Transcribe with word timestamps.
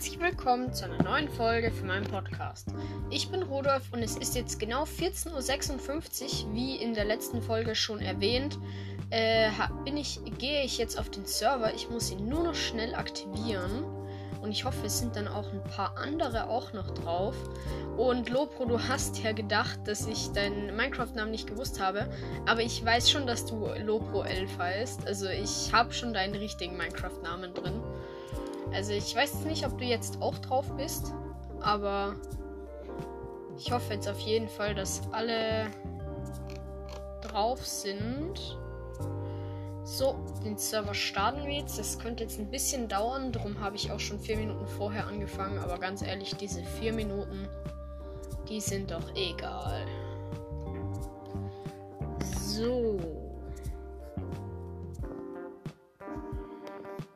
Herzlich 0.00 0.18
willkommen 0.18 0.72
zu 0.72 0.86
einer 0.86 1.02
neuen 1.02 1.28
Folge 1.28 1.70
für 1.70 1.84
meinen 1.84 2.06
Podcast. 2.06 2.68
Ich 3.10 3.30
bin 3.30 3.42
Rudolf 3.42 3.82
und 3.92 4.02
es 4.02 4.16
ist 4.16 4.34
jetzt 4.34 4.58
genau 4.58 4.84
14.56 4.84 6.46
Uhr, 6.46 6.54
wie 6.54 6.76
in 6.76 6.94
der 6.94 7.04
letzten 7.04 7.42
Folge 7.42 7.74
schon 7.74 8.00
erwähnt. 8.00 8.58
Äh, 9.10 9.50
bin 9.84 9.98
ich, 9.98 10.18
gehe 10.38 10.64
ich 10.64 10.78
jetzt 10.78 10.98
auf 10.98 11.10
den 11.10 11.26
Server. 11.26 11.74
Ich 11.74 11.90
muss 11.90 12.10
ihn 12.10 12.26
nur 12.26 12.42
noch 12.44 12.54
schnell 12.54 12.94
aktivieren. 12.94 13.84
Und 14.40 14.52
ich 14.52 14.64
hoffe, 14.64 14.86
es 14.86 14.98
sind 14.98 15.16
dann 15.16 15.28
auch 15.28 15.52
ein 15.52 15.62
paar 15.64 15.98
andere 15.98 16.48
auch 16.48 16.72
noch 16.72 16.92
drauf. 16.92 17.34
Und 17.98 18.30
Lopro, 18.30 18.64
du 18.64 18.78
hast 18.80 19.22
ja 19.22 19.32
gedacht, 19.32 19.80
dass 19.84 20.06
ich 20.06 20.28
deinen 20.28 20.74
Minecraft-Namen 20.76 21.30
nicht 21.30 21.46
gewusst 21.46 21.78
habe. 21.78 22.08
Aber 22.46 22.62
ich 22.62 22.82
weiß 22.82 23.10
schon, 23.10 23.26
dass 23.26 23.44
du 23.44 23.66
Lopro 23.84 24.22
11 24.22 24.56
heißt. 24.56 25.06
Also 25.06 25.28
ich 25.28 25.70
habe 25.74 25.92
schon 25.92 26.14
deinen 26.14 26.36
richtigen 26.36 26.78
Minecraft-Namen 26.78 27.52
drin. 27.52 27.82
Also 28.72 28.92
ich 28.92 29.14
weiß 29.14 29.44
nicht, 29.44 29.66
ob 29.66 29.78
du 29.78 29.84
jetzt 29.84 30.20
auch 30.20 30.38
drauf 30.38 30.66
bist. 30.76 31.12
Aber 31.60 32.14
ich 33.58 33.70
hoffe 33.70 33.94
jetzt 33.94 34.08
auf 34.08 34.18
jeden 34.20 34.48
Fall, 34.48 34.74
dass 34.74 35.02
alle 35.12 35.66
drauf 37.22 37.66
sind. 37.66 38.58
So, 39.84 40.14
den 40.44 40.56
Server 40.56 40.94
starten 40.94 41.46
wir 41.46 41.54
jetzt. 41.54 41.78
Das 41.78 41.98
könnte 41.98 42.22
jetzt 42.22 42.38
ein 42.38 42.50
bisschen 42.50 42.88
dauern. 42.88 43.32
Darum 43.32 43.60
habe 43.60 43.76
ich 43.76 43.90
auch 43.90 44.00
schon 44.00 44.18
vier 44.18 44.36
Minuten 44.36 44.66
vorher 44.66 45.06
angefangen. 45.06 45.58
Aber 45.58 45.78
ganz 45.78 46.02
ehrlich, 46.02 46.34
diese 46.36 46.62
vier 46.62 46.92
Minuten, 46.92 47.48
die 48.48 48.60
sind 48.60 48.90
doch 48.90 49.14
egal. 49.14 49.84
So. 52.38 53.19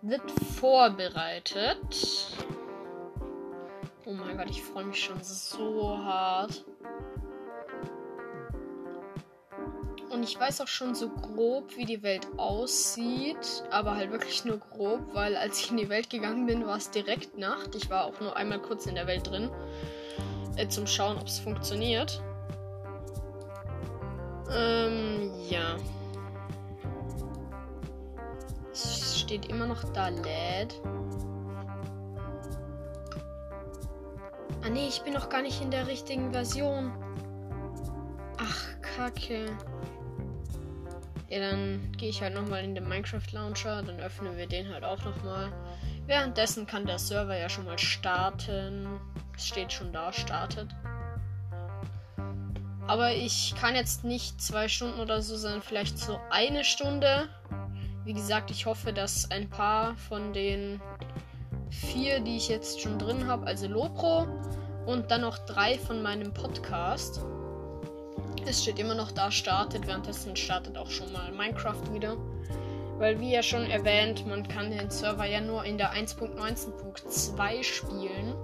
Wird 0.06 0.30
vorbereitet. 0.60 2.26
Oh 4.04 4.12
mein 4.12 4.36
Gott, 4.36 4.50
ich 4.50 4.62
freue 4.62 4.84
mich 4.84 5.02
schon 5.02 5.16
so 5.22 5.96
hart. 5.96 6.62
Und 10.10 10.22
ich 10.22 10.38
weiß 10.38 10.60
auch 10.60 10.68
schon 10.68 10.94
so 10.94 11.08
grob, 11.08 11.74
wie 11.78 11.86
die 11.86 12.02
Welt 12.02 12.26
aussieht. 12.36 13.64
Aber 13.70 13.96
halt 13.96 14.12
wirklich 14.12 14.44
nur 14.44 14.58
grob, 14.58 15.00
weil 15.14 15.38
als 15.38 15.60
ich 15.60 15.70
in 15.70 15.78
die 15.78 15.88
Welt 15.88 16.10
gegangen 16.10 16.44
bin, 16.44 16.66
war 16.66 16.76
es 16.76 16.90
direkt 16.90 17.38
Nacht. 17.38 17.74
Ich 17.74 17.88
war 17.88 18.04
auch 18.04 18.20
nur 18.20 18.36
einmal 18.36 18.60
kurz 18.60 18.84
in 18.84 18.96
der 18.96 19.06
Welt 19.06 19.26
drin. 19.26 19.50
Äh, 20.56 20.68
zum 20.68 20.86
Schauen, 20.86 21.16
ob 21.16 21.28
es 21.28 21.38
funktioniert. 21.38 22.22
Ähm, 24.54 25.32
ja. 25.48 25.78
Es 28.74 29.20
steht 29.20 29.46
immer 29.46 29.66
noch 29.66 29.84
da 29.92 30.08
LED. 30.08 30.80
Ah 34.64 34.68
nee, 34.68 34.88
ich 34.88 35.00
bin 35.02 35.12
noch 35.12 35.28
gar 35.28 35.42
nicht 35.42 35.62
in 35.62 35.70
der 35.70 35.86
richtigen 35.86 36.32
Version. 36.32 36.92
Ach, 38.36 38.64
Kacke. 38.82 39.46
Ja, 41.28 41.38
dann 41.38 41.92
gehe 41.96 42.08
ich 42.08 42.20
halt 42.20 42.34
nochmal 42.34 42.64
in 42.64 42.74
den 42.74 42.88
Minecraft 42.88 43.30
Launcher. 43.30 43.80
Dann 43.84 44.00
öffnen 44.00 44.36
wir 44.36 44.48
den 44.48 44.68
halt 44.68 44.82
auch 44.82 45.04
nochmal. 45.04 45.52
Währenddessen 46.06 46.66
kann 46.66 46.84
der 46.84 46.98
Server 46.98 47.36
ja 47.36 47.48
schon 47.48 47.66
mal 47.66 47.78
starten. 47.78 48.88
Es 49.36 49.46
steht 49.46 49.72
schon 49.72 49.92
da, 49.92 50.12
startet. 50.12 50.74
Aber 52.88 53.12
ich 53.12 53.54
kann 53.60 53.76
jetzt 53.76 54.02
nicht 54.02 54.42
zwei 54.42 54.66
Stunden 54.66 54.98
oder 54.98 55.22
so, 55.22 55.36
sondern 55.36 55.62
vielleicht 55.62 55.96
so 55.96 56.18
eine 56.30 56.64
Stunde. 56.64 57.28
Wie 58.04 58.12
gesagt, 58.12 58.50
ich 58.50 58.66
hoffe, 58.66 58.92
dass 58.92 59.30
ein 59.30 59.48
paar 59.48 59.96
von 59.96 60.32
den 60.32 60.80
vier, 61.70 62.20
die 62.20 62.36
ich 62.36 62.48
jetzt 62.48 62.80
schon 62.80 62.98
drin 62.98 63.26
habe, 63.26 63.46
also 63.46 63.66
Lopro 63.66 64.26
und 64.86 65.10
dann 65.10 65.22
noch 65.22 65.38
drei 65.38 65.78
von 65.78 66.02
meinem 66.02 66.32
Podcast, 66.34 67.24
es 68.46 68.62
steht 68.62 68.78
immer 68.78 68.94
noch 68.94 69.10
da, 69.10 69.30
startet. 69.30 69.86
Währenddessen 69.86 70.36
startet 70.36 70.76
auch 70.76 70.90
schon 70.90 71.10
mal 71.12 71.32
Minecraft 71.32 71.94
wieder. 71.94 72.16
Weil, 72.98 73.18
wie 73.20 73.32
ja 73.32 73.42
schon 73.42 73.64
erwähnt, 73.70 74.26
man 74.26 74.46
kann 74.46 74.70
den 74.70 74.90
Server 74.90 75.24
ja 75.24 75.40
nur 75.40 75.64
in 75.64 75.78
der 75.78 75.94
1.19.2 75.94 77.62
spielen. 77.62 78.34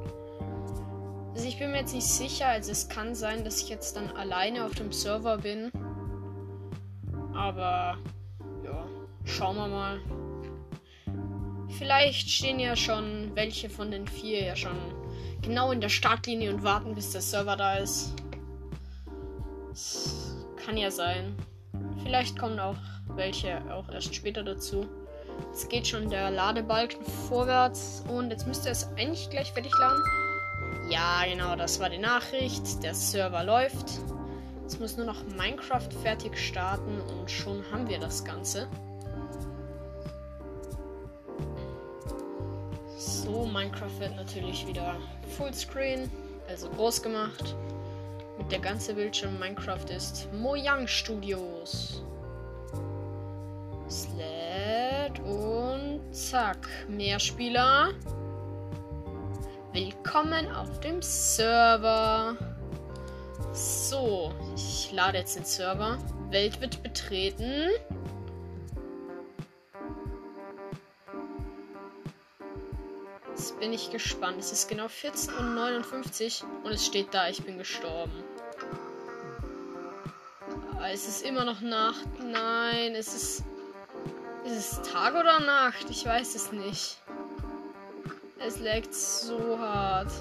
Also 1.34 1.47
ich 1.47 1.59
bin 1.59 1.71
mir 1.71 1.81
jetzt 1.81 1.95
nicht 1.95 2.07
sicher. 2.07 2.49
Also 2.49 2.73
es 2.73 2.89
kann 2.89 3.15
sein, 3.15 3.45
dass 3.45 3.63
ich 3.63 3.69
jetzt 3.69 3.95
dann 3.97 4.11
alleine 4.17 4.65
auf 4.65 4.75
dem 4.75 4.91
Server 4.91 5.37
bin. 5.37 5.71
Aber 7.34 7.99
schauen 9.31 9.57
wir 9.57 9.69
mal. 9.69 10.01
Vielleicht 11.79 12.29
stehen 12.29 12.59
ja 12.59 12.77
schon 12.77 13.31
welche 13.35 13.71
von 13.71 13.91
den 13.91 14.07
vier 14.07 14.45
ja 14.45 14.57
schon 14.57 14.77
genau 15.41 15.73
in 15.73 15.81
der 15.81 15.89
Startlinie 15.89 16.53
und 16.53 16.63
warten, 16.63 16.95
bis 16.95 17.13
der 17.13 17.23
Server 17.23 17.57
da 17.57 17.77
ist. 17.77 18.15
Das 19.71 20.37
kann 20.65 20.77
ja 20.77 20.91
sein. 20.91 21.37
Vielleicht 22.03 22.39
kommen 22.39 22.59
auch 22.59 22.77
welche 23.15 23.63
auch 23.73 23.89
erst 23.89 24.15
später 24.15 24.43
dazu. 24.43 24.87
Jetzt 25.49 25.71
geht 25.71 25.87
schon 25.87 26.11
der 26.11 26.31
Ladebalken 26.31 27.05
vorwärts 27.29 28.05
und 28.09 28.31
jetzt 28.31 28.47
müsste 28.47 28.69
es 28.69 28.89
eigentlich 28.97 29.31
gleich 29.31 29.53
fertig 29.53 29.73
laden. 29.79 30.03
Ja, 30.91 31.25
genau, 31.25 31.57
das 31.57 31.81
war 31.81 31.89
die 31.89 31.99
Nachricht. 31.99 32.83
Der 32.83 32.95
Server 32.95 33.45
läuft. 33.45 34.01
Jetzt 34.63 34.81
muss 34.81 34.97
nur 34.97 35.07
noch 35.07 35.23
Minecraft 35.37 35.89
fertig 36.03 36.37
starten 36.37 37.01
und 37.01 37.31
schon 37.31 37.65
haben 37.73 37.89
wir 37.89 37.99
das 37.99 38.25
Ganze. 38.25 38.69
So, 43.00 43.47
Minecraft 43.47 43.99
wird 43.99 44.16
natürlich 44.16 44.66
wieder 44.66 44.94
Fullscreen, 45.37 46.11
also 46.50 46.69
groß 46.69 47.03
gemacht 47.03 47.56
der 48.50 48.59
ganze 48.59 48.94
Bildschirm 48.94 49.38
Minecraft 49.38 49.88
ist. 49.94 50.28
Mojang 50.33 50.87
Studios. 50.87 52.03
Sled 53.89 55.19
und 55.21 56.00
zack. 56.12 56.69
Mehr 56.89 57.19
Spieler. 57.19 57.91
Willkommen 59.72 60.50
auf 60.53 60.81
dem 60.81 61.00
Server. 61.00 62.37
So, 63.53 64.33
ich 64.56 64.93
lade 64.93 65.19
jetzt 65.19 65.37
den 65.37 65.44
Server. 65.44 65.97
Welt 66.31 66.60
wird 66.60 66.83
betreten. 66.83 67.71
Jetzt 73.50 73.59
bin 73.59 73.72
ich 73.72 73.91
gespannt. 73.91 74.38
Es 74.38 74.53
ist 74.53 74.69
genau 74.69 74.87
14.59 74.87 76.44
Uhr 76.44 76.65
und 76.65 76.72
es 76.72 76.87
steht 76.87 77.12
da, 77.12 77.28
ich 77.28 77.43
bin 77.43 77.59
gestorben. 77.59 78.22
Es 80.88 81.09
ist 81.09 81.22
immer 81.22 81.44
noch 81.44 81.60
Nacht. 81.60 82.06
Nein, 82.21 82.94
es 82.94 83.12
ist. 83.12 83.44
Ist 84.44 84.53
es 84.53 84.93
Tag 84.93 85.15
oder 85.15 85.41
Nacht? 85.41 85.91
Ich 85.91 86.06
weiß 86.06 86.37
es 86.37 86.53
nicht. 86.53 86.99
Es 88.39 88.60
leckt 88.60 88.94
so 88.94 89.59
hart. 89.59 90.12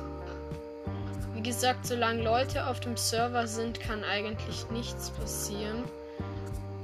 Wie 1.35 1.43
gesagt, 1.43 1.85
solange 1.85 2.23
Leute 2.23 2.65
auf 2.65 2.79
dem 2.79 2.97
Server 2.97 3.45
sind, 3.45 3.79
kann 3.79 4.03
eigentlich 4.03 4.67
nichts 4.71 5.11
passieren. 5.11 5.83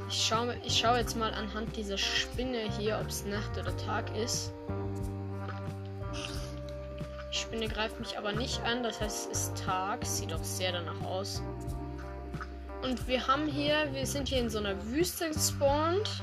Ich 0.09 0.27
schaue, 0.27 0.55
ich 0.63 0.77
schaue 0.77 0.99
jetzt 0.99 1.17
mal 1.17 1.33
anhand 1.33 1.75
dieser 1.75 1.97
Spinne 1.97 2.69
hier, 2.77 2.99
ob 3.01 3.07
es 3.07 3.25
Nacht 3.25 3.57
oder 3.57 3.75
Tag 3.77 4.15
ist. 4.15 4.53
Spinne 7.55 7.69
greift 7.69 7.97
mich 8.01 8.17
aber 8.17 8.33
nicht 8.33 8.61
an, 8.63 8.83
das 8.83 8.99
heißt 8.99 9.31
es 9.31 9.37
ist 9.37 9.63
Tag. 9.65 10.05
Sieht 10.05 10.33
auch 10.33 10.43
sehr 10.43 10.73
danach 10.73 11.01
aus. 11.05 11.41
Und 12.81 13.07
wir 13.07 13.25
haben 13.27 13.47
hier, 13.47 13.93
wir 13.93 14.05
sind 14.05 14.27
hier 14.27 14.39
in 14.39 14.49
so 14.49 14.59
einer 14.59 14.75
Wüste 14.87 15.29
gespawnt. 15.29 16.21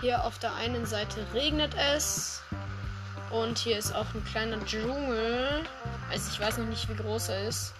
Hier 0.00 0.24
auf 0.24 0.40
der 0.40 0.56
einen 0.56 0.84
Seite 0.86 1.24
regnet 1.34 1.72
es. 1.94 2.42
Und 3.30 3.58
hier 3.58 3.78
ist 3.78 3.94
auch 3.94 4.12
ein 4.12 4.24
kleiner 4.24 4.58
Dschungel. 4.64 5.62
Also 6.10 6.32
ich 6.32 6.40
weiß 6.40 6.58
noch 6.58 6.66
nicht, 6.66 6.88
wie 6.88 6.96
groß 6.96 7.28
er 7.28 7.46
ist. 7.46 7.74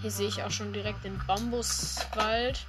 Hier 0.00 0.10
sehe 0.10 0.28
ich 0.28 0.42
auch 0.42 0.50
schon 0.50 0.72
direkt 0.72 1.04
den 1.04 1.20
Bambuswald. 1.26 2.64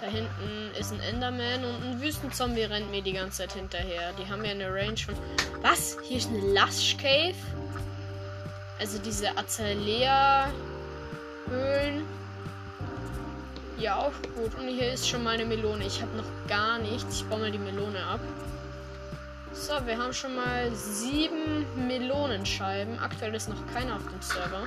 Da 0.00 0.06
hinten 0.06 0.70
ist 0.78 0.92
ein 0.92 1.00
Enderman 1.00 1.64
und 1.64 1.84
ein 1.84 2.00
Wüstenzombie 2.00 2.62
rennt 2.62 2.90
mir 2.90 3.02
die 3.02 3.12
ganze 3.12 3.38
Zeit 3.38 3.52
hinterher. 3.52 4.12
Die 4.14 4.26
haben 4.26 4.42
ja 4.44 4.52
eine 4.52 4.72
Range 4.72 4.96
von. 4.96 5.14
Was? 5.60 5.98
Hier 6.02 6.16
ist 6.16 6.30
eine 6.30 6.54
Lush 6.54 6.96
Cave? 6.96 7.34
Also 8.78 8.98
diese 8.98 9.36
Azalea-Höhlen. 9.36 12.06
Ja, 13.78 13.96
auch 13.96 14.12
gut. 14.34 14.54
Und 14.58 14.68
hier 14.68 14.92
ist 14.92 15.06
schon 15.06 15.22
mal 15.22 15.34
eine 15.34 15.44
Melone. 15.44 15.84
Ich 15.84 16.00
habe 16.00 16.16
noch 16.16 16.24
gar 16.48 16.78
nichts. 16.78 17.16
Ich 17.16 17.26
baue 17.26 17.40
mal 17.40 17.50
die 17.50 17.58
Melone 17.58 18.02
ab. 18.02 18.20
So, 19.52 19.74
wir 19.84 19.98
haben 19.98 20.14
schon 20.14 20.34
mal 20.34 20.74
sieben 20.74 21.66
Melonenscheiben. 21.86 22.98
Aktuell 23.00 23.34
ist 23.34 23.50
noch 23.50 23.66
keiner 23.74 23.96
auf 23.96 24.08
dem 24.10 24.22
Server. 24.22 24.66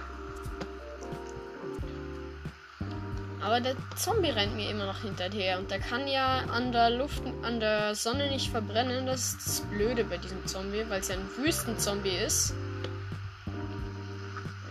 Aber 3.44 3.60
der 3.60 3.76
Zombie 3.98 4.30
rennt 4.30 4.56
mir 4.56 4.70
immer 4.70 4.86
noch 4.86 5.02
hinterher 5.02 5.60
und 5.60 5.70
der 5.70 5.80
kann 5.80 6.08
ja 6.08 6.40
an 6.52 6.72
der 6.72 6.90
Luft, 6.90 7.22
an 7.42 7.60
der 7.60 7.94
Sonne 7.94 8.30
nicht 8.30 8.50
verbrennen. 8.50 9.06
Das 9.06 9.34
ist 9.34 9.46
das 9.46 9.62
Blöde 9.70 10.06
bei 10.06 10.18
diesem 10.18 10.46
Zombie, 10.48 10.86
weil 10.88 11.02
es 11.02 11.10
ja 11.10 11.16
ein 11.16 11.30
Wüstenzombie 11.38 12.18
ist. 12.26 12.54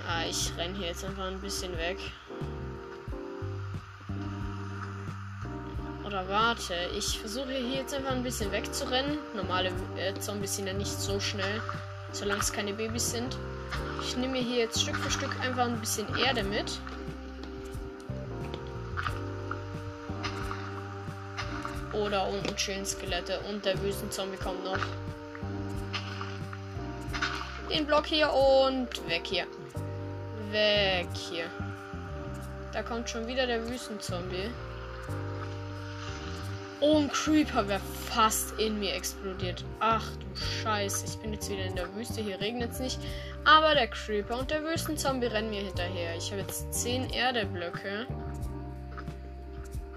Ah, 0.09 0.25
ich 0.29 0.53
renne 0.57 0.75
hier 0.79 0.89
jetzt 0.89 1.05
einfach 1.05 1.27
ein 1.27 1.41
bisschen 1.41 1.77
weg. 1.77 1.99
Oder 6.07 6.27
warte, 6.29 6.75
ich 6.97 7.19
versuche 7.19 7.53
hier 7.53 7.81
jetzt 7.81 7.95
einfach 7.95 8.13
ein 8.13 8.23
bisschen 8.23 8.53
wegzurennen. 8.53 9.19
Normale 9.35 9.71
äh, 9.97 10.15
Zombies 10.19 10.57
sind 10.57 10.67
ja 10.67 10.73
nicht 10.73 10.99
so 10.99 11.21
schnell, 11.21 11.61
solange 12.13 12.41
es 12.41 12.53
keine 12.53 12.73
Babys 12.73 13.11
sind. 13.11 13.37
Ich 14.03 14.17
nehme 14.17 14.39
hier 14.39 14.59
jetzt 14.59 14.81
Stück 14.81 14.97
für 14.97 15.11
Stück 15.11 15.39
einfach 15.41 15.67
ein 15.67 15.79
bisschen 15.79 16.07
Erde 16.17 16.43
mit. 16.43 16.79
Oder 21.93 22.29
unten 22.29 22.56
chillen 22.56 22.87
Skelette 22.87 23.41
und 23.49 23.65
der 23.65 23.81
Wüstenzombie 23.83 24.39
kommt 24.39 24.65
noch. 24.65 24.79
Den 27.71 27.87
Block 27.87 28.06
hier 28.06 28.33
und 28.33 28.89
weg 29.09 29.23
hier. 29.25 29.47
Weg 30.50 31.09
hier. 31.15 31.47
Da 32.73 32.83
kommt 32.83 33.09
schon 33.09 33.27
wieder 33.27 33.47
der 33.47 33.69
Wüstenzombie. 33.69 34.50
Oh, 36.81 36.99
ein 36.99 37.09
Creeper 37.12 37.69
wäre 37.69 37.81
fast 38.11 38.59
in 38.59 38.81
mir 38.81 38.94
explodiert. 38.94 39.65
Ach 39.79 40.05
du 40.17 40.27
Scheiße, 40.62 41.06
ich 41.06 41.17
bin 41.19 41.33
jetzt 41.33 41.49
wieder 41.49 41.65
in 41.65 41.77
der 41.77 41.94
Wüste. 41.94 42.21
Hier 42.21 42.41
regnet 42.41 42.73
es 42.73 42.81
nicht. 42.81 42.99
Aber 43.44 43.75
der 43.75 43.87
Creeper 43.87 44.39
und 44.39 44.50
der 44.50 44.65
Wüstenzombie 44.65 45.27
rennen 45.27 45.50
mir 45.50 45.62
hinterher. 45.62 46.17
Ich 46.17 46.33
habe 46.33 46.43
jetzt 46.43 46.73
10 46.75 47.11
Erdeblöcke. 47.11 48.06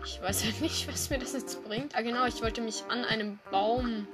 Ich 0.06 0.22
weiß 0.22 0.44
halt 0.44 0.62
nicht, 0.62 0.88
was 0.88 1.10
mir 1.10 1.18
das 1.18 1.34
jetzt 1.34 1.64
bringt. 1.64 1.96
Ah, 1.96 2.02
genau, 2.02 2.26
ich 2.26 2.42
wollte 2.44 2.62
mich 2.62 2.84
an 2.90 3.04
einem 3.04 3.40
Baum 3.50 4.08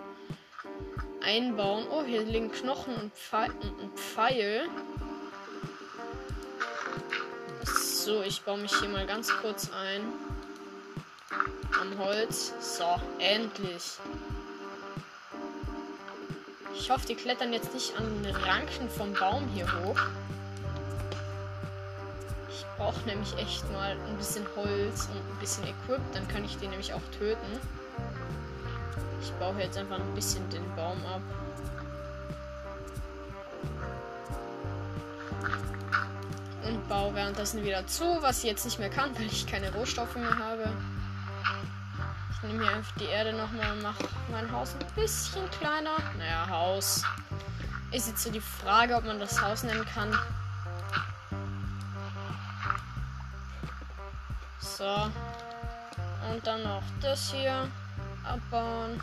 einbauen. 1.22 1.86
Oh, 1.92 2.04
hier 2.04 2.24
liegen 2.24 2.50
Knochen 2.50 2.96
und 2.96 3.14
Pfeil. 3.14 3.52
Und 3.82 4.00
Pfeil. 4.00 4.70
So, 7.66 8.22
ich 8.24 8.42
baue 8.44 8.58
mich 8.58 8.74
hier 8.74 8.88
mal 8.88 9.06
ganz 9.06 9.30
kurz 9.42 9.70
ein 9.72 10.02
am 11.80 11.98
Holz. 12.00 12.54
So, 12.62 12.96
endlich. 13.20 13.98
Ich 16.74 16.90
hoffe, 16.90 17.06
die 17.06 17.16
klettern 17.16 17.52
jetzt 17.52 17.74
nicht 17.74 17.98
an 17.98 18.24
den 18.24 18.36
Ranken 18.36 18.90
vom 18.90 19.14
Baum 19.14 19.48
hier 19.54 19.68
hoch. 19.84 20.00
Ich 22.81 22.88
brauche 22.88 23.06
nämlich 23.07 23.38
echt 23.38 23.72
mal 23.72 23.92
ein 23.92 24.18
bisschen 24.18 24.44
Holz 24.56 25.07
und 25.12 25.18
ein 25.18 25.39
bisschen 25.39 25.63
Equip, 25.66 26.01
dann 26.13 26.28
kann 26.28 26.44
ich 26.44 26.57
den 26.57 26.72
nämlich 26.72 26.92
auch 26.95 27.01
töten. 27.16 27.60
Ich 29.22 29.31
baue 29.33 29.56
jetzt 29.60 29.78
einfach 29.78 30.00
ein 30.00 30.16
bisschen 30.16 30.50
den 30.50 30.63
Baum 30.75 30.98
ab. 31.06 31.22
Und 36.68 36.89
baue 36.89 37.13
währenddessen 37.13 37.63
wieder 37.63 37.86
zu, 37.86 38.18
was 38.22 38.39
ich 38.39 38.45
jetzt 38.45 38.66
nicht 38.66 38.80
mehr 38.80 38.89
kann, 38.89 39.16
weil 39.19 39.28
ich 39.28 39.45
keine 39.45 39.72
Rohstoffe 39.74 40.16
mehr 40.16 40.39
habe 40.39 40.68
nehme 42.44 42.63
hier 42.63 42.75
einfach 42.75 42.95
die 42.95 43.06
Erde 43.06 43.33
nochmal 43.33 43.72
und 43.72 43.81
mache 43.81 44.04
mein 44.31 44.51
Haus 44.51 44.74
ein 44.74 44.86
bisschen 44.95 45.50
kleiner. 45.51 45.95
Naja, 46.18 46.48
Haus. 46.50 47.04
Ist 47.92 48.07
jetzt 48.07 48.24
so 48.24 48.31
die 48.31 48.42
Frage, 48.42 48.95
ob 48.95 49.06
man 49.06 49.19
das 49.19 49.42
Haus 49.42 49.63
nennen 49.63 49.86
kann. 49.86 50.18
So. 54.62 55.10
Und 56.31 56.46
dann 56.46 56.63
noch 56.63 56.84
das 57.02 57.31
hier 57.31 57.68
abbauen. 58.24 59.02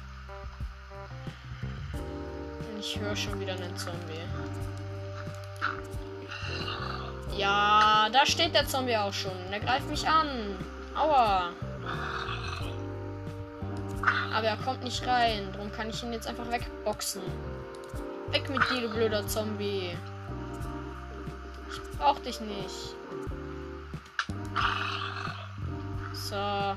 Und 1.93 2.79
ich 2.79 2.99
höre 2.99 3.17
schon 3.17 3.39
wieder 3.41 3.55
einen 3.55 3.77
Zombie. 3.77 4.23
Ja, 7.37 8.09
da 8.13 8.25
steht 8.25 8.55
der 8.55 8.67
Zombie 8.67 8.97
auch 8.97 9.13
schon. 9.13 9.33
Der 9.51 9.61
greift 9.61 9.89
mich 9.89 10.09
an. 10.09 10.57
Aua. 10.95 11.51
Aber 14.35 14.47
er 14.47 14.57
kommt 14.59 14.85
nicht 14.85 15.07
rein. 15.07 15.49
Darum 15.53 15.73
kann 15.73 15.91
ich 15.91 16.03
ihn 16.03 16.13
jetzt 16.13 16.27
einfach 16.27 16.51
wegboxen. 16.51 17.23
Weg 18.31 18.49
mit 18.49 18.63
dir, 18.71 18.83
du 18.83 18.91
blöder 18.91 19.27
Zombie. 19.27 19.97
Ich 21.71 21.99
brauch 21.99 22.19
dich 22.21 22.41
nicht. 22.41 22.95
So. 26.29 26.77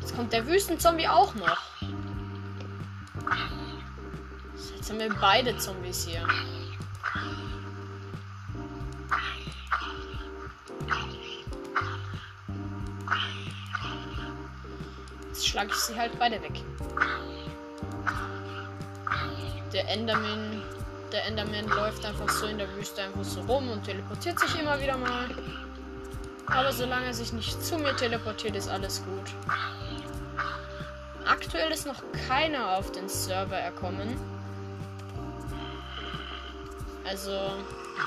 Jetzt 0.00 0.16
kommt 0.16 0.32
der 0.32 0.46
Wüstenzombie 0.46 1.06
auch 1.06 1.34
noch. 1.34 1.58
Jetzt 4.74 4.88
haben 4.88 4.98
wir 5.00 5.14
beide 5.20 5.56
Zombies 5.58 6.06
hier. 6.06 6.22
schlage 15.44 15.70
ich 15.70 15.76
sie 15.76 15.96
halt 15.96 16.18
beide 16.18 16.40
weg. 16.42 16.62
Der 19.72 19.88
Enderman, 19.88 20.62
der 21.12 21.26
Enderman 21.26 21.66
läuft 21.68 22.04
einfach 22.04 22.28
so 22.28 22.46
in 22.46 22.58
der 22.58 22.72
Wüste 22.76 23.02
einfach 23.02 23.24
so 23.24 23.40
rum 23.42 23.70
und 23.70 23.84
teleportiert 23.84 24.38
sich 24.38 24.60
immer 24.60 24.80
wieder 24.80 24.96
mal. 24.96 25.28
Aber 26.50 26.72
solange 26.72 27.06
er 27.06 27.14
sich 27.14 27.32
nicht 27.32 27.62
zu 27.64 27.78
mir 27.78 27.94
teleportiert, 27.96 28.56
ist 28.56 28.68
alles 28.68 29.04
gut. 29.04 29.34
Aktuell 31.26 31.70
ist 31.70 31.86
noch 31.86 32.02
keiner 32.26 32.76
auf 32.76 32.90
den 32.92 33.08
Server 33.08 33.56
erkommen. 33.56 34.18
Also 37.06 37.52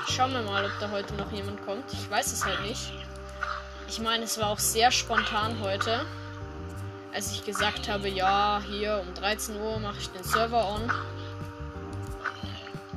schauen 0.08 0.32
wir 0.32 0.42
mal, 0.42 0.64
ob 0.64 0.72
da 0.80 0.90
heute 0.90 1.14
noch 1.14 1.30
jemand 1.32 1.64
kommt. 1.64 1.84
Ich 1.92 2.10
weiß 2.10 2.32
es 2.32 2.44
halt 2.44 2.62
nicht. 2.62 2.92
Ich 3.88 4.00
meine, 4.00 4.24
es 4.24 4.38
war 4.38 4.48
auch 4.48 4.58
sehr 4.58 4.90
spontan 4.90 5.60
heute 5.60 6.04
als 7.12 7.32
ich 7.32 7.44
gesagt 7.44 7.88
habe, 7.88 8.08
ja, 8.08 8.62
hier 8.66 9.02
um 9.06 9.14
13 9.14 9.60
Uhr 9.60 9.78
mache 9.78 9.98
ich 9.98 10.10
den 10.10 10.24
Server 10.24 10.66
on. 10.66 10.90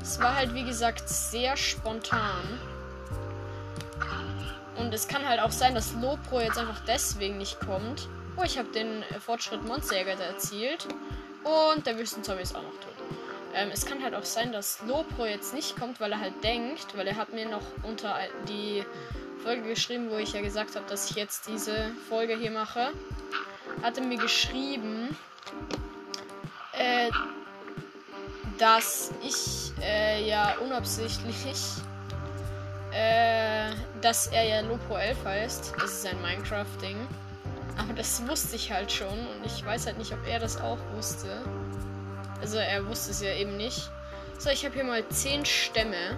Es 0.01 0.19
war 0.19 0.36
halt, 0.36 0.53
wie 0.53 0.63
gesagt, 0.63 1.09
sehr 1.09 1.57
spontan. 1.57 2.59
Und 4.77 4.94
es 4.94 5.07
kann 5.07 5.27
halt 5.27 5.39
auch 5.39 5.51
sein, 5.51 5.74
dass 5.74 5.94
Lopro 5.94 6.39
jetzt 6.39 6.57
einfach 6.57 6.81
deswegen 6.86 7.38
nicht 7.38 7.60
kommt. 7.60 8.07
Oh, 8.38 8.44
ich 8.44 8.57
habe 8.57 8.69
den 8.69 9.04
Fortschritt 9.19 9.64
Monsterjäger 9.64 10.19
erzielt. 10.19 10.88
Und 11.44 11.85
der 11.85 11.97
Wüstenzombie 11.97 12.42
ist 12.42 12.56
auch 12.56 12.64
noch 12.64 12.71
tot. 12.71 12.94
Ähm, 13.54 13.69
es 13.71 13.85
kann 13.85 14.04
halt 14.04 14.16
auch 14.16 14.26
sein, 14.26 14.52
dass 14.52 14.81
Lopro 14.88 15.26
jetzt 15.26 15.54
nicht 15.54 15.78
kommt, 15.80 15.99
weil 15.99 16.11
er 16.11 16.19
halt 16.19 16.44
denkt, 16.44 16.97
weil 16.97 17.07
er 17.07 17.16
hat 17.16 17.33
mir 17.33 17.47
noch 17.47 17.64
unter 17.83 18.18
die 18.49 18.83
Folge 19.44 19.69
geschrieben, 19.69 20.09
wo 20.09 20.18
ich 20.18 20.33
ja 20.33 20.42
gesagt 20.42 20.76
habe, 20.76 20.85
dass 20.90 21.09
ich 21.09 21.16
jetzt 21.16 21.47
diese 21.47 21.92
Folge 22.09 22.35
hier 22.35 22.52
mache 22.52 22.92
hatte 23.81 24.02
mir 24.02 24.18
geschrieben, 24.18 25.16
äh, 26.73 27.09
dass 28.57 29.11
ich 29.23 29.71
äh, 29.81 30.28
ja 30.28 30.56
unabsichtlich, 30.64 31.38
äh, 32.94 33.55
dass 34.02 34.28
er 34.28 34.44
ja 34.44 34.62
Lopo 34.62 34.95
11 34.95 35.26
heißt. 35.26 35.74
Das 35.80 35.92
ist 35.92 36.07
ein 36.07 36.22
Minecraft-Ding. 36.22 36.98
Aber 37.78 37.94
das 37.94 38.26
wusste 38.28 38.56
ich 38.56 38.72
halt 38.72 38.92
schon 38.92 39.07
und 39.07 39.45
ich 39.45 39.66
weiß 39.66 39.86
halt 39.86 39.98
nicht, 39.98 40.14
ob 40.14 40.26
er 40.28 40.40
das 40.40 40.60
auch 40.60 40.80
wusste. 40.95 41.28
Also 42.42 42.57
er 42.57 42.86
wusste 42.88 43.12
es 43.12 43.22
ja 43.22 43.34
eben 43.34 43.57
nicht. 43.57 43.90
So, 44.38 44.50
ich 44.50 44.66
habe 44.66 44.76
hier 44.76 44.84
mal 44.84 45.07
10 45.07 45.45
Stämme. 45.45 46.18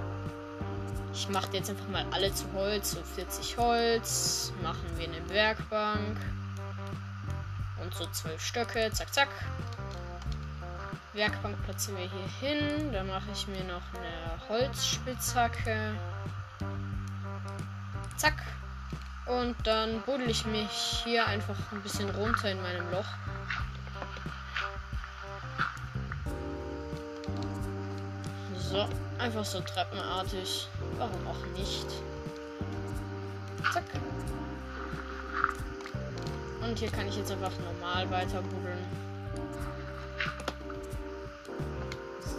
Ich 1.14 1.30
mache 1.30 1.48
jetzt 1.54 1.70
einfach 1.70 1.88
mal 1.88 2.06
alle 2.12 2.34
zu 2.34 2.46
Holz. 2.54 2.92
So 2.92 3.02
40 3.16 3.58
Holz. 3.58 4.54
Machen 4.62 4.86
wir 4.98 5.08
eine 5.08 5.30
Werkbank. 5.30 6.18
Und 7.82 7.94
so 7.94 8.06
zwölf 8.08 8.42
Stöcke. 8.42 8.92
Zack, 8.92 9.14
zack. 9.14 9.30
Werkbank 11.14 11.64
platzieren 11.64 11.98
wir 11.98 12.10
hier 12.10 12.50
hin. 12.50 12.92
Dann 12.92 13.08
mache 13.08 13.32
ich 13.34 13.48
mir 13.48 13.64
noch 13.64 13.82
eine 13.94 14.50
Holzspitzhacke. 14.50 15.94
Zack. 18.18 18.34
Und 19.28 19.56
dann 19.66 20.02
buddel 20.02 20.30
ich 20.30 20.46
mich 20.46 21.02
hier 21.04 21.28
einfach 21.28 21.56
ein 21.72 21.82
bisschen 21.82 22.10
runter 22.10 22.50
in 22.50 22.62
meinem 22.62 22.90
Loch. 22.92 23.06
So, 28.58 28.88
einfach 29.20 29.46
so 29.46 29.62
treppenartig. 29.62 30.68
Warum 30.98 31.28
auch 31.28 31.46
nicht? 31.58 31.86
Zack. 33.72 33.84
Und 36.62 36.80
hier 36.80 36.90
kann 36.90 37.08
ich 37.08 37.18
jetzt 37.18 37.32
einfach 37.32 37.52
normal 37.60 38.10
weiter 38.10 38.42
buddeln. 38.42 38.84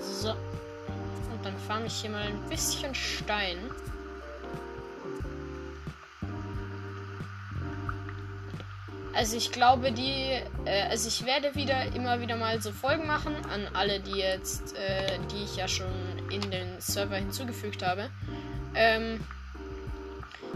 So. 0.02 0.30
Und 0.30 1.44
dann 1.44 1.56
farme 1.68 1.86
ich 1.86 1.94
hier 1.94 2.10
mal 2.10 2.22
ein 2.22 2.40
bisschen 2.48 2.94
Stein. 2.94 3.58
Also 9.14 9.36
ich 9.36 9.52
glaube, 9.52 9.92
die, 9.92 10.38
äh, 10.64 10.88
also 10.90 11.08
ich 11.08 11.24
werde 11.24 11.54
wieder 11.54 11.94
immer 11.94 12.20
wieder 12.20 12.36
mal 12.36 12.60
so 12.60 12.72
Folgen 12.72 13.06
machen 13.06 13.34
an 13.52 13.66
alle, 13.72 14.00
die 14.00 14.18
jetzt, 14.18 14.76
äh, 14.76 15.18
die 15.32 15.44
ich 15.44 15.56
ja 15.56 15.66
schon 15.66 15.86
in 16.30 16.50
den 16.50 16.80
Server 16.80 17.16
hinzugefügt 17.16 17.84
habe. 17.84 18.10
Ähm, 18.74 19.20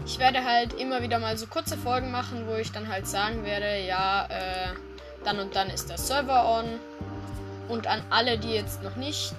ich 0.05 0.19
werde 0.19 0.43
halt 0.43 0.73
immer 0.73 1.01
wieder 1.01 1.19
mal 1.19 1.37
so 1.37 1.47
kurze 1.47 1.77
Folgen 1.77 2.11
machen, 2.11 2.47
wo 2.47 2.55
ich 2.55 2.71
dann 2.71 2.87
halt 2.87 3.07
sagen 3.07 3.43
werde, 3.43 3.85
ja, 3.85 4.25
äh, 4.25 4.73
dann 5.23 5.39
und 5.39 5.55
dann 5.55 5.69
ist 5.69 5.89
der 5.89 5.97
Server 5.97 6.45
on. 6.59 6.65
Und 7.69 7.87
an 7.87 8.01
alle, 8.09 8.37
die 8.37 8.51
jetzt 8.51 8.83
noch 8.83 8.97
nicht 8.97 9.35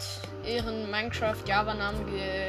ihren 0.46 0.90
Minecraft-Java-Namen 0.90 2.06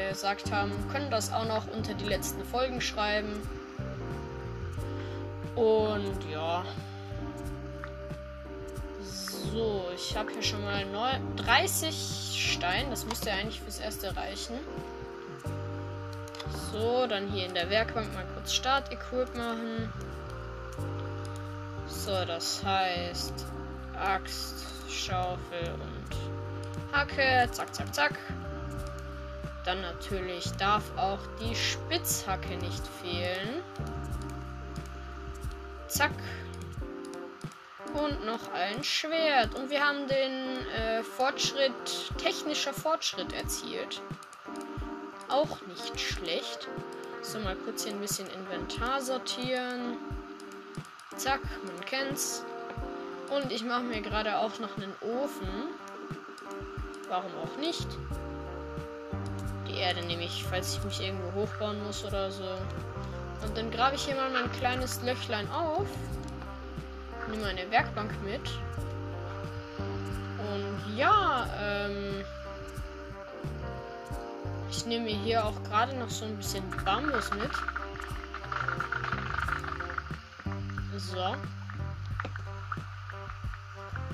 gesagt 0.10 0.52
haben, 0.52 0.72
können 0.92 1.12
das 1.12 1.32
auch 1.32 1.46
noch 1.46 1.68
unter 1.68 1.94
die 1.94 2.06
letzten 2.06 2.44
Folgen 2.46 2.82
schreiben. 2.82 3.42
Und 5.56 6.32
ja. 6.32 6.64
So, 9.02 9.86
ich 9.96 10.16
habe 10.18 10.32
hier 10.32 10.44
schon 10.44 10.64
mal 10.64 10.86
30 11.38 12.54
Steine. 12.54 12.90
Das 12.90 13.06
müsste 13.06 13.32
eigentlich 13.32 13.62
fürs 13.62 13.80
erste 13.80 14.16
reichen. 14.16 14.56
So, 16.72 17.08
dann 17.08 17.30
hier 17.30 17.46
in 17.46 17.54
der 17.54 17.70
Werkbank 17.70 18.14
mal 18.14 18.26
kurz 18.34 18.54
Start-Equip 18.54 19.36
machen. 19.36 19.92
So, 21.88 22.26
das 22.26 22.64
heißt 22.64 23.46
Axt, 23.98 24.66
Schaufel 24.90 25.74
und 25.74 26.94
Hacke. 26.94 27.50
Zack, 27.52 27.74
zack, 27.74 27.96
zack. 27.96 28.20
Dann 29.64 29.82
natürlich 29.82 30.52
darf 30.58 30.84
auch 30.98 31.20
die 31.42 31.56
Spitzhacke 31.56 32.58
nicht 32.58 32.86
fehlen. 33.02 33.64
Zack. 35.96 36.12
Und 37.94 38.25
noch 38.25 38.52
ein 38.52 38.84
Schwert. 38.84 39.56
Und 39.56 39.70
wir 39.70 39.82
haben 39.82 40.10
den 40.10 40.68
äh, 40.75 41.04
Fortschritt, 41.04 42.12
technischer 42.18 42.74
Fortschritt 42.74 43.32
erzielt. 43.32 44.02
Auch 45.30 45.62
nicht 45.68 45.98
schlecht. 45.98 46.68
So, 47.22 47.40
mal 47.40 47.56
kurz 47.56 47.86
hier 47.86 47.94
ein 47.94 48.02
bisschen 48.02 48.28
Inventar 48.30 49.00
sortieren. 49.00 49.96
Zack, 51.16 51.40
man 51.64 51.86
kennt's. 51.86 52.44
Und 53.30 53.54
ich 53.54 53.64
mache 53.64 53.84
mir 53.84 54.02
gerade 54.02 54.38
auch 54.38 54.60
noch 54.60 54.75
einen 54.75 54.94
Ofen. 55.00 55.70
Warum 57.08 57.32
auch 57.42 57.58
nicht? 57.58 57.88
Die 59.70 59.78
Erde 59.78 60.06
nehme 60.06 60.25
ich, 60.25 60.44
falls 60.44 60.75
ich 60.75 60.84
mich 60.84 61.00
irgendwo 61.00 61.32
hochbauen 61.40 61.82
muss 61.86 62.04
oder 62.04 62.30
so. 62.32 62.58
Und 63.44 63.58
dann 63.58 63.72
grabe 63.72 63.96
ich 63.96 64.06
hier 64.06 64.15
mal 64.15 64.30
mein 64.32 64.51
kleines 64.54 65.01
Löchlein 65.01 65.50
auf. 65.51 65.88
Nehme 67.30 67.48
eine 67.48 67.70
Werkbank 67.72 68.12
mit. 68.24 68.42
Und 70.39 70.98
ja, 70.98 71.48
ähm. 71.60 72.24
Ich 74.70 74.86
nehme 74.86 75.10
hier 75.10 75.46
auch 75.46 75.63
gerade 75.63 75.96
noch 75.98 76.10
so 76.10 76.25
ein 76.25 76.36
bisschen 76.38 76.63
Bambus 76.84 77.32
mit. 77.34 77.51
So. 80.98 81.36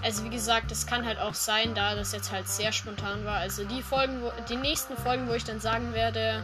Also 0.03 0.23
wie 0.23 0.29
gesagt, 0.29 0.71
es 0.71 0.87
kann 0.87 1.05
halt 1.05 1.19
auch 1.19 1.33
sein, 1.33 1.75
da 1.75 1.95
das 1.95 2.11
jetzt 2.11 2.31
halt 2.31 2.47
sehr 2.47 2.71
spontan 2.71 3.23
war. 3.23 3.35
Also 3.35 3.63
die 3.65 3.83
Folgen, 3.83 4.21
wo, 4.21 4.31
die 4.49 4.55
nächsten 4.55 4.97
Folgen, 4.97 5.27
wo 5.27 5.33
ich 5.33 5.43
dann 5.43 5.59
sagen 5.59 5.93
werde, 5.93 6.43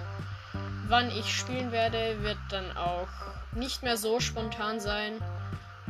wann 0.88 1.10
ich 1.10 1.36
spielen 1.36 1.72
werde, 1.72 2.22
wird 2.22 2.38
dann 2.50 2.76
auch 2.78 3.08
nicht 3.54 3.84
mehr 3.84 3.98
so 3.98 4.20
spontan 4.20 4.80
sein. 4.80 5.14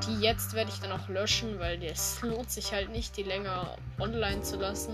Die 0.08 0.20
jetzt 0.22 0.54
werde 0.54 0.70
ich 0.70 0.80
dann 0.80 0.92
auch 0.92 1.08
löschen, 1.10 1.60
weil 1.60 1.84
es 1.84 2.22
lohnt 2.22 2.52
sich 2.52 2.72
halt 2.72 2.90
nicht, 2.90 3.18
die 3.18 3.24
länger 3.24 3.78
online 4.00 4.42
zu 4.42 4.58
lassen. 4.58 4.94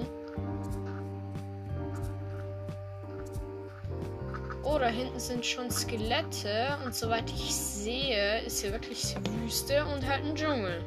Oh, 4.64 4.80
da 4.80 4.88
hinten 4.88 5.20
sind 5.20 5.46
schon 5.46 5.70
Skelette. 5.70 6.78
Und 6.86 6.96
soweit 6.96 7.30
ich 7.30 7.54
sehe, 7.54 8.42
ist 8.44 8.62
hier 8.62 8.72
wirklich 8.72 9.16
Wüste 9.30 9.86
und 9.86 10.08
halt 10.08 10.24
ein 10.24 10.36
Dschungel. 10.36 10.82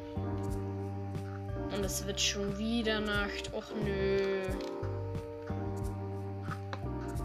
Und 1.75 1.85
es 1.85 2.07
wird 2.07 2.19
schon 2.19 2.57
wieder 2.57 3.01
Nacht. 3.01 3.53
Och 3.53 3.67
nö. 3.85 4.41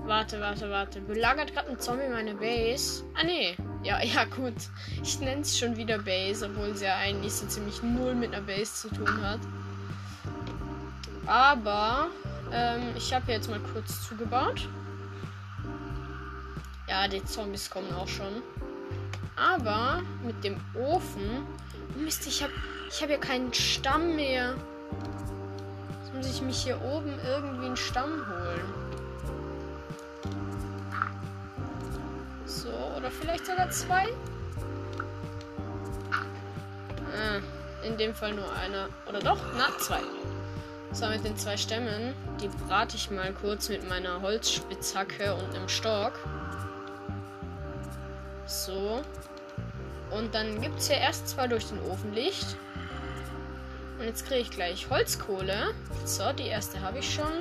Warte, 0.05 0.41
warte, 0.41 0.69
warte. 0.69 0.99
Belagert 1.01 1.53
gerade 1.53 1.69
ein 1.69 1.79
Zombie 1.79 2.09
meine 2.09 2.33
Base? 2.33 3.03
Ah, 3.15 3.23
nee. 3.23 3.55
Ja, 3.83 4.01
ja, 4.03 4.25
gut. 4.25 4.55
Ich 5.03 5.19
nenne 5.19 5.41
es 5.41 5.57
schon 5.57 5.77
wieder 5.77 5.99
Base, 5.99 6.45
obwohl 6.45 6.75
sie 6.75 6.85
ja 6.85 6.97
eigentlich 6.97 7.33
so 7.33 7.45
ziemlich 7.47 7.81
null 7.83 8.15
mit 8.15 8.33
einer 8.33 8.45
Base 8.45 8.73
zu 8.73 8.89
tun 8.89 9.21
hat. 9.21 9.39
Aber 11.27 12.07
ähm, 12.51 12.81
ich 12.95 13.13
habe 13.13 13.31
jetzt 13.31 13.49
mal 13.49 13.59
kurz 13.73 14.07
zugebaut. 14.07 14.67
Ja, 16.89 17.07
die 17.07 17.23
Zombies 17.23 17.69
kommen 17.69 17.93
auch 17.93 18.07
schon. 18.07 18.41
Aber 19.35 20.01
mit 20.25 20.43
dem 20.43 20.59
Ofen. 20.75 21.45
Mist, 21.95 22.27
ich 22.27 22.43
habe 22.43 22.53
ich 22.89 23.01
hab 23.01 23.09
ja 23.09 23.17
keinen 23.17 23.53
Stamm 23.53 24.15
mehr. 24.15 24.55
Jetzt 26.01 26.13
muss 26.13 26.35
ich 26.35 26.41
mich 26.41 26.57
hier 26.63 26.81
oben 26.81 27.13
irgendwie 27.25 27.67
einen 27.67 27.77
Stamm 27.77 28.25
holen. 28.27 28.80
Oder 33.01 33.09
vielleicht 33.09 33.47
sogar 33.47 33.69
zwei. 33.71 34.05
Ah, 36.11 37.39
in 37.83 37.97
dem 37.97 38.13
Fall 38.13 38.33
nur 38.33 38.51
einer. 38.53 38.89
Oder 39.09 39.19
doch? 39.19 39.39
Na, 39.57 39.67
zwei. 39.79 40.01
So, 40.93 41.07
mit 41.07 41.23
den 41.23 41.35
zwei 41.35 41.57
Stämmen, 41.57 42.13
die 42.41 42.49
brate 42.67 42.97
ich 42.97 43.09
mal 43.09 43.33
kurz 43.33 43.69
mit 43.69 43.87
meiner 43.89 44.21
Holzspitzhacke 44.21 45.33
und 45.33 45.55
einem 45.55 45.67
Stock. 45.67 46.13
So. 48.45 49.01
Und 50.11 50.35
dann 50.35 50.61
gibt 50.61 50.79
es 50.79 50.87
hier 50.87 50.97
erst 50.97 51.29
zwei 51.29 51.47
durch 51.47 51.67
den 51.67 51.81
Ofenlicht. 51.89 52.55
Und 53.97 54.05
jetzt 54.05 54.27
kriege 54.27 54.41
ich 54.41 54.51
gleich 54.51 54.89
Holzkohle. 54.89 55.73
So, 56.05 56.33
die 56.33 56.47
erste 56.47 56.81
habe 56.81 56.99
ich 56.99 57.11
schon. 57.11 57.31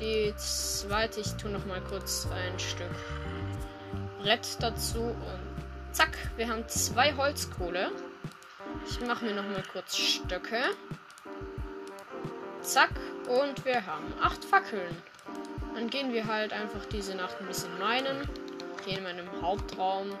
Die 0.00 0.34
zweite, 0.36 1.20
ich 1.20 1.34
tue 1.34 1.50
noch 1.50 1.66
mal 1.66 1.80
kurz 1.82 2.26
ein 2.32 2.58
Stück 2.58 2.90
Brett 4.22 4.56
dazu 4.60 5.00
und 5.00 5.94
zack, 5.94 6.16
wir 6.36 6.48
haben 6.48 6.66
zwei 6.68 7.14
Holzkohle. 7.16 7.90
Ich 8.88 9.00
mache 9.00 9.24
mir 9.24 9.34
noch 9.34 9.48
mal 9.48 9.62
kurz 9.72 9.96
Stöcke. 9.96 10.60
Zack, 12.60 12.92
und 13.28 13.64
wir 13.64 13.84
haben 13.84 14.12
acht 14.20 14.44
Fackeln. 14.44 14.96
Dann 15.74 15.90
gehen 15.90 16.12
wir 16.12 16.26
halt 16.26 16.52
einfach 16.52 16.84
diese 16.86 17.16
Nacht 17.16 17.40
ein 17.40 17.46
bisschen 17.46 17.76
meinen. 17.78 18.28
Hier 18.84 18.98
in 18.98 19.04
meinem 19.04 19.42
Hauptraum. 19.42 20.10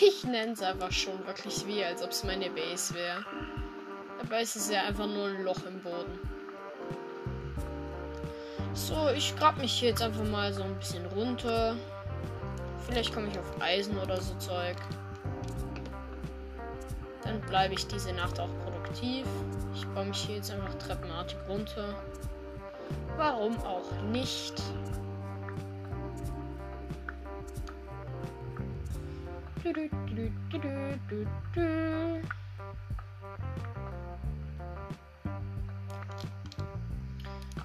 Ich 0.00 0.22
nenne 0.22 0.52
es 0.52 0.62
einfach 0.62 0.92
schon 0.92 1.26
wirklich 1.26 1.66
wie, 1.66 1.82
als 1.84 2.04
ob 2.04 2.10
es 2.10 2.22
meine 2.22 2.50
Base 2.50 2.94
wäre. 2.94 3.24
Dabei 4.20 4.42
ist 4.42 4.54
es 4.54 4.70
ja 4.70 4.82
einfach 4.82 5.08
nur 5.08 5.26
ein 5.26 5.42
Loch 5.42 5.64
im 5.66 5.80
Boden. 5.80 6.20
So, 8.74 9.08
ich 9.08 9.34
grab 9.34 9.58
mich 9.58 9.80
jetzt 9.80 10.00
einfach 10.00 10.22
mal 10.22 10.52
so 10.52 10.62
ein 10.62 10.78
bisschen 10.78 11.04
runter. 11.06 11.74
Vielleicht 12.88 13.12
komme 13.12 13.28
ich 13.28 13.38
auf 13.38 13.60
Eisen 13.60 13.98
oder 13.98 14.20
so 14.20 14.34
Zeug. 14.36 14.76
Dann 17.22 17.40
bleibe 17.42 17.74
ich 17.74 17.86
diese 17.86 18.12
Nacht 18.14 18.40
auch 18.40 18.48
produktiv. 18.64 19.26
Ich 19.74 19.86
baue 19.88 20.06
mich 20.06 20.18
hier 20.18 20.36
jetzt 20.36 20.50
einfach 20.50 20.74
treppenartig 20.74 21.36
runter. 21.48 21.94
Warum 23.18 23.58
auch 23.58 23.92
nicht? 24.10 24.54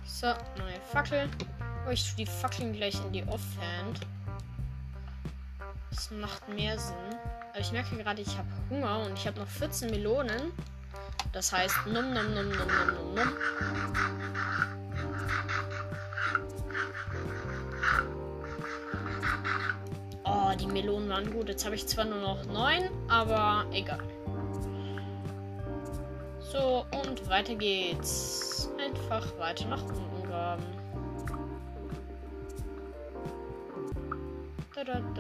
So, 0.06 0.28
neue 0.58 0.80
Fackel. 0.92 1.30
Oh, 1.88 1.92
ich 1.92 2.08
tue 2.08 2.26
die 2.26 2.26
Fackeln 2.26 2.74
gleich 2.74 2.96
in 3.06 3.14
die 3.14 3.24
Offhand. 3.24 4.06
Das 5.94 6.10
macht 6.10 6.50
mehr 6.50 6.80
Sinn. 6.80 6.96
Aber 7.52 7.60
ich 7.60 7.72
merke 7.72 7.96
gerade, 7.96 8.20
ich 8.20 8.36
habe 8.36 8.48
Hunger 8.70 9.06
und 9.06 9.14
ich 9.14 9.28
habe 9.28 9.40
noch 9.40 9.48
14 9.48 9.92
Melonen. 9.92 10.52
Das 11.32 11.54
heißt, 11.54 11.86
num 11.86 12.14
num 12.14 12.34
num 12.34 12.50
num 12.50 12.68
num 12.68 13.14
num. 13.14 13.30
Oh, 20.26 20.52
die 20.60 20.66
Melonen 20.66 21.10
waren 21.10 21.32
gut. 21.32 21.50
Jetzt 21.50 21.64
habe 21.64 21.76
ich 21.76 21.86
zwar 21.88 22.06
nur 22.06 22.20
noch 22.20 22.44
9, 22.46 22.90
aber 23.08 23.66
egal. 23.72 24.00
So, 26.40 26.86
und 26.92 27.30
weiter 27.30 27.54
geht's. 27.54 28.68
Einfach 28.84 29.38
weiter 29.38 29.68
nach 29.68 29.84
unten 29.84 30.13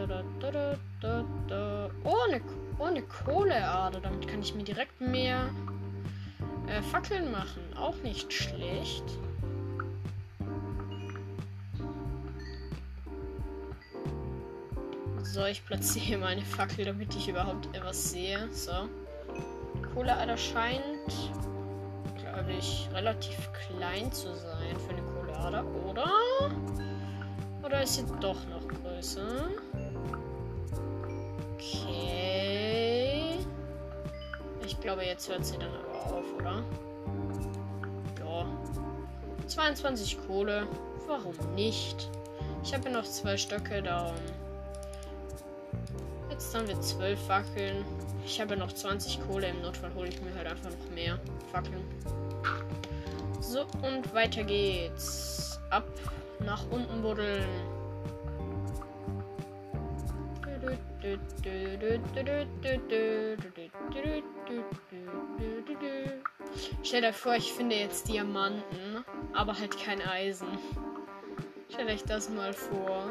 Da, 0.04 0.08
da, 0.08 0.24
da, 0.40 0.52
da, 0.52 0.76
da, 1.02 1.24
da, 1.24 1.26
da. 1.48 1.90
Oh, 2.04 2.18
eine 2.28 2.42
Oh, 2.80 2.86
eine 2.86 3.04
Kohleader. 3.04 4.00
Damit 4.02 4.28
kann 4.28 4.42
ich 4.42 4.54
mir 4.56 4.64
direkt 4.64 5.00
mehr 5.00 5.50
äh, 6.68 6.82
Fackeln 6.82 7.32
machen. 7.32 7.62
Auch 7.78 7.96
nicht 8.04 8.34
schlecht. 8.34 9.04
So, 15.22 15.46
ich 15.46 15.66
platziere 15.66 16.20
meine 16.20 16.42
Fackel, 16.42 16.86
damit 16.86 17.16
ich 17.16 17.30
überhaupt 17.30 17.74
etwas 17.76 18.12
sehe. 18.12 18.50
So. 18.52 18.90
Kohleader 19.94 20.38
scheint, 20.38 21.32
glaube 22.18 22.52
ich, 22.52 22.90
relativ 22.94 23.50
klein 23.54 24.12
zu 24.12 24.36
sein 24.36 24.76
für 24.86 24.94
eine 24.94 25.02
Kohleader, 25.04 25.66
oder? 25.86 26.12
Oder 27.64 27.84
ist 27.84 27.96
sie 27.96 28.06
doch 28.20 28.46
noch 28.50 28.68
größer? 28.68 29.50
Okay. 31.72 33.38
Ich 34.66 34.80
glaube, 34.82 35.04
jetzt 35.06 35.30
hört 35.30 35.46
sie 35.46 35.58
dann 35.58 35.70
aber 35.74 36.18
auf, 36.18 36.26
oder? 36.38 36.64
Ja. 38.20 38.46
22 39.48 40.18
Kohle. 40.28 40.68
Warum 41.08 41.36
nicht? 41.56 42.10
Ich 42.64 42.74
habe 42.74 42.90
ja 42.90 42.98
noch 42.98 43.06
zwei 43.06 43.38
Stöcke, 43.38 43.82
darum. 43.82 44.16
Jetzt 46.30 46.56
haben 46.56 46.68
wir 46.68 46.80
12 46.80 47.20
Fackeln. 47.28 47.86
Ich 48.26 48.40
habe 48.42 48.56
ja 48.56 48.60
noch 48.60 48.72
20 48.72 49.20
Kohle. 49.28 49.50
Im 49.50 49.62
Notfall 49.62 49.94
hole 49.96 50.08
ich 50.08 50.22
mir 50.22 50.34
halt 50.36 50.48
einfach 50.48 50.70
noch 50.70 50.96
mehr 50.96 51.20
Fackeln. 51.52 51.84
So, 53.42 53.62
und 53.82 54.14
weiter 54.14 54.44
geht's. 54.44 55.60
Ab 55.70 55.86
nach 56.40 56.64
unten 56.72 57.02
buddeln. 57.02 57.48
Stell 66.84 67.02
dir 67.02 67.14
vor, 67.14 67.36
ich 67.36 67.52
finde 67.54 67.76
jetzt 67.76 68.08
Diamanten, 68.08 69.04
aber 69.34 69.58
halt 69.58 69.78
kein 69.78 70.02
Eisen. 70.02 70.48
Stell 71.72 71.88
euch 71.88 72.04
das 72.04 72.30
mal 72.30 72.54
vor. 72.54 73.10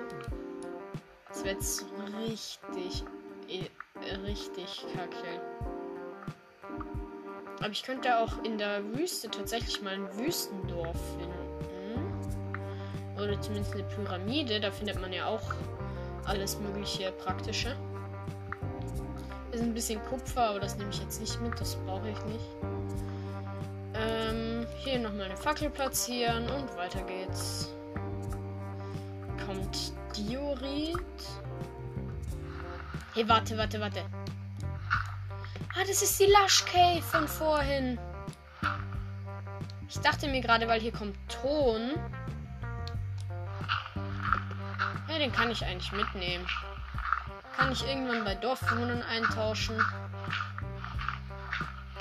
Das 1.29 1.45
wird 1.45 1.57
jetzt 1.57 1.87
richtig, 2.29 3.05
richtig 4.25 4.87
kacke. 4.95 5.41
Aber 7.59 7.71
ich 7.71 7.83
könnte 7.83 8.19
auch 8.19 8.43
in 8.45 8.59
der 8.59 8.85
Wüste 8.95 9.31
tatsächlich 9.31 9.83
mal 9.83 9.95
ein 9.95 10.19
Wüstendorf 10.19 10.99
finden. 11.19 11.33
Oder 13.17 13.41
zumindest 13.41 13.75
eine 13.75 13.85
Pyramide. 13.85 14.61
Da 14.61 14.71
findet 14.71 15.01
man 15.01 15.13
ja 15.13 15.27
auch 15.27 15.55
alles 16.25 16.59
mögliche 16.59 17.13
praktische. 17.13 17.77
Ist 19.63 19.69
ein 19.69 19.75
bisschen 19.75 20.05
Kupfer, 20.07 20.49
aber 20.49 20.59
das 20.59 20.77
nehme 20.77 20.91
ich 20.91 20.99
jetzt 20.99 21.21
nicht 21.21 21.41
mit. 21.41 21.61
Das 21.61 21.77
brauche 21.77 22.09
ich 22.09 22.21
nicht. 22.25 22.45
Ähm, 23.95 24.67
hier 24.79 24.99
nochmal 24.99 25.27
eine 25.27 25.37
Fackel 25.37 25.71
platzieren 25.71 26.51
und 26.51 26.77
weiter 26.77 27.01
geht's. 27.03 27.71
Kommt 29.47 29.93
Diorit. 30.17 30.99
Hey, 33.15 33.29
warte, 33.29 33.57
warte, 33.57 33.79
warte. 33.79 34.05
Ah, 35.77 35.85
das 35.87 36.03
ist 36.03 36.19
die 36.19 36.25
Lush 36.27 36.65
Cave 36.65 37.01
von 37.01 37.29
vorhin. 37.29 38.01
Ich 39.89 40.01
dachte 40.01 40.27
mir 40.27 40.41
gerade, 40.41 40.67
weil 40.67 40.81
hier 40.81 40.93
kommt 40.93 41.17
Ton. 41.29 41.93
Ja, 45.09 45.19
den 45.19 45.31
kann 45.31 45.53
ich 45.53 45.65
eigentlich 45.65 45.93
mitnehmen. 45.93 46.49
Kann 47.63 47.71
ich 47.71 47.87
irgendwann 47.87 48.25
bei 48.25 48.35
Dorfbewohnern 48.35 49.03
eintauschen. 49.03 49.77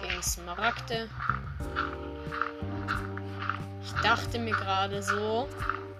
Gegen 0.01 0.24
Smaragde. 0.24 1.08
Ich 3.84 3.91
dachte 4.02 4.39
mir 4.39 4.56
gerade 4.56 5.04
so. 5.04 5.47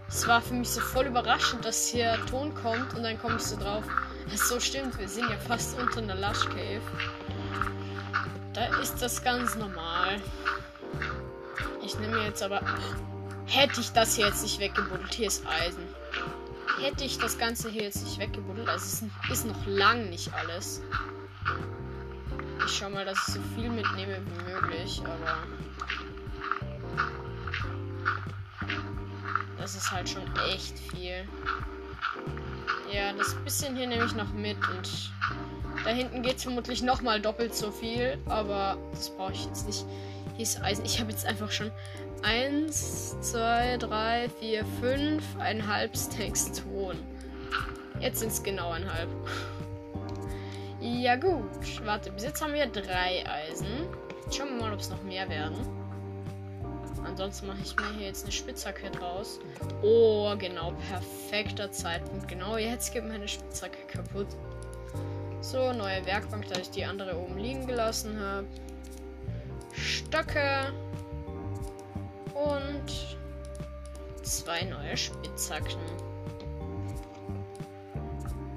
Es 0.08 0.28
war 0.28 0.42
für 0.42 0.56
mich 0.56 0.72
so 0.72 0.82
voll 0.82 1.06
überraschend, 1.06 1.64
dass 1.64 1.90
hier 1.90 2.18
Ton 2.26 2.56
kommt 2.56 2.96
und 2.96 3.04
dann 3.04 3.22
komme 3.22 3.36
ich 3.36 3.44
so 3.44 3.56
drauf. 3.56 3.84
Es 4.34 4.50
so 4.50 4.60
stimmt, 4.60 4.98
wir 4.98 5.08
sind 5.08 5.30
ja 5.30 5.38
fast 5.38 5.78
unter 5.78 6.00
einer 6.00 6.16
Lush 6.16 6.46
Cave. 6.50 6.82
Da 8.54 8.66
ist 8.80 9.00
das 9.00 9.24
ganz 9.24 9.56
normal. 9.56 10.20
Ich 11.86 12.00
nehme 12.00 12.24
jetzt 12.24 12.42
aber. 12.42 12.62
Hätte 13.46 13.80
ich 13.80 13.92
das 13.92 14.18
jetzt 14.18 14.42
nicht 14.42 14.60
weggebuddelt, 14.60 15.14
hier 15.14 15.28
ist 15.28 15.46
Eisen. 15.46 15.91
Hätte 16.82 17.04
ich 17.04 17.20
das 17.20 17.38
Ganze 17.38 17.70
hier 17.70 17.84
jetzt 17.84 18.04
nicht 18.04 18.18
weggebuddelt, 18.18 18.68
also 18.68 18.86
es 18.86 19.04
ist 19.32 19.46
noch 19.46 19.66
lang 19.68 20.10
nicht 20.10 20.34
alles. 20.34 20.82
Ich 22.66 22.74
schau 22.74 22.90
mal, 22.90 23.06
dass 23.06 23.20
ich 23.28 23.36
so 23.36 23.40
viel 23.56 23.70
mitnehme 23.70 24.20
wie 24.26 24.52
möglich, 24.52 25.00
aber. 25.06 25.38
Das 29.60 29.76
ist 29.76 29.92
halt 29.92 30.10
schon 30.10 30.24
echt 30.52 30.80
viel. 30.80 31.28
Ja, 32.92 33.14
das 33.14 33.36
bisschen 33.36 33.76
hier 33.76 33.88
nehme 33.88 34.06
ich 34.06 34.16
noch 34.16 34.34
mit 34.34 34.58
und 34.70 35.12
da 35.84 35.92
hinten 35.92 36.24
geht 36.24 36.38
es 36.38 36.44
vermutlich 36.44 36.82
nochmal 36.82 37.22
doppelt 37.22 37.54
so 37.54 37.72
viel, 37.72 38.18
aber 38.26 38.76
das 38.92 39.16
brauche 39.16 39.34
ich 39.34 39.46
jetzt 39.46 39.68
nicht. 39.68 39.86
Hier 40.36 40.44
ist 40.44 40.62
Eisen. 40.64 40.84
Ich 40.84 41.00
habe 41.00 41.12
jetzt 41.12 41.28
einfach 41.28 41.52
schon 41.52 41.72
1, 42.24 43.18
2, 43.22 43.78
3, 43.78 44.30
4, 44.40 44.66
5, 44.80 45.24
ein 45.40 45.68
halb 45.68 45.98
Stacks 45.98 46.52
Ton. 46.52 46.98
Jetzt 48.00 48.20
sind 48.20 48.32
es 48.32 48.44
genau 48.44 48.72
ein 48.72 48.92
halb. 48.92 49.10
Ja 50.80 51.16
gut, 51.16 51.86
warte, 51.86 52.12
bis 52.12 52.24
jetzt 52.24 52.42
haben 52.42 52.54
wir 52.54 52.66
drei 52.68 53.24
Eisen. 53.28 53.88
Schauen 54.32 54.50
wir 54.50 54.64
mal, 54.64 54.74
ob 54.74 54.80
es 54.80 54.90
noch 54.90 55.04
mehr 55.04 55.28
werden. 55.30 55.56
Ansonsten 57.06 57.48
mache 57.48 57.60
ich 57.64 57.76
mir 57.76 57.98
hier 57.98 58.08
jetzt 58.08 58.24
eine 58.24 58.32
Spitzhacke 58.32 58.90
draus. 58.92 59.40
Oh, 59.82 60.34
genau, 60.38 60.74
perfekter 60.90 61.72
Zeitpunkt. 61.72 62.28
Genau, 62.28 62.58
jetzt 62.58 62.94
geht 62.94 63.08
meine 63.08 63.28
Spitzhacke 63.28 63.86
kaputt. 63.88 64.28
So, 65.42 65.74
neue 65.74 66.06
Werkbank, 66.06 66.48
da 66.48 66.60
ich 66.60 66.70
die 66.70 66.86
andere 66.86 67.18
oben 67.18 67.38
liegen 67.38 67.66
gelassen 67.66 68.20
habe. 68.20 68.48
Stöcke. 69.74 70.72
Und 72.44 73.18
zwei 74.24 74.64
neue 74.64 74.98
Spitzhacken. 74.98 75.80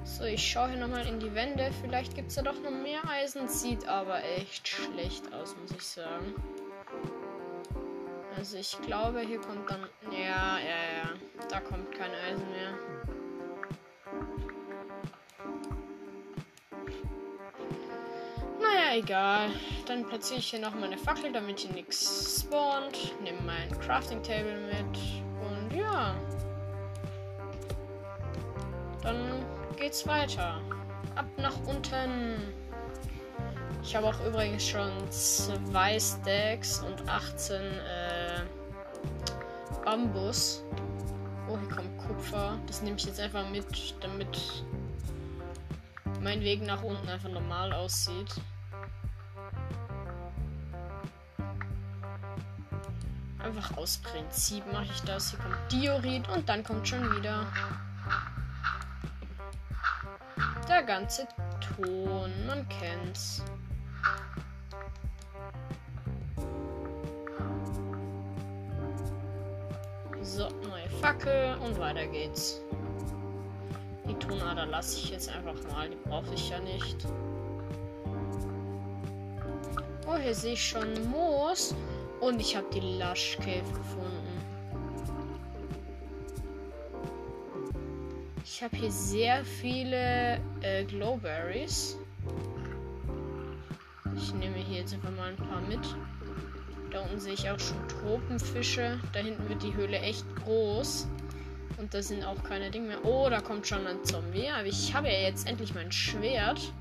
So, 0.03 0.23
ich 0.23 0.41
schaue 0.41 0.69
hier 0.69 0.77
nochmal 0.79 1.05
in 1.05 1.19
die 1.19 1.33
Wände. 1.35 1.71
Vielleicht 1.81 2.15
gibt 2.15 2.29
es 2.29 2.35
da 2.35 2.41
doch 2.41 2.59
noch 2.61 2.71
mehr 2.71 3.01
Eisen. 3.09 3.47
Sieht 3.47 3.87
aber 3.87 4.23
echt 4.23 4.67
schlecht 4.67 5.31
aus, 5.33 5.55
muss 5.61 5.71
ich 5.71 5.83
sagen. 5.83 6.33
Also 8.37 8.57
ich 8.57 8.77
glaube, 8.81 9.21
hier 9.21 9.39
kommt 9.39 9.69
dann... 9.69 9.87
Ja, 10.11 10.57
ja, 10.57 11.03
ja. 11.03 11.13
Da 11.49 11.59
kommt 11.59 11.91
kein 11.91 12.11
Eisen 12.11 12.49
mehr. 12.51 12.73
Egal. 18.95 19.49
Dann 19.85 20.05
platziere 20.05 20.39
ich 20.39 20.49
hier 20.49 20.59
noch 20.59 20.73
meine 20.75 20.97
Fackel, 20.97 21.31
damit 21.31 21.59
hier 21.59 21.71
nichts 21.71 22.41
spawnt. 22.41 23.13
Nehme 23.21 23.41
mein 23.45 23.79
Crafting 23.79 24.21
Table 24.23 24.57
mit. 24.67 24.99
Und 25.41 25.77
ja. 25.77 26.15
Dann 29.03 29.45
geht's 29.77 30.07
weiter. 30.07 30.61
Ab 31.15 31.25
nach 31.37 31.55
unten. 31.65 32.53
Ich 33.83 33.95
habe 33.95 34.07
auch 34.07 34.25
übrigens 34.25 34.67
schon 34.67 34.89
zwei 35.11 35.99
Stacks 35.99 36.81
und 36.81 37.07
18 37.07 37.61
äh, 37.61 38.41
Bambus. 39.83 40.63
Oh, 41.47 41.57
hier 41.59 41.69
kommt 41.69 41.97
Kupfer. 41.99 42.57
Das 42.65 42.81
nehme 42.81 42.97
ich 42.97 43.05
jetzt 43.05 43.19
einfach 43.19 43.47
mit, 43.49 43.95
damit 44.01 44.63
mein 46.19 46.41
Weg 46.41 46.63
nach 46.63 46.81
unten 46.81 47.07
einfach 47.07 47.29
normal 47.29 47.71
aussieht. 47.73 48.33
Einfach 53.45 53.77
aus 53.77 53.99
Prinzip 53.99 54.63
mache 54.73 54.85
ich 54.85 55.01
das. 55.01 55.29
Hier 55.29 55.39
kommt 55.39 55.71
Diorit 55.71 56.27
und 56.29 56.49
dann 56.49 56.63
kommt 56.63 56.87
schon 56.87 57.15
wieder 57.15 57.45
der 60.67 60.81
ganze 60.81 61.27
Ton. 61.61 62.31
Man 62.47 62.67
kennt's. 62.69 63.43
So, 70.23 70.49
neue 70.67 70.89
Fackel 70.99 71.55
und 71.63 71.77
weiter 71.77 72.07
geht's. 72.07 72.61
Die 74.09 74.15
Tonader 74.15 74.65
lasse 74.65 74.97
ich 74.97 75.11
jetzt 75.11 75.29
einfach 75.29 75.61
mal, 75.71 75.87
die 75.87 75.97
brauche 76.09 76.33
ich 76.33 76.49
ja 76.49 76.59
nicht. 76.61 77.05
Oh, 80.07 80.17
hier 80.17 80.33
sehe 80.33 80.53
ich 80.53 80.67
schon 80.67 81.11
Moos 81.11 81.75
und 82.25 82.39
ich 82.39 82.55
habe 82.55 82.65
die 82.73 82.79
Lush 82.79 83.37
Cave 83.37 83.71
gefunden. 83.71 84.25
Ich 88.43 88.63
habe 88.63 88.75
hier 88.77 88.91
sehr 88.91 89.45
viele 89.45 90.39
äh, 90.61 90.85
Glowberries. 90.85 91.97
Ich 94.15 94.33
nehme 94.33 94.57
hier 94.57 94.79
jetzt 94.79 94.93
einfach 94.93 95.11
mal 95.11 95.29
ein 95.29 95.35
paar 95.35 95.61
mit. 95.61 95.79
Da 96.91 97.01
unten 97.01 97.19
sehe 97.19 97.33
ich 97.33 97.49
auch 97.49 97.59
schon 97.59 97.77
Tropenfische. 97.87 98.99
Da 99.13 99.19
hinten 99.19 99.47
wird 99.49 99.61
die 99.61 99.73
Höhle 99.75 99.99
echt 99.99 100.25
groß. 100.43 101.07
Und 101.77 101.93
da 101.93 102.01
sind 102.01 102.23
auch 102.23 102.41
keine 102.43 102.71
Dinge 102.71 102.87
mehr. 102.87 103.05
Oh, 103.05 103.27
da 103.29 103.41
kommt 103.41 103.67
schon 103.67 103.85
ein 103.85 104.03
Zombie. 104.03 104.47
Aber 104.47 104.65
ich 104.65 104.95
habe 104.95 105.09
ja 105.09 105.19
jetzt 105.19 105.47
endlich 105.47 105.75
mein 105.75 105.91
Schwert. 105.91 106.71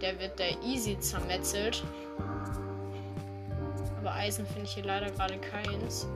Der 0.00 0.20
wird 0.20 0.38
der 0.38 0.62
easy 0.62 0.98
zermetzelt. 1.00 1.82
Eisen 4.18 4.46
finde 4.46 4.64
ich 4.64 4.72
hier 4.72 4.84
leider 4.84 5.10
gerade 5.10 5.38
keins. 5.38 6.08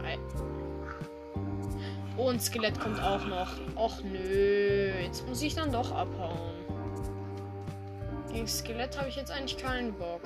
Oh, 2.17 2.29
ein 2.29 2.41
Skelett 2.41 2.79
kommt 2.79 3.01
auch 3.01 3.25
noch. 3.25 3.49
Och 3.77 4.03
nö. 4.03 4.93
Jetzt 5.03 5.27
muss 5.27 5.41
ich 5.41 5.55
dann 5.55 5.73
doch 5.73 5.91
abhauen. 5.93 6.53
Gegen 8.31 8.47
Skelett 8.47 8.99
habe 8.99 9.09
ich 9.09 9.17
jetzt 9.17 9.31
eigentlich 9.31 9.57
keinen 9.57 9.93
Bock. 9.95 10.21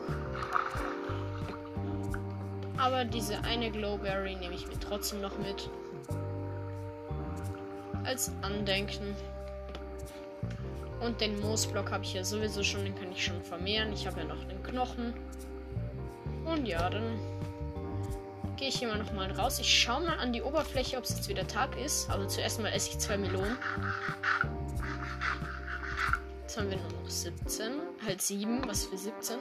Aber 2.77 3.05
diese 3.05 3.43
eine 3.45 3.71
Glowberry 3.71 4.37
nehme 4.37 4.55
ich 4.55 4.67
mir 4.67 4.79
trotzdem 4.81 5.21
noch 5.21 5.37
mit. 5.39 5.71
Als 8.05 8.33
Andenken. 8.43 9.15
Und 11.01 11.21
den 11.21 11.39
Moosblock 11.41 11.91
habe 11.91 12.05
ich 12.05 12.15
ja 12.15 12.25
sowieso 12.25 12.63
schon, 12.63 12.85
den 12.85 12.95
kann 12.95 13.13
ich 13.13 13.25
schon 13.25 13.43
vermehren. 13.43 13.93
Ich 13.93 14.07
habe 14.07 14.21
ja 14.21 14.27
noch 14.27 14.43
den 14.45 14.63
Knochen. 14.63 15.15
Und 16.45 16.67
ja, 16.67 16.89
dann 16.89 17.19
gehe 18.57 18.69
ich 18.69 18.79
hier 18.79 18.89
mal 18.89 18.99
nochmal 18.99 19.31
raus. 19.33 19.59
Ich 19.59 19.69
schaue 19.69 20.03
mal 20.03 20.19
an 20.19 20.33
die 20.33 20.43
Oberfläche, 20.43 20.97
ob 20.97 21.05
es 21.05 21.11
jetzt 21.11 21.29
wieder 21.29 21.47
Tag 21.47 21.79
ist. 21.79 22.11
Aber 22.11 22.27
zuerst 22.27 22.61
mal 22.61 22.73
esse 22.73 22.91
ich 22.91 22.99
zwei 22.99 23.19
Melonen. 23.19 23.59
Jetzt 26.43 26.57
haben 26.57 26.71
wir 26.71 26.79
nur 26.79 27.03
noch 27.03 27.11
17. 27.11 27.73
Halt 28.05 28.23
7, 28.23 28.67
was 28.67 28.87
für 28.87 28.97
17. 28.97 29.39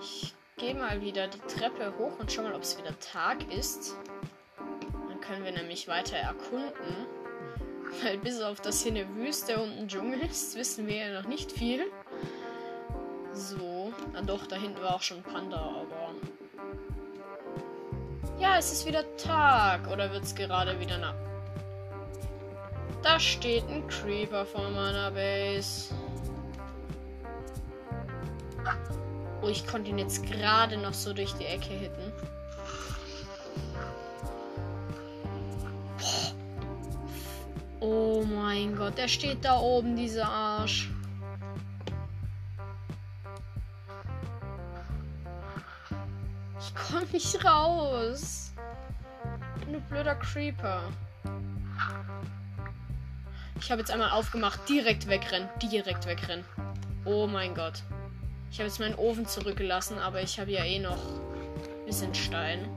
Ich 0.00 0.34
gehe 0.58 0.74
mal 0.74 1.00
wieder 1.00 1.28
die 1.28 1.38
Treppe 1.40 1.94
hoch 1.98 2.18
und 2.18 2.30
schau 2.30 2.42
mal, 2.42 2.54
ob 2.54 2.62
es 2.62 2.76
wieder 2.78 2.98
Tag 3.00 3.50
ist. 3.52 3.96
Dann 5.08 5.20
können 5.20 5.44
wir 5.44 5.52
nämlich 5.52 5.88
weiter 5.88 6.16
erkunden. 6.16 7.06
Weil 8.02 8.18
bis 8.18 8.40
auf 8.40 8.60
das 8.60 8.82
hier 8.82 8.92
eine 8.92 9.14
Wüste 9.14 9.62
und 9.62 9.78
ein 9.78 9.88
Dschungel 9.88 10.20
ist, 10.20 10.56
wissen 10.56 10.86
wir 10.86 10.96
ja 10.96 11.22
noch 11.22 11.28
nicht 11.28 11.52
viel. 11.52 11.86
So. 13.32 13.92
Na 14.12 14.20
doch, 14.22 14.46
da 14.46 14.56
hinten 14.56 14.80
war 14.82 14.96
auch 14.96 15.02
schon 15.02 15.18
ein 15.18 15.22
Panda, 15.22 15.56
aber. 15.56 16.03
Ja, 18.44 18.58
es 18.58 18.70
ist 18.70 18.84
wieder 18.84 19.04
Tag. 19.16 19.88
Oder 19.90 20.12
wird 20.12 20.24
es 20.24 20.34
gerade 20.34 20.78
wieder 20.78 20.98
Nacht? 20.98 21.16
Da 23.02 23.18
steht 23.18 23.66
ein 23.70 23.88
Creeper 23.88 24.44
vor 24.44 24.68
meiner 24.68 25.10
Base. 25.12 25.94
Oh, 29.40 29.48
ich 29.48 29.66
konnte 29.66 29.88
ihn 29.88 29.96
jetzt 29.96 30.26
gerade 30.26 30.76
noch 30.76 30.92
so 30.92 31.14
durch 31.14 31.32
die 31.32 31.46
Ecke 31.46 31.72
hitten. 31.72 32.12
Oh 37.80 38.24
mein 38.24 38.76
Gott, 38.76 38.98
der 38.98 39.08
steht 39.08 39.42
da 39.42 39.58
oben, 39.58 39.96
dieser 39.96 40.28
Arsch. 40.28 40.90
Nicht 47.14 47.44
raus. 47.44 48.52
Du 49.70 49.80
blöder 49.88 50.16
Creeper. 50.16 50.82
Ich 53.60 53.70
habe 53.70 53.82
jetzt 53.82 53.92
einmal 53.92 54.10
aufgemacht. 54.10 54.68
Direkt 54.68 55.06
wegrennen. 55.06 55.48
Direkt 55.62 56.06
wegrennen. 56.06 56.44
Oh 57.04 57.28
mein 57.28 57.54
Gott. 57.54 57.84
Ich 58.50 58.58
habe 58.58 58.66
jetzt 58.66 58.80
meinen 58.80 58.96
Ofen 58.96 59.26
zurückgelassen, 59.26 59.98
aber 60.00 60.22
ich 60.22 60.40
habe 60.40 60.50
ja 60.50 60.64
eh 60.64 60.80
noch 60.80 60.98
ein 60.98 61.86
bisschen 61.86 62.12
Stein. 62.16 62.68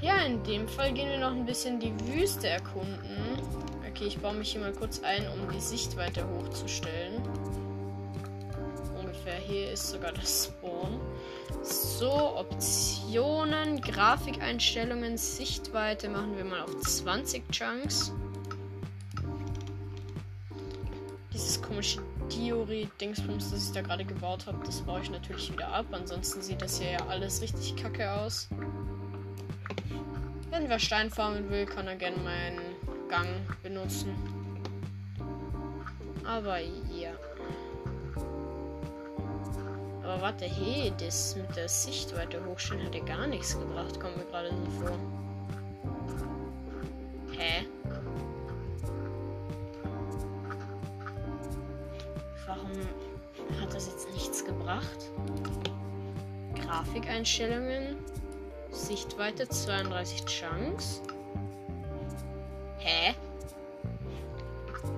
Ja, 0.00 0.18
in 0.18 0.44
dem 0.44 0.68
Fall 0.68 0.92
gehen 0.92 1.08
wir 1.08 1.18
noch 1.18 1.32
ein 1.32 1.44
bisschen 1.44 1.80
die 1.80 1.92
Wüste 2.06 2.48
erkunden. 2.48 3.42
Okay, 3.90 4.04
ich 4.04 4.18
baue 4.18 4.34
mich 4.34 4.52
hier 4.52 4.60
mal 4.60 4.72
kurz 4.72 5.02
ein, 5.02 5.26
um 5.28 5.50
die 5.50 5.60
Sichtweite 5.60 6.24
hochzustellen. 6.28 7.20
Ungefähr 8.96 9.38
hier 9.38 9.72
ist 9.72 9.90
sogar 9.90 10.12
das 10.12 10.44
Spawn. 10.44 11.00
So, 11.64 12.36
Optionen, 12.36 13.80
Grafikeinstellungen, 13.80 15.16
Sichtweite 15.16 16.10
machen 16.10 16.36
wir 16.36 16.44
mal 16.44 16.60
auf 16.60 16.78
20 16.80 17.42
Chunks. 17.50 18.12
Dieses 21.32 21.62
komische 21.62 22.02
Diori-Dingsbums, 22.30 23.50
das 23.50 23.68
ich 23.68 23.72
da 23.72 23.80
gerade 23.80 24.04
gebaut 24.04 24.46
habe, 24.46 24.58
das 24.66 24.82
baue 24.82 25.00
ich 25.00 25.10
natürlich 25.10 25.50
wieder 25.50 25.68
ab. 25.68 25.86
Ansonsten 25.92 26.42
sieht 26.42 26.60
das 26.60 26.78
hier 26.78 26.90
ja 26.92 27.06
alles 27.06 27.40
richtig 27.40 27.74
kacke 27.76 28.12
aus. 28.12 28.48
Wenn 30.50 30.68
wer 30.68 30.78
Stein 30.78 31.10
farmen 31.10 31.48
will, 31.48 31.64
kann 31.64 31.86
er 31.86 31.96
gerne 31.96 32.18
meinen 32.18 32.60
Gang 33.08 33.28
benutzen. 33.62 34.14
Aber 36.26 36.58
ja. 36.58 37.12
Aber 40.04 40.20
warte, 40.20 40.44
hey, 40.44 40.92
das 40.98 41.34
mit 41.34 41.56
der 41.56 41.68
Sichtweite 41.68 42.44
hochstellen 42.44 42.84
hat 42.84 42.94
ja 42.94 43.02
gar 43.04 43.26
nichts 43.26 43.58
gebracht, 43.58 43.98
kommt 43.98 44.18
mir 44.18 44.24
gerade 44.26 44.50
so 44.50 44.84
vor. 44.84 44.98
Hä? 47.32 47.66
Warum 52.46 52.70
hat 53.60 53.74
das 53.74 53.86
jetzt 53.86 54.12
nichts 54.12 54.44
gebracht? 54.44 55.10
Grafikeinstellungen. 56.54 57.96
Sichtweite 58.70 59.48
32 59.48 60.24
Chunks. 60.26 61.00
Hä? 62.78 63.14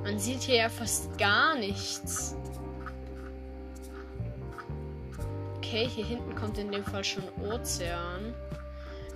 Man 0.03 0.19
sieht 0.19 0.43
hier 0.43 0.57
ja 0.57 0.69
fast 0.69 1.17
gar 1.17 1.55
nichts. 1.55 2.35
Okay, 5.77 5.91
hier 5.95 6.07
hinten 6.07 6.35
kommt 6.35 6.57
in 6.57 6.73
dem 6.73 6.83
Fall 6.83 7.05
schon 7.05 7.23
Ozean. 7.39 8.35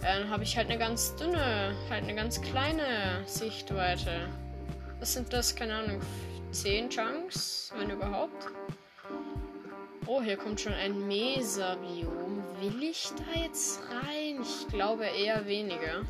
Dann 0.02 0.28
habe 0.28 0.42
ich 0.42 0.58
halt 0.58 0.68
eine 0.68 0.78
ganz 0.78 1.16
dünne, 1.16 1.74
halt 1.88 2.02
eine 2.02 2.14
ganz 2.14 2.38
kleine 2.42 3.24
Sichtweite. 3.24 4.28
Was 4.98 5.14
sind 5.14 5.32
das? 5.32 5.56
Keine 5.56 5.76
Ahnung. 5.76 6.02
10 6.50 6.90
Chunks, 6.90 7.72
wenn 7.78 7.88
überhaupt. 7.88 8.48
Oh, 10.04 10.20
hier 10.20 10.36
kommt 10.36 10.60
schon 10.60 10.74
ein 10.74 11.06
Mesa-Biom. 11.06 12.44
Will 12.60 12.82
ich 12.82 13.08
da 13.16 13.40
jetzt 13.40 13.80
rein? 13.88 14.42
Ich 14.42 14.68
glaube 14.68 15.06
eher 15.06 15.46
weniger. 15.46 16.02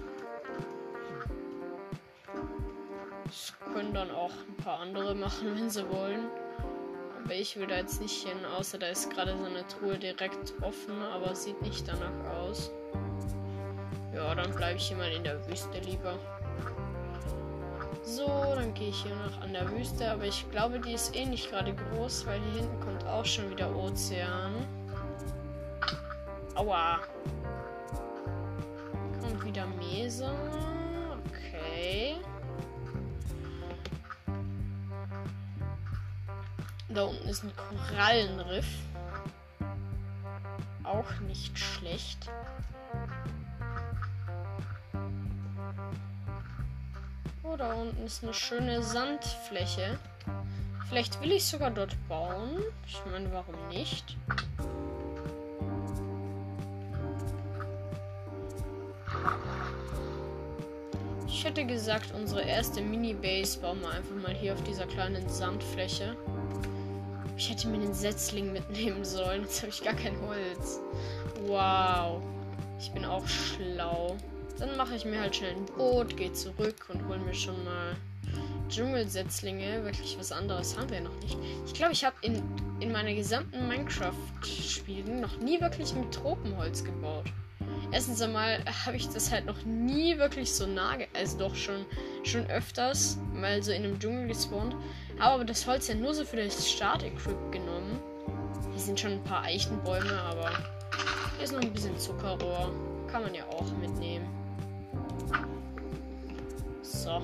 Das 3.22 3.54
können 3.72 3.94
dann 3.94 4.10
auch 4.10 4.32
ein 4.32 4.64
paar 4.64 4.80
andere 4.80 5.14
machen, 5.14 5.54
wenn 5.54 5.70
sie 5.70 5.88
wollen. 5.88 6.26
Aber 7.22 7.34
ich 7.34 7.56
will 7.56 7.66
da 7.66 7.76
jetzt 7.76 8.00
nicht 8.00 8.26
hin, 8.26 8.44
außer 8.58 8.78
da 8.78 8.86
ist 8.88 9.10
gerade 9.10 9.36
so 9.36 9.44
eine 9.44 9.66
Truhe 9.68 9.98
direkt 9.98 10.52
offen, 10.62 11.00
aber 11.14 11.34
sieht 11.34 11.60
nicht 11.62 11.86
danach 11.86 12.30
aus. 12.32 12.70
Ja, 14.14 14.34
dann 14.34 14.50
bleibe 14.54 14.76
ich 14.78 14.88
hier 14.88 14.96
mal 14.96 15.10
in 15.12 15.22
der 15.22 15.46
Wüste 15.46 15.78
lieber. 15.78 16.18
So, 18.02 18.26
dann 18.26 18.74
gehe 18.74 18.88
ich 18.88 19.02
hier 19.02 19.14
noch 19.14 19.40
an 19.42 19.52
der 19.52 19.70
Wüste, 19.70 20.10
aber 20.10 20.24
ich 20.24 20.50
glaube, 20.50 20.80
die 20.80 20.94
ist 20.94 21.14
eh 21.14 21.26
nicht 21.26 21.50
gerade 21.50 21.74
groß, 21.74 22.26
weil 22.26 22.40
hier 22.40 22.62
hinten 22.62 22.80
kommt 22.80 23.06
auch 23.06 23.24
schon 23.24 23.50
wieder 23.50 23.74
Ozean. 23.76 24.66
Aua. 26.56 27.00
Kommt 29.20 29.44
wieder 29.44 29.66
Mesa. 29.78 30.32
Okay. 31.28 32.16
Da 36.92 37.04
unten 37.04 37.28
ist 37.28 37.44
ein 37.44 37.52
Korallenriff. 37.56 38.66
Auch 40.82 41.20
nicht 41.20 41.56
schlecht. 41.56 42.28
Oh, 47.44 47.56
da 47.56 47.72
unten 47.74 48.04
ist 48.04 48.24
eine 48.24 48.34
schöne 48.34 48.82
Sandfläche. 48.82 49.98
Vielleicht 50.88 51.20
will 51.20 51.30
ich 51.30 51.46
sogar 51.46 51.70
dort 51.70 51.96
bauen. 52.08 52.58
Ich 52.88 53.00
meine, 53.08 53.32
warum 53.32 53.54
nicht? 53.68 54.16
Ich 61.28 61.44
hätte 61.44 61.64
gesagt, 61.64 62.12
unsere 62.14 62.42
erste 62.42 62.82
Mini-Base 62.82 63.60
bauen 63.60 63.80
wir 63.80 63.90
einfach 63.90 64.16
mal 64.16 64.34
hier 64.34 64.54
auf 64.54 64.62
dieser 64.64 64.86
kleinen 64.86 65.28
Sandfläche. 65.28 66.16
Ich 67.40 67.48
hätte 67.48 67.68
mir 67.68 67.78
den 67.78 67.94
Setzling 67.94 68.52
mitnehmen 68.52 69.02
sollen. 69.02 69.44
Jetzt 69.44 69.62
habe 69.62 69.70
ich 69.70 69.82
gar 69.82 69.94
kein 69.94 70.14
Holz. 70.26 70.78
Wow. 71.46 72.22
Ich 72.78 72.90
bin 72.90 73.06
auch 73.06 73.26
schlau. 73.26 74.18
Dann 74.58 74.76
mache 74.76 74.94
ich 74.94 75.06
mir 75.06 75.18
halt 75.18 75.34
schnell 75.34 75.54
ein 75.54 75.64
Boot, 75.64 76.18
gehe 76.18 76.34
zurück 76.34 76.90
und 76.92 77.08
hole 77.08 77.18
mir 77.20 77.32
schon 77.32 77.64
mal 77.64 77.96
Dschungelsetzlinge. 78.68 79.84
Wirklich 79.84 80.18
was 80.18 80.32
anderes 80.32 80.76
haben 80.76 80.90
wir 80.90 81.00
noch 81.00 81.18
nicht. 81.22 81.38
Ich 81.64 81.72
glaube, 81.72 81.94
ich 81.94 82.04
habe 82.04 82.16
in 82.20 82.42
in 82.78 82.92
meiner 82.92 83.14
gesamten 83.14 83.68
Minecraft-Spielen 83.68 85.20
noch 85.20 85.38
nie 85.38 85.60
wirklich 85.62 85.94
mit 85.94 86.12
Tropenholz 86.12 86.84
gebaut. 86.84 87.26
Erstens 87.92 88.22
einmal 88.22 88.62
habe 88.86 88.96
ich 88.96 89.08
das 89.08 89.30
halt 89.30 89.46
noch 89.46 89.64
nie 89.64 90.16
wirklich 90.18 90.52
so 90.52 90.66
nah, 90.66 90.96
also 91.14 91.38
doch 91.38 91.54
schon, 91.54 91.84
schon 92.22 92.46
öfters 92.46 93.18
mal 93.34 93.62
so 93.62 93.72
in 93.72 93.84
einem 93.84 93.98
Dschungel 93.98 94.28
gespawnt. 94.28 94.74
Aber 95.20 95.44
das 95.44 95.66
Holz 95.66 95.86
ja 95.86 95.94
nur 95.94 96.14
so 96.14 96.24
für 96.24 96.36
das 96.36 96.68
Start-Equip 96.68 97.52
genommen. 97.52 98.00
Hier 98.70 98.80
sind 98.80 98.98
schon 98.98 99.12
ein 99.12 99.24
paar 99.24 99.42
Eichenbäume, 99.42 100.18
aber 100.22 100.50
hier 101.36 101.44
ist 101.44 101.52
noch 101.52 101.60
ein 101.60 101.72
bisschen 101.72 101.96
Zuckerrohr. 101.98 102.72
Kann 103.06 103.22
man 103.22 103.34
ja 103.34 103.44
auch 103.50 103.70
mitnehmen. 103.78 104.26
So. 106.82 107.20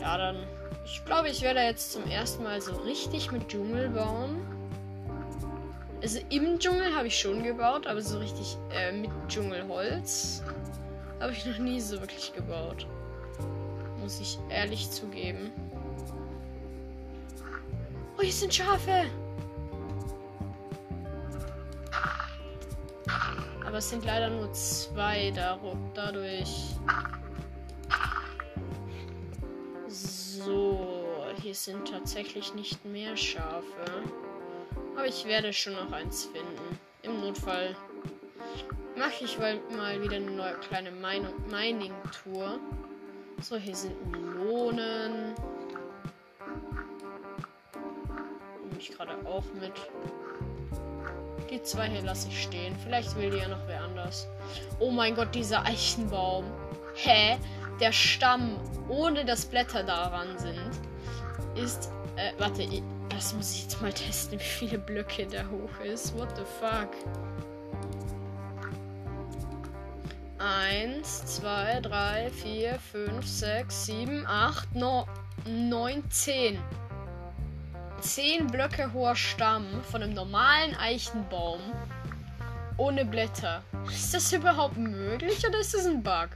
Ja, 0.00 0.18
dann. 0.18 0.36
Ich 0.84 1.04
glaube, 1.04 1.28
ich 1.28 1.42
werde 1.42 1.60
jetzt 1.60 1.92
zum 1.92 2.04
ersten 2.08 2.42
Mal 2.42 2.60
so 2.60 2.72
richtig 2.82 3.30
mit 3.30 3.48
Dschungel 3.48 3.88
bauen. 3.90 4.44
Also 6.02 6.20
im 6.30 6.58
Dschungel 6.58 6.94
habe 6.94 7.06
ich 7.06 7.18
schon 7.18 7.42
gebaut, 7.42 7.86
aber 7.86 8.02
so 8.02 8.18
richtig 8.18 8.56
äh, 8.70 8.92
mit 8.92 9.10
Dschungelholz 9.28 10.42
habe 11.20 11.32
ich 11.32 11.46
noch 11.46 11.58
nie 11.58 11.80
so 11.80 12.00
wirklich 12.00 12.32
gebaut. 12.34 12.86
Muss 14.06 14.20
ich 14.20 14.38
ehrlich 14.50 14.88
zugeben. 14.88 15.50
Oh, 18.16 18.22
hier 18.22 18.32
sind 18.32 18.54
Schafe. 18.54 19.06
Aber 23.66 23.78
es 23.78 23.90
sind 23.90 24.04
leider 24.04 24.30
nur 24.30 24.52
zwei 24.52 25.32
dadurch. 25.32 26.76
So, 29.88 31.24
hier 31.42 31.54
sind 31.56 31.90
tatsächlich 31.90 32.54
nicht 32.54 32.84
mehr 32.84 33.16
Schafe. 33.16 34.04
Aber 34.94 35.06
ich 35.08 35.24
werde 35.24 35.52
schon 35.52 35.72
noch 35.72 35.90
eins 35.90 36.26
finden. 36.26 36.78
Im 37.02 37.22
Notfall 37.22 37.74
mache 38.96 39.24
ich 39.24 39.36
mal 39.36 40.00
wieder 40.00 40.14
eine 40.14 40.30
neue 40.30 40.54
kleine 40.58 40.92
Mining-Tour. 40.92 42.60
So, 43.42 43.56
hier 43.56 43.76
sind 43.76 43.94
Melonen. 44.10 45.34
Nehme 48.64 48.78
ich 48.78 48.90
gerade 48.90 49.14
auch 49.26 49.44
mit. 49.60 49.72
Die 51.50 51.62
zwei 51.62 51.88
hier 51.88 52.02
lasse 52.02 52.28
ich 52.28 52.42
stehen. 52.42 52.74
Vielleicht 52.82 53.14
will 53.16 53.30
die 53.30 53.36
ja 53.36 53.48
noch 53.48 53.66
wer 53.66 53.82
anders. 53.82 54.26
Oh 54.80 54.90
mein 54.90 55.14
Gott, 55.14 55.34
dieser 55.34 55.64
Eichenbaum. 55.64 56.44
Hä? 56.94 57.36
Der 57.78 57.92
Stamm, 57.92 58.56
ohne 58.88 59.24
dass 59.24 59.44
Blätter 59.44 59.82
daran 59.82 60.38
sind, 60.38 60.70
ist. 61.62 61.90
Äh, 62.16 62.32
warte, 62.38 62.66
das 63.10 63.34
muss 63.34 63.52
ich 63.52 63.64
jetzt 63.64 63.80
mal 63.82 63.92
testen, 63.92 64.40
wie 64.40 64.44
viele 64.44 64.78
Blöcke 64.78 65.26
der 65.26 65.48
hoch 65.50 65.84
ist. 65.84 66.18
What 66.18 66.30
the 66.36 66.44
fuck? 66.58 66.90
Eins, 70.38 71.24
zwei, 71.24 71.80
drei, 71.80 72.30
vier, 72.30 72.78
fünf, 72.78 73.26
sechs, 73.26 73.86
sieben, 73.86 74.26
acht, 74.26 74.68
neun, 74.74 76.04
zehn. 76.10 76.58
Zehn 78.00 78.46
Blöcke 78.48 78.92
hoher 78.92 79.16
Stamm 79.16 79.64
von 79.90 80.02
einem 80.02 80.12
normalen 80.12 80.76
Eichenbaum 80.76 81.60
ohne 82.76 83.06
Blätter. 83.06 83.62
Ist 83.88 84.12
das 84.12 84.30
überhaupt 84.32 84.76
möglich 84.76 85.42
oder 85.48 85.58
ist 85.58 85.72
das 85.72 85.86
ein 85.86 86.02
Bug? 86.02 86.28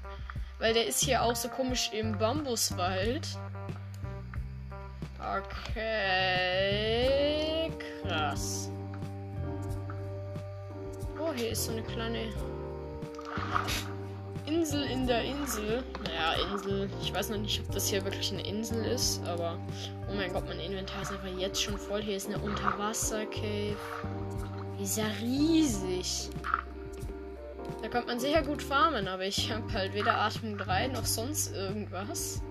Weil 0.58 0.72
der 0.72 0.86
ist 0.86 1.04
hier 1.04 1.22
auch 1.22 1.36
so 1.36 1.48
komisch 1.48 1.90
im 1.92 2.16
Bambuswald. 2.16 3.28
Okay. 5.72 6.10
Krass. 8.02 8.70
Oh, 11.18 11.32
hier 11.34 11.50
ist 11.50 11.66
so 11.66 11.72
eine 11.72 11.82
kleine 11.82 12.32
Insel 14.46 14.82
in 14.84 15.06
der 15.06 15.22
Insel. 15.22 15.82
Naja, 16.04 16.52
Insel. 16.52 16.90
Ich 17.02 17.14
weiß 17.14 17.30
noch 17.30 17.38
nicht, 17.38 17.60
ob 17.60 17.72
das 17.72 17.88
hier 17.88 18.04
wirklich 18.04 18.32
eine 18.32 18.46
Insel 18.46 18.84
ist, 18.84 19.24
aber. 19.26 19.58
Oh 20.10 20.14
mein 20.14 20.32
Gott, 20.32 20.46
mein 20.48 20.60
Inventar 20.60 21.02
ist 21.02 21.12
einfach 21.12 21.38
jetzt 21.38 21.62
schon 21.62 21.78
voll. 21.78 22.02
Hier 22.02 22.16
ist 22.16 22.28
eine 22.28 22.38
Unterwasser-Cave. 22.38 23.76
Die 24.78 24.82
ist 24.82 24.96
ja 24.96 25.06
riesig. 25.20 26.30
Da 27.82 27.88
könnte 27.88 28.08
man 28.08 28.20
sicher 28.20 28.42
gut 28.42 28.62
farmen, 28.62 29.08
aber 29.08 29.24
ich 29.24 29.50
habe 29.50 29.72
halt 29.72 29.94
weder 29.94 30.18
Atmung 30.20 30.58
3 30.58 30.88
noch 30.88 31.06
sonst 31.06 31.54
irgendwas. 31.54 32.42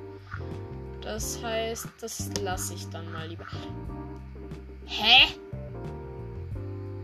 Das 1.01 1.41
heißt, 1.43 1.87
das 2.01 2.29
lasse 2.41 2.73
ich 2.73 2.89
dann 2.89 3.11
mal 3.11 3.27
lieber. 3.27 3.45
Hä? 4.85 5.27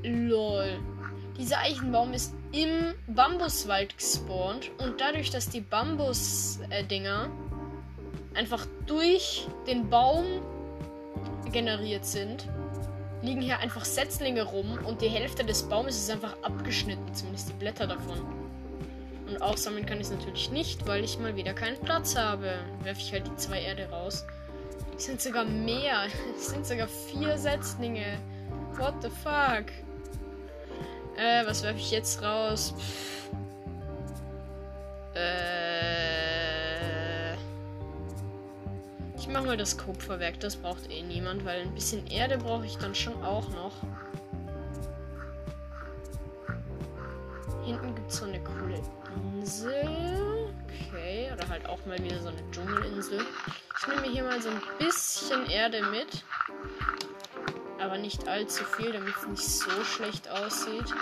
Lol. 0.04 0.80
Dieser 1.38 1.60
Eichenbaum 1.60 2.14
ist 2.14 2.34
im 2.54 2.94
Bambuswald 3.08 3.98
gespawnt 3.98 4.72
und 4.78 5.02
dadurch, 5.02 5.30
dass 5.32 5.50
die 5.50 5.62
Bambus-Dinger 5.62 7.30
einfach 8.34 8.66
durch 8.86 9.48
den 9.68 9.90
Baum 9.90 10.24
generiert 11.52 12.06
sind, 12.06 12.48
liegen 13.22 13.42
hier 13.42 13.60
einfach 13.60 13.84
Setzlinge 13.84 14.44
rum 14.44 14.80
und 14.86 15.02
die 15.02 15.10
Hälfte 15.10 15.44
des 15.44 15.64
Baumes 15.64 15.98
ist 15.98 16.10
einfach 16.10 16.36
abgeschnitten, 16.42 17.14
zumindest 17.14 17.50
die 17.50 17.54
Blätter 17.54 17.88
davon. 17.88 18.22
Und 19.28 19.42
aufsammeln 19.42 19.86
kann 19.86 19.98
ich 19.98 20.06
es 20.06 20.12
natürlich 20.12 20.52
nicht, 20.52 20.88
weil 20.88 21.04
ich 21.04 21.18
mal 21.20 21.36
wieder 21.36 21.54
keinen 21.54 21.80
Platz 21.82 22.16
habe. 22.16 22.60
Werfe 22.84 23.02
ich 23.02 23.12
halt 23.12 23.28
die 23.28 23.36
zwei 23.36 23.62
Erde 23.62 23.90
raus. 23.90 24.26
Es 24.96 25.06
sind 25.06 25.20
sogar 25.20 25.44
mehr. 25.46 26.04
Es 26.38 26.50
sind 26.50 26.66
sogar 26.66 26.88
vier 26.88 27.38
Setzlinge. 27.38 28.20
What 28.78 28.94
the 29.02 29.10
fuck? 29.10 29.66
Äh, 31.18 31.46
was 31.46 31.64
werfe 31.64 31.80
ich 31.80 31.92
jetzt 31.92 32.22
raus? 32.22 32.74
Pff. 32.78 33.30
Äh. 35.16 35.76
Ich 39.18 39.28
mache 39.28 39.46
mal 39.46 39.58
das 39.58 39.78
Kupferwerk. 39.78 40.40
Das 40.40 40.56
braucht 40.56 40.92
eh 40.92 41.02
niemand, 41.02 41.46
weil 41.46 41.62
ein 41.62 41.74
bisschen 41.74 42.06
Erde 42.08 42.38
brauche 42.38 42.66
ich 42.66 42.78
dann 42.78 42.94
schon 42.94 43.24
auch 43.24 43.50
noch. 43.50 43.74
Hinten 47.66 47.96
gibt 47.96 48.12
es 48.12 48.18
so 48.18 48.26
eine 48.26 48.40
coole 48.44 48.80
Insel. 49.34 50.54
Okay, 50.68 51.32
oder 51.34 51.48
halt 51.50 51.66
auch 51.68 51.84
mal 51.86 51.98
wieder 51.98 52.20
so 52.20 52.28
eine 52.28 52.52
Dschungelinsel. 52.52 53.22
Ich 53.80 53.88
nehme 53.88 54.08
hier 54.08 54.24
mal 54.24 54.42
so 54.42 54.50
ein 54.50 54.62
bisschen 54.78 55.50
Erde 55.50 55.82
mit. 55.90 56.24
Aber 57.86 58.00
nicht 58.00 58.28
allzu 58.28 58.64
viel, 58.64 58.92
damit 58.92 59.16
es 59.16 59.28
nicht 59.28 59.48
so 59.48 59.84
schlecht 59.84 60.28
aussieht. 60.28 60.94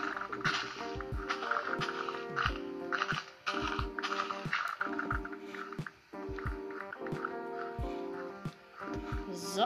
So. 9.31 9.65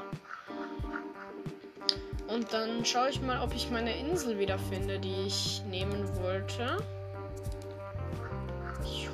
Und 2.27 2.53
dann 2.53 2.85
schaue 2.85 3.09
ich 3.09 3.21
mal, 3.21 3.41
ob 3.41 3.55
ich 3.55 3.71
meine 3.71 3.97
Insel 3.97 4.37
wieder 4.37 4.59
finde, 4.59 4.99
die 4.99 5.25
ich 5.25 5.63
nehmen 5.69 6.07
wollte 6.21 6.77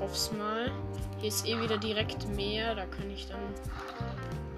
hoffe 0.03 0.13
es 0.13 0.31
mal. 0.33 0.71
Hier 1.19 1.29
ist 1.29 1.47
eh 1.47 1.59
wieder 1.61 1.77
direkt 1.77 2.27
Meer. 2.35 2.75
Da 2.75 2.85
kann 2.85 3.09
ich 3.09 3.27
dann. 3.27 3.39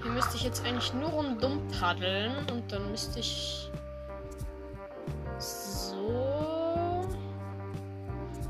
Hier 0.06 0.14
müsste 0.14 0.38
ich 0.38 0.44
jetzt 0.44 0.64
eigentlich 0.64 0.94
nur 0.94 1.10
rundum 1.10 1.68
paddeln. 1.80 2.48
Und 2.52 2.72
dann 2.72 2.92
müsste 2.92 3.20
ich. 3.20 3.72
So. 5.40 7.10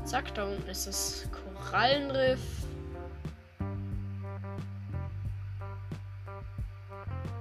Zack, 0.04 0.34
da 0.34 0.44
unten 0.44 0.68
ist 0.68 0.86
das 0.86 1.26
Korallenriff. 1.32 2.40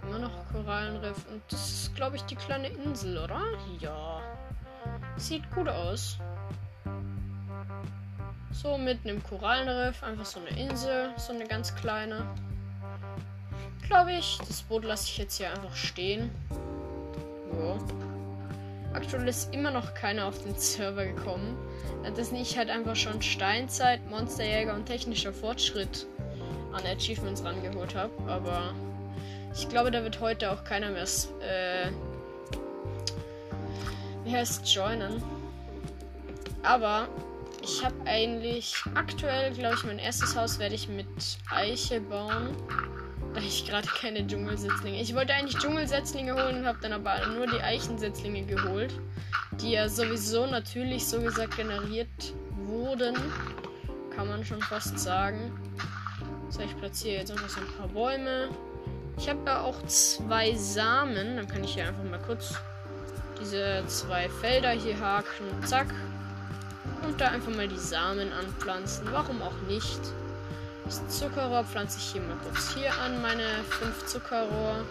Immer 0.03 0.19
noch 0.19 0.31
Korallenriff. 0.53 1.27
Und 1.29 1.41
das 1.49 1.69
ist, 1.69 1.95
glaube 1.95 2.15
ich, 2.15 2.21
die 2.23 2.37
kleine 2.37 2.69
Insel, 2.69 3.17
oder? 3.17 3.41
Ja. 3.81 4.21
Sieht 5.17 5.43
gut 5.51 5.67
aus. 5.67 6.19
So 8.53 8.77
mitten 8.77 9.09
im 9.09 9.21
Korallenriff, 9.21 10.01
einfach 10.03 10.25
so 10.25 10.39
eine 10.39 10.57
Insel, 10.57 11.09
so 11.17 11.33
eine 11.33 11.45
ganz 11.45 11.75
kleine. 11.75 12.25
Glaube 13.87 14.13
ich. 14.13 14.37
Das 14.47 14.61
Boot 14.63 14.83
lasse 14.83 15.07
ich 15.09 15.17
jetzt 15.17 15.37
hier 15.37 15.49
einfach 15.49 15.75
stehen. 15.75 16.31
So. 17.51 17.77
Aktuell 18.93 19.27
ist 19.27 19.53
immer 19.53 19.71
noch 19.71 19.93
keiner 19.93 20.25
auf 20.25 20.41
den 20.41 20.55
Server 20.55 21.05
gekommen. 21.05 21.57
Das 22.15 22.31
nicht 22.31 22.57
halt 22.57 22.69
einfach 22.69 22.95
schon 22.95 23.21
Steinzeit, 23.21 24.07
Monsterjäger 24.09 24.73
und 24.73 24.85
technischer 24.85 25.33
Fortschritt 25.33 26.05
an 26.71 26.85
Achievements 26.85 27.43
rangeholt 27.43 27.95
habe. 27.95 28.11
Aber 28.27 28.73
ich 29.53 29.67
glaube, 29.69 29.91
da 29.91 30.03
wird 30.03 30.19
heute 30.21 30.51
auch 30.51 30.63
keiner 30.63 30.91
mehr. 30.91 31.03
Äh, 31.03 31.91
wie 34.23 34.31
heißt 34.31 34.67
joinen? 34.67 35.21
Aber 36.63 37.07
ich 37.61 37.83
habe 37.83 37.95
eigentlich 38.05 38.75
aktuell, 38.95 39.53
glaube 39.53 39.75
ich, 39.75 39.83
mein 39.83 39.99
erstes 39.99 40.35
Haus 40.35 40.59
werde 40.59 40.75
ich 40.75 40.87
mit 40.87 41.07
Eiche 41.49 41.99
bauen. 41.99 42.55
Da 43.35 43.41
ich 43.41 43.65
gerade 43.65 43.87
keine 43.87 44.25
Dschungelsetzlinge. 44.25 45.01
Ich 45.01 45.13
wollte 45.13 45.33
eigentlich 45.33 45.57
Dschungelsetzlinge 45.57 46.33
holen 46.33 46.59
und 46.59 46.65
habe 46.65 46.79
dann 46.81 46.93
aber 46.93 47.27
nur 47.27 47.47
die 47.47 47.59
Eichensetzlinge 47.59 48.45
geholt. 48.45 48.93
Die 49.59 49.71
ja 49.71 49.89
sowieso 49.89 50.45
natürlich 50.45 51.05
so 51.05 51.19
gesagt 51.19 51.57
generiert 51.57 52.33
wurden. 52.65 53.15
Kann 54.15 54.29
man 54.29 54.45
schon 54.45 54.61
fast 54.61 54.97
sagen. 54.97 55.51
So, 56.49 56.61
ich 56.61 56.77
platziere 56.77 57.17
jetzt 57.19 57.31
einfach 57.31 57.49
so 57.49 57.59
ein 57.59 57.67
paar 57.77 57.89
Bäume. 57.89 58.49
Ich 59.17 59.27
habe 59.27 59.39
da 59.43 59.61
auch 59.61 59.83
zwei 59.83 60.55
Samen. 60.55 61.35
Dann 61.35 61.47
kann 61.47 61.63
ich 61.63 61.73
hier 61.73 61.89
einfach 61.89 62.03
mal 62.05 62.19
kurz 62.19 62.55
diese 63.41 63.83
zwei 63.87 64.29
Felder 64.29 64.71
hier 64.71 64.97
haken. 64.97 65.43
Zack. 65.65 65.87
Und 67.05 67.19
da 67.19 67.27
einfach 67.27 67.53
mal 67.53 67.67
die 67.67 67.77
Samen 67.77 68.31
anpflanzen. 68.31 69.07
Warum 69.11 69.41
auch 69.41 69.59
nicht? 69.67 69.99
Das 70.85 71.07
Zuckerrohr 71.07 71.63
pflanze 71.63 71.97
ich 71.97 72.11
hier 72.11 72.21
mal 72.21 72.37
kurz 72.43 72.73
hier 72.73 72.93
an. 72.93 73.21
Meine 73.21 73.43
fünf 73.69 74.05
Zuckerrohr. 74.05 74.85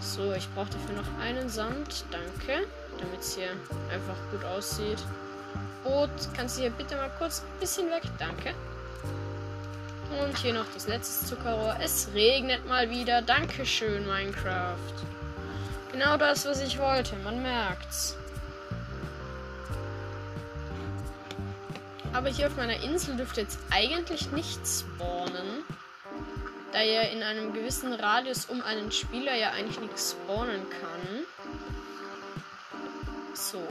So, 0.00 0.32
ich 0.32 0.48
brauche 0.54 0.70
dafür 0.70 0.96
noch 0.96 1.24
einen 1.24 1.48
Sand. 1.48 2.04
Danke. 2.10 2.66
Damit 2.98 3.20
es 3.20 3.34
hier 3.34 3.50
einfach 3.90 4.16
gut 4.30 4.44
aussieht. 4.44 5.02
Boot, 5.82 6.10
kannst 6.36 6.58
du 6.58 6.62
hier 6.62 6.70
bitte 6.70 6.96
mal 6.96 7.10
kurz 7.18 7.40
ein 7.40 7.60
bisschen 7.60 7.90
weg? 7.90 8.02
Danke. 8.18 8.54
Und 10.22 10.36
hier 10.38 10.52
noch 10.52 10.66
das 10.74 10.86
letzte 10.86 11.26
Zuckerrohr. 11.26 11.76
Es 11.82 12.08
regnet 12.14 12.68
mal 12.68 12.90
wieder. 12.90 13.22
Dankeschön, 13.22 14.06
Minecraft. 14.06 14.76
Genau 15.92 16.16
das, 16.18 16.44
was 16.44 16.60
ich 16.60 16.78
wollte. 16.78 17.16
Man 17.16 17.42
merkt's. 17.42 18.16
Aber 22.14 22.28
hier 22.28 22.46
auf 22.46 22.56
meiner 22.56 22.80
Insel 22.80 23.16
dürfte 23.16 23.40
jetzt 23.40 23.58
eigentlich 23.70 24.30
nichts 24.30 24.84
spawnen. 24.88 25.64
Da 26.72 26.80
ja 26.80 27.02
in 27.02 27.22
einem 27.24 27.52
gewissen 27.52 27.92
Radius 27.92 28.46
um 28.46 28.62
einen 28.62 28.92
Spieler 28.92 29.34
ja 29.34 29.50
eigentlich 29.50 29.80
nichts 29.80 30.12
spawnen 30.12 30.62
kann. 30.70 31.24
So. 33.34 33.66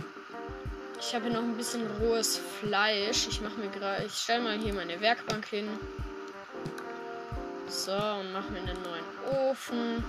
Ich 0.99 1.15
habe 1.15 1.25
hier 1.25 1.34
noch 1.34 1.41
ein 1.41 1.56
bisschen 1.56 1.88
rohes 2.01 2.39
Fleisch. 2.60 3.27
Ich 3.27 3.41
mache 3.41 3.58
mir 3.60 3.69
gerade. 3.69 4.03
Ich 4.03 4.13
stelle 4.13 4.43
mal 4.43 4.58
hier 4.58 4.73
meine 4.73 4.99
Werkbank 4.99 5.45
hin. 5.47 5.67
So, 7.69 7.93
und 7.93 8.34
mache 8.34 8.51
mir 8.51 8.60
einen 8.60 8.77
neuen 8.84 9.49
Ofen. 9.49 10.03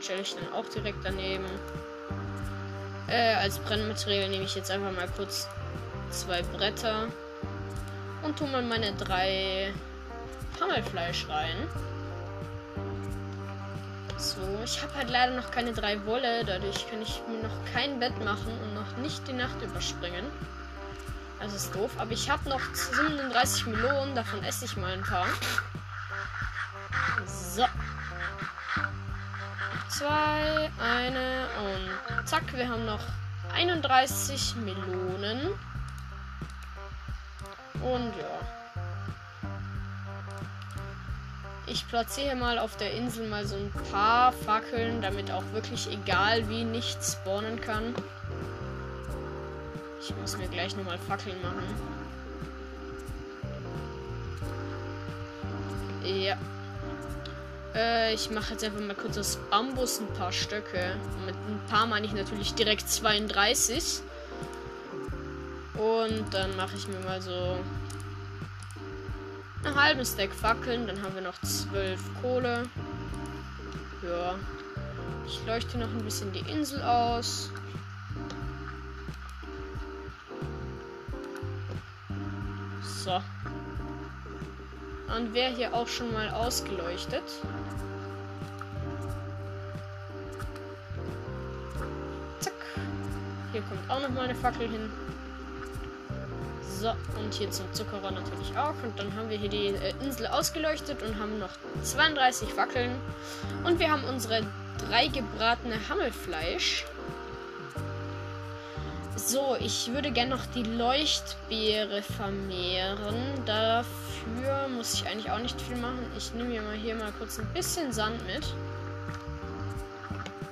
Stelle 0.00 0.22
ich 0.22 0.34
dann 0.36 0.52
auch 0.52 0.68
direkt 0.68 1.04
daneben. 1.04 1.46
Äh, 3.08 3.34
als 3.34 3.58
Brennmaterial 3.58 4.28
nehme 4.28 4.44
ich 4.44 4.54
jetzt 4.54 4.70
einfach 4.70 4.92
mal 4.92 5.08
kurz 5.16 5.48
zwei 6.10 6.42
Bretter. 6.42 7.08
Und 8.22 8.38
tue 8.38 8.48
mal 8.48 8.62
meine 8.62 8.92
drei 8.94 9.72
Hammelfleisch 10.60 11.28
rein. 11.28 11.68
So, 14.18 14.40
ich 14.64 14.82
habe 14.82 14.94
halt 14.94 15.10
leider 15.10 15.34
noch 15.34 15.50
keine 15.50 15.72
drei 15.72 16.04
Wolle. 16.06 16.44
Dadurch 16.44 16.88
kann 16.90 17.02
ich 17.02 17.22
mir 17.28 17.42
noch 17.42 17.72
kein 17.72 18.00
Bett 18.00 18.18
machen 18.24 18.52
und 18.62 18.74
noch 18.74 18.96
nicht 18.96 19.26
die 19.28 19.34
Nacht 19.34 19.60
überspringen. 19.62 20.24
Das 21.40 21.54
ist 21.54 21.74
doof. 21.74 21.90
Aber 21.98 22.12
ich 22.12 22.30
habe 22.30 22.48
noch 22.48 22.62
37 22.72 23.66
Melonen. 23.66 24.14
Davon 24.14 24.42
esse 24.42 24.64
ich 24.64 24.76
mal 24.76 24.92
ein 24.92 25.02
paar. 25.02 25.26
So. 27.26 27.66
Zwei, 29.88 30.70
eine 30.78 31.46
und 31.64 32.28
zack, 32.28 32.52
wir 32.54 32.68
haben 32.68 32.84
noch 32.84 33.00
31 33.54 34.56
Melonen. 34.56 35.50
Und 37.82 38.12
ja. 38.18 38.46
Ich 41.68 41.88
platziere 41.88 42.36
mal 42.36 42.58
auf 42.58 42.76
der 42.76 42.92
Insel 42.92 43.28
mal 43.28 43.44
so 43.46 43.56
ein 43.56 43.72
paar 43.90 44.32
Fackeln, 44.32 45.02
damit 45.02 45.30
auch 45.32 45.42
wirklich 45.52 45.90
egal 45.90 46.48
wie 46.48 46.64
nichts 46.64 47.14
spawnen 47.14 47.60
kann. 47.60 47.94
Ich 50.00 50.14
muss 50.16 50.36
mir 50.36 50.46
gleich 50.46 50.76
nochmal 50.76 50.98
Fackeln 50.98 51.40
machen. 51.42 51.64
Ja. 56.04 56.36
Äh, 57.74 58.14
ich 58.14 58.30
mache 58.30 58.52
jetzt 58.52 58.62
einfach 58.62 58.80
mal 58.80 58.94
kurz 58.94 59.18
aus 59.18 59.38
Bambus 59.50 60.00
ein 60.00 60.06
paar 60.14 60.30
Stöcke. 60.30 60.94
Mit 61.26 61.34
ein 61.34 61.60
paar 61.68 61.86
meine 61.86 62.06
ich 62.06 62.12
natürlich 62.12 62.54
direkt 62.54 62.88
32. 62.88 64.02
Und 65.76 66.32
dann 66.32 66.56
mache 66.56 66.76
ich 66.76 66.88
mir 66.88 67.00
mal 67.00 67.20
so 67.20 67.58
einen 69.64 69.74
halben 69.74 70.04
Stack 70.04 70.32
Fackeln. 70.32 70.86
Dann 70.86 71.02
haben 71.02 71.14
wir 71.14 71.22
noch 71.22 71.38
12 71.42 72.00
Kohle. 72.22 72.64
Ja. 74.02 74.34
Ich 75.26 75.44
leuchte 75.46 75.76
noch 75.78 75.88
ein 75.88 76.04
bisschen 76.04 76.32
die 76.32 76.48
Insel 76.50 76.82
aus. 76.82 77.50
So. 83.04 83.20
Und 85.16 85.34
wäre 85.34 85.54
hier 85.54 85.74
auch 85.74 85.88
schon 85.88 86.12
mal 86.12 86.30
ausgeleuchtet. 86.30 87.22
Zack. 92.40 92.52
Hier 93.52 93.62
kommt 93.62 93.90
auch 93.90 94.00
noch 94.00 94.10
mal 94.10 94.24
eine 94.24 94.34
Fackel 94.34 94.68
hin. 94.68 94.90
So, 96.78 96.90
und 97.18 97.32
hier 97.32 97.50
zum 97.50 97.72
Zuckerrohr 97.72 98.10
natürlich 98.10 98.56
auch. 98.56 98.74
Und 98.82 98.98
dann 98.98 99.14
haben 99.16 99.30
wir 99.30 99.38
hier 99.38 99.48
die 99.48 99.68
äh, 99.68 99.94
Insel 100.02 100.26
ausgeleuchtet 100.26 101.02
und 101.02 101.18
haben 101.18 101.38
noch 101.38 101.50
32 101.82 102.52
Fackeln. 102.52 102.94
Und 103.64 103.78
wir 103.78 103.90
haben 103.90 104.04
unsere 104.04 104.42
drei 104.78 105.06
gebratene 105.06 105.76
Hammelfleisch. 105.88 106.84
So, 109.16 109.56
ich 109.58 109.90
würde 109.92 110.10
gerne 110.10 110.36
noch 110.36 110.44
die 110.54 110.64
Leuchtbeere 110.64 112.02
vermehren. 112.02 113.16
Dafür 113.46 114.68
muss 114.68 114.92
ich 114.92 115.06
eigentlich 115.06 115.30
auch 115.30 115.38
nicht 115.38 115.58
viel 115.58 115.76
machen. 115.76 116.04
Ich 116.18 116.34
nehme 116.34 116.50
mir 116.50 116.62
mal 116.62 116.76
hier 116.76 116.94
mal 116.94 117.12
kurz 117.18 117.38
ein 117.38 117.46
bisschen 117.54 117.90
Sand 117.90 118.24
mit. 118.26 118.44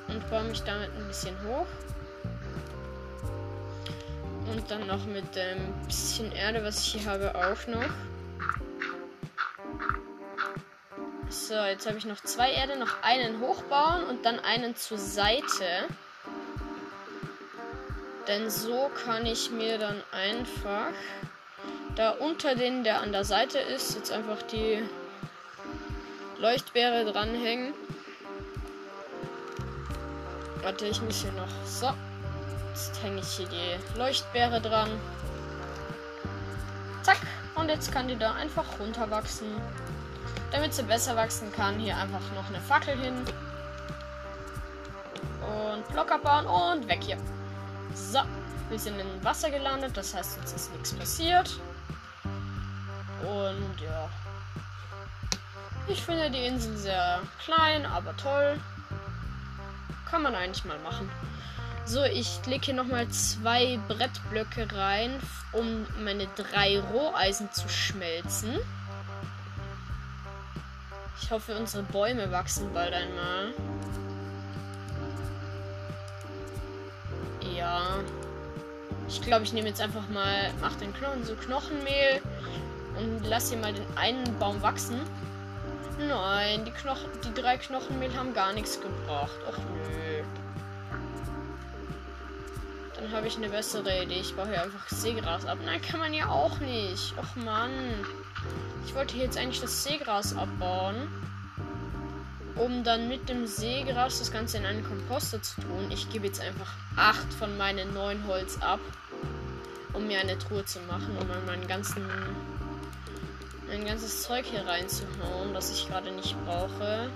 Und 0.08 0.30
baue 0.30 0.44
mich 0.44 0.62
damit 0.62 0.88
ein 0.96 1.06
bisschen 1.06 1.36
hoch. 1.46 1.66
Und 4.50 4.70
dann 4.70 4.86
noch 4.86 5.04
mit 5.06 5.34
dem 5.34 5.72
bisschen 5.86 6.32
Erde, 6.32 6.62
was 6.64 6.80
ich 6.80 6.94
hier 6.94 7.10
habe, 7.10 7.34
auch 7.34 7.66
noch. 7.66 7.90
So, 11.28 11.54
jetzt 11.54 11.86
habe 11.86 11.98
ich 11.98 12.04
noch 12.04 12.20
zwei 12.20 12.52
Erde, 12.52 12.78
noch 12.78 13.02
einen 13.02 13.40
hochbauen 13.40 14.04
und 14.04 14.24
dann 14.24 14.38
einen 14.40 14.76
zur 14.76 14.98
Seite. 14.98 15.88
Denn 18.28 18.48
so 18.50 18.90
kann 19.04 19.26
ich 19.26 19.50
mir 19.50 19.78
dann 19.78 20.02
einfach 20.12 20.92
da 21.96 22.10
unter 22.10 22.54
den, 22.54 22.84
der 22.84 23.00
an 23.00 23.12
der 23.12 23.24
Seite 23.24 23.58
ist, 23.58 23.94
jetzt 23.94 24.12
einfach 24.12 24.42
die 24.42 24.82
Leuchtbeere 26.38 27.10
dranhängen. 27.10 27.74
Warte, 30.62 30.86
ich 30.86 31.00
muss 31.02 31.20
hier 31.20 31.32
noch. 31.32 31.48
So. 31.66 31.92
Jetzt 32.74 33.00
hänge 33.04 33.20
ich 33.20 33.28
hier 33.28 33.46
die 33.46 33.98
Leuchtbeere 33.98 34.60
dran. 34.60 34.90
Zack. 37.02 37.18
Und 37.54 37.68
jetzt 37.68 37.92
kann 37.92 38.08
die 38.08 38.18
da 38.18 38.34
einfach 38.34 38.64
runterwachsen. 38.80 39.46
Damit 40.50 40.74
sie 40.74 40.82
besser 40.82 41.14
wachsen 41.14 41.52
kann, 41.52 41.78
hier 41.78 41.96
einfach 41.96 42.20
noch 42.34 42.48
eine 42.48 42.60
Fackel 42.60 42.96
hin. 42.98 43.14
Und 45.40 45.86
Block 45.92 46.10
abbauen 46.10 46.46
und 46.46 46.88
weg 46.88 47.04
hier. 47.04 47.16
So. 47.94 48.18
Wir 48.68 48.78
sind 48.78 48.98
in 48.98 49.22
Wasser 49.22 49.50
gelandet, 49.50 49.96
das 49.96 50.12
heißt, 50.12 50.38
jetzt 50.40 50.56
ist 50.56 50.72
nichts 50.72 50.94
passiert. 50.94 51.60
Und 53.20 53.80
ja. 53.80 54.08
Ich 55.86 56.02
finde 56.02 56.28
die 56.28 56.44
Insel 56.44 56.76
sehr 56.76 57.20
klein, 57.44 57.86
aber 57.86 58.16
toll. 58.16 58.58
Kann 60.10 60.22
man 60.22 60.34
eigentlich 60.34 60.64
mal 60.64 60.78
machen. 60.80 61.08
So, 61.86 62.02
ich 62.02 62.40
lege 62.46 62.64
hier 62.64 62.74
nochmal 62.74 63.08
zwei 63.08 63.78
Brettblöcke 63.88 64.74
rein, 64.74 65.20
um 65.52 65.86
meine 66.02 66.26
drei 66.34 66.80
Roheisen 66.80 67.52
zu 67.52 67.68
schmelzen. 67.68 68.58
Ich 71.20 71.30
hoffe, 71.30 71.56
unsere 71.56 71.82
Bäume 71.82 72.30
wachsen 72.30 72.72
bald 72.72 72.94
einmal. 72.94 73.52
Ja. 77.54 78.00
Ich 79.06 79.20
glaube, 79.20 79.44
ich 79.44 79.52
nehme 79.52 79.68
jetzt 79.68 79.82
einfach 79.82 80.08
mal, 80.08 80.50
mach 80.62 80.76
den 80.76 80.94
Knochen, 80.94 81.24
so 81.24 81.34
Knochenmehl 81.34 82.22
und 82.96 83.24
lass 83.24 83.50
hier 83.50 83.58
mal 83.58 83.74
den 83.74 83.86
einen 83.98 84.38
Baum 84.38 84.62
wachsen. 84.62 85.00
Nein, 85.98 86.64
die 86.64 86.70
Knochen, 86.70 87.10
die 87.24 87.34
drei 87.34 87.58
Knochenmehl 87.58 88.16
haben 88.16 88.32
gar 88.32 88.54
nichts 88.54 88.80
gebracht. 88.80 89.36
Och 89.46 89.58
nö. 89.58 90.13
Dann 93.04 93.12
habe 93.12 93.26
ich 93.26 93.36
eine 93.36 93.50
bessere 93.50 94.02
Idee. 94.02 94.20
Ich 94.20 94.34
baue 94.34 94.48
hier 94.48 94.62
einfach 94.62 94.88
Seegras 94.88 95.44
ab. 95.44 95.58
Nein, 95.62 95.82
kann 95.82 96.00
man 96.00 96.14
ja 96.14 96.30
auch 96.30 96.58
nicht. 96.60 97.14
Och 97.18 97.36
Mann. 97.36 97.70
Ich 98.86 98.94
wollte 98.94 99.14
hier 99.14 99.24
jetzt 99.24 99.36
eigentlich 99.36 99.60
das 99.60 99.84
Seegras 99.84 100.34
abbauen. 100.34 100.96
Um 102.56 102.82
dann 102.82 103.08
mit 103.08 103.28
dem 103.28 103.46
Seegras 103.46 104.20
das 104.20 104.32
Ganze 104.32 104.56
in 104.56 104.64
einen 104.64 104.82
Komposter 104.84 105.42
zu 105.42 105.60
tun. 105.60 105.90
Ich 105.90 106.08
gebe 106.08 106.26
jetzt 106.26 106.40
einfach 106.40 106.72
8 106.96 107.34
von 107.34 107.58
meinen 107.58 107.92
9 107.92 108.26
Holz 108.26 108.56
ab. 108.62 108.80
Um 109.92 110.06
mir 110.06 110.20
eine 110.20 110.38
Truhe 110.38 110.64
zu 110.64 110.80
machen. 110.88 111.14
Um 111.20 111.28
meinen 111.44 111.68
ganzen. 111.68 112.08
Mein 113.68 113.84
ganzes 113.84 114.22
Zeug 114.22 114.46
hier 114.46 114.66
reinzuhauen, 114.66 115.52
das 115.52 115.70
ich 115.70 115.88
gerade 115.88 116.10
nicht 116.10 116.42
brauche. 116.46 117.10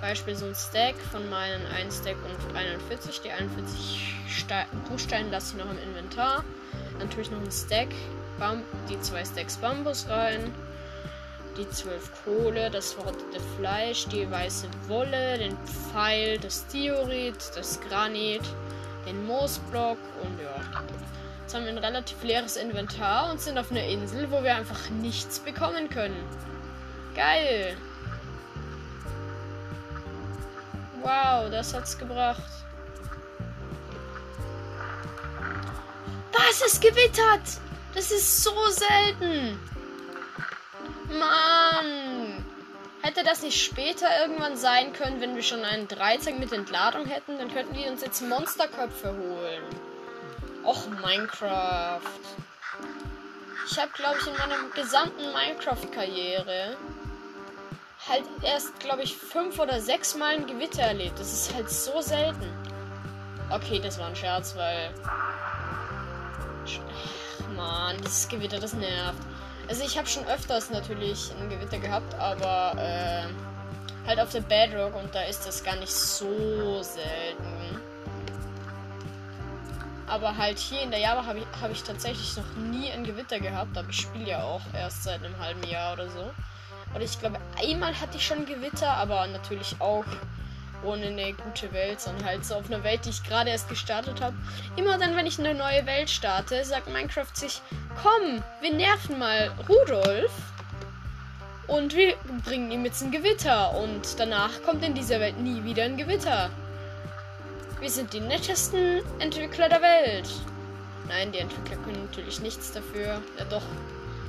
Beispiel 0.00 0.34
so 0.34 0.46
ein 0.46 0.54
Stack 0.54 0.96
von 1.10 1.28
meinen 1.30 1.66
1 1.66 1.98
Stack 1.98 2.16
und 2.24 2.56
41. 2.56 3.20
Die 3.22 3.30
41 3.30 4.14
Bruchsteine 4.88 5.30
lasse 5.30 5.56
ich 5.56 5.64
noch 5.64 5.70
im 5.70 5.78
Inventar. 5.78 6.44
Natürlich 6.98 7.30
noch 7.30 7.40
ein 7.40 7.50
Stack. 7.50 7.88
Bam 8.38 8.62
die 8.88 9.00
zwei 9.00 9.24
Stacks 9.24 9.56
Bambus 9.56 10.06
rein 10.08 10.52
die 11.56 11.68
zwölf 11.70 12.10
Kohle, 12.24 12.70
das 12.70 12.92
verrottete 12.92 13.40
Fleisch, 13.56 14.06
die 14.08 14.30
weiße 14.30 14.68
Wolle, 14.88 15.38
den 15.38 15.56
Pfeil, 15.58 16.38
das 16.38 16.66
Diorit, 16.66 17.36
das 17.54 17.80
Granit, 17.80 18.42
den 19.06 19.26
Moosblock 19.26 19.98
und 20.22 20.40
ja. 20.40 20.54
Jetzt 21.42 21.54
haben 21.54 21.64
wir 21.64 21.72
ein 21.72 21.78
relativ 21.78 22.22
leeres 22.22 22.56
Inventar 22.56 23.30
und 23.30 23.40
sind 23.40 23.56
auf 23.56 23.70
einer 23.70 23.84
Insel, 23.84 24.30
wo 24.30 24.42
wir 24.42 24.56
einfach 24.56 24.90
nichts 24.90 25.38
bekommen 25.38 25.88
können. 25.88 26.24
Geil. 27.14 27.76
Wow, 31.06 31.48
das 31.52 31.72
hat's 31.72 31.96
gebracht. 31.96 32.42
Was 36.32 36.62
ist 36.66 36.82
gewittert? 36.82 37.60
Das 37.94 38.10
ist 38.10 38.42
so 38.42 38.50
selten. 38.70 39.56
Mann! 41.08 42.44
Hätte 43.02 43.22
das 43.22 43.42
nicht 43.42 43.62
später 43.62 44.08
irgendwann 44.20 44.56
sein 44.56 44.92
können, 44.94 45.20
wenn 45.20 45.36
wir 45.36 45.44
schon 45.44 45.64
einen 45.64 45.86
Dreizack 45.86 46.40
mit 46.40 46.52
Entladung 46.52 47.06
hätten, 47.06 47.38
dann 47.38 47.54
könnten 47.54 47.76
wir 47.76 47.88
uns 47.88 48.02
jetzt 48.02 48.22
Monsterköpfe 48.22 49.10
holen. 49.16 49.62
Och, 50.64 50.88
Minecraft. 50.88 52.00
Ich 53.70 53.78
habe, 53.78 53.92
glaube 53.92 54.16
ich, 54.20 54.26
in 54.26 54.36
meiner 54.36 54.58
gesamten 54.74 55.32
Minecraft-Karriere 55.32 56.76
halt 58.08 58.24
erst, 58.42 58.78
glaube 58.80 59.02
ich, 59.02 59.16
fünf 59.16 59.58
oder 59.58 59.80
sechs 59.80 60.14
Mal 60.14 60.36
ein 60.36 60.46
Gewitter 60.46 60.82
erlebt. 60.82 61.18
Das 61.18 61.32
ist 61.32 61.54
halt 61.54 61.70
so 61.70 62.00
selten. 62.00 62.48
Okay, 63.50 63.80
das 63.80 63.98
war 63.98 64.06
ein 64.06 64.16
Scherz, 64.16 64.56
weil. 64.56 64.92
Ach, 65.04 65.46
Mann, 67.54 67.96
dieses 67.98 68.28
Gewitter, 68.28 68.58
das 68.58 68.74
nervt. 68.74 69.18
Also 69.68 69.84
ich 69.84 69.98
habe 69.98 70.06
schon 70.06 70.24
öfters 70.26 70.70
natürlich 70.70 71.32
ein 71.40 71.48
Gewitter 71.48 71.78
gehabt, 71.78 72.14
aber 72.14 72.80
äh, 72.80 73.24
halt 74.06 74.20
auf 74.20 74.30
der 74.30 74.42
Bedrock 74.42 74.94
und 74.94 75.12
da 75.14 75.22
ist 75.22 75.46
das 75.46 75.64
gar 75.64 75.76
nicht 75.76 75.92
so 75.92 76.82
selten. 76.82 77.80
Aber 80.06 80.36
halt 80.36 80.58
hier 80.58 80.82
in 80.82 80.92
der 80.92 81.00
Java 81.00 81.26
habe 81.26 81.40
ich, 81.40 81.46
hab 81.60 81.70
ich 81.72 81.82
tatsächlich 81.82 82.36
noch 82.36 82.54
nie 82.56 82.92
ein 82.92 83.02
Gewitter 83.02 83.40
gehabt, 83.40 83.76
aber 83.76 83.88
ich 83.90 84.02
spiele 84.02 84.28
ja 84.28 84.44
auch 84.44 84.62
erst 84.72 85.02
seit 85.02 85.24
einem 85.24 85.36
halben 85.40 85.64
Jahr 85.64 85.94
oder 85.94 86.08
so. 86.08 86.30
Und 86.94 87.02
ich 87.02 87.18
glaube, 87.18 87.38
einmal 87.62 88.00
hatte 88.00 88.16
ich 88.16 88.26
schon 88.26 88.46
Gewitter, 88.46 88.88
aber 88.88 89.26
natürlich 89.26 89.76
auch 89.80 90.04
ohne 90.84 91.06
eine 91.06 91.32
gute 91.32 91.72
Welt, 91.72 92.00
sondern 92.00 92.24
halt 92.24 92.44
so 92.44 92.54
auf 92.54 92.66
einer 92.66 92.84
Welt, 92.84 93.04
die 93.04 93.10
ich 93.10 93.22
gerade 93.22 93.50
erst 93.50 93.68
gestartet 93.68 94.20
habe. 94.20 94.36
Immer 94.76 94.98
dann, 94.98 95.16
wenn 95.16 95.26
ich 95.26 95.38
eine 95.38 95.54
neue 95.54 95.86
Welt 95.86 96.10
starte, 96.10 96.64
sagt 96.64 96.88
Minecraft 96.88 97.34
sich, 97.34 97.60
komm, 98.02 98.42
wir 98.60 98.72
nerven 98.72 99.18
mal 99.18 99.52
Rudolf 99.68 100.32
und 101.66 101.94
wir 101.96 102.14
bringen 102.44 102.70
ihm 102.70 102.84
jetzt 102.84 103.02
ein 103.02 103.10
Gewitter 103.10 103.76
und 103.76 104.18
danach 104.18 104.62
kommt 104.64 104.84
in 104.84 104.94
dieser 104.94 105.20
Welt 105.20 105.38
nie 105.38 105.64
wieder 105.64 105.84
ein 105.84 105.96
Gewitter. 105.96 106.50
Wir 107.80 107.90
sind 107.90 108.12
die 108.12 108.20
nettesten 108.20 109.02
Entwickler 109.18 109.68
der 109.68 109.82
Welt. 109.82 110.28
Nein, 111.08 111.32
die 111.32 111.38
Entwickler 111.38 111.76
können 111.84 112.06
natürlich 112.06 112.40
nichts 112.40 112.72
dafür. 112.72 113.20
Ja 113.38 113.44
doch. 113.50 113.62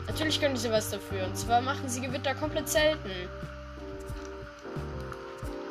Natürlich 0.07 0.39
können 0.39 0.57
sie 0.57 0.71
was 0.71 0.89
dafür. 0.89 1.25
Und 1.25 1.37
zwar 1.37 1.61
machen 1.61 1.87
sie 1.87 2.01
Gewitter 2.01 2.33
komplett 2.35 2.69
selten. 2.69 3.11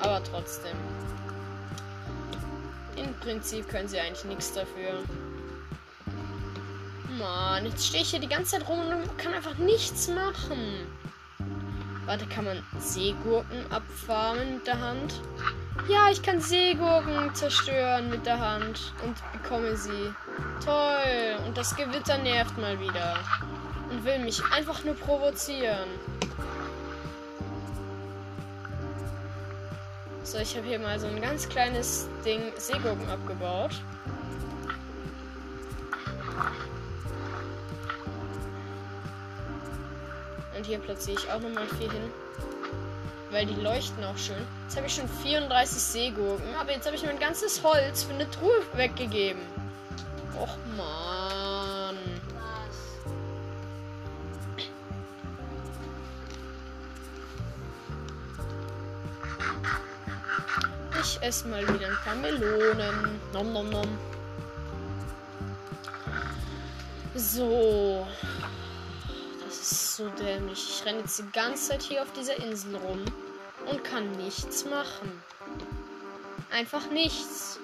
Aber 0.00 0.22
trotzdem. 0.22 0.76
Im 2.96 3.12
Prinzip 3.20 3.68
können 3.68 3.88
sie 3.88 3.98
eigentlich 3.98 4.24
nichts 4.24 4.52
dafür. 4.52 5.02
Mann, 7.18 7.64
jetzt 7.64 7.86
stehe 7.86 8.02
ich 8.02 8.10
hier 8.10 8.20
die 8.20 8.28
ganze 8.28 8.58
Zeit 8.58 8.68
rum 8.68 8.80
und 8.80 9.18
kann 9.18 9.32
einfach 9.34 9.56
nichts 9.56 10.08
machen. 10.08 10.86
Warte, 12.04 12.26
kann 12.26 12.44
man 12.44 12.62
Seegurken 12.78 13.70
abfarmen 13.72 14.54
mit 14.54 14.66
der 14.66 14.80
Hand? 14.80 15.20
Ja, 15.88 16.08
ich 16.10 16.22
kann 16.22 16.40
Seegurken 16.40 17.34
zerstören 17.34 18.10
mit 18.10 18.26
der 18.26 18.38
Hand 18.38 18.92
und 19.04 19.16
bekomme 19.32 19.76
sie. 19.76 20.12
Toll. 20.64 21.36
Und 21.46 21.56
das 21.56 21.74
Gewitter 21.74 22.18
nervt 22.18 22.56
mal 22.58 22.78
wieder. 22.78 23.18
Und 23.90 24.04
will 24.04 24.18
mich 24.18 24.42
einfach 24.52 24.84
nur 24.84 24.94
provozieren. 24.94 25.88
So, 30.26 30.38
ich 30.38 30.56
habe 30.56 30.66
hier 30.66 30.80
mal 30.80 30.98
so 30.98 31.06
ein 31.06 31.20
ganz 31.20 31.48
kleines 31.48 32.08
Ding 32.24 32.40
Seegurken 32.56 33.08
abgebaut. 33.08 33.70
Und 40.56 40.66
hier 40.66 40.78
platziere 40.78 41.20
ich 41.20 41.30
auch 41.30 41.40
nochmal 41.40 41.68
vier 41.78 41.92
hin. 41.92 42.10
Weil 43.30 43.46
die 43.46 43.54
leuchten 43.54 44.02
auch 44.04 44.18
schön. 44.18 44.36
Jetzt 44.64 44.76
habe 44.76 44.86
ich 44.88 44.94
schon 44.94 45.08
34 45.08 45.80
Seegurken. 45.80 46.54
Aber 46.60 46.72
jetzt 46.72 46.86
habe 46.86 46.96
ich 46.96 47.04
mein 47.04 47.20
ganzes 47.20 47.62
Holz 47.62 48.02
für 48.02 48.14
eine 48.14 48.28
Truhe 48.30 48.62
weggegeben. 48.74 49.42
Och 50.34 50.56
man. 50.76 51.15
Ich 61.26 61.30
esse 61.30 61.48
mal 61.48 61.60
wieder 61.74 61.88
ein 61.88 61.98
paar 62.04 62.14
Melonen. 62.14 63.20
Nom 63.32 63.52
nom 63.52 63.68
nom. 63.68 63.98
So 67.16 68.06
so 69.50 70.08
dämlich. 70.10 70.64
Ich 70.68 70.86
renne 70.86 71.00
jetzt 71.00 71.18
die 71.18 71.28
ganze 71.32 71.70
Zeit 71.70 71.82
hier 71.82 72.02
auf 72.02 72.12
dieser 72.12 72.36
Insel 72.36 72.76
rum 72.76 73.04
und 73.68 73.82
kann 73.82 74.08
nichts 74.12 74.66
machen. 74.66 75.20
Einfach 76.52 76.88
nichts. 76.92 77.58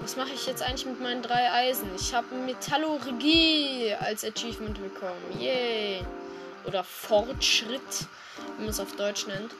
Was 0.00 0.14
mache 0.14 0.30
ich 0.32 0.46
jetzt 0.46 0.62
eigentlich 0.62 0.86
mit 0.86 1.00
meinen 1.00 1.22
drei 1.22 1.50
Eisen? 1.50 1.90
Ich 1.96 2.14
habe 2.14 2.36
Metallurgie 2.36 3.96
als 3.98 4.24
Achievement 4.24 4.80
bekommen. 4.80 5.40
Yay. 5.40 6.06
Oder 6.66 6.84
Fortschritt, 6.84 8.06
wie 8.58 8.62
man 8.62 8.70
es 8.70 8.78
auf 8.78 8.94
Deutsch 8.94 9.26
nennt. 9.26 9.52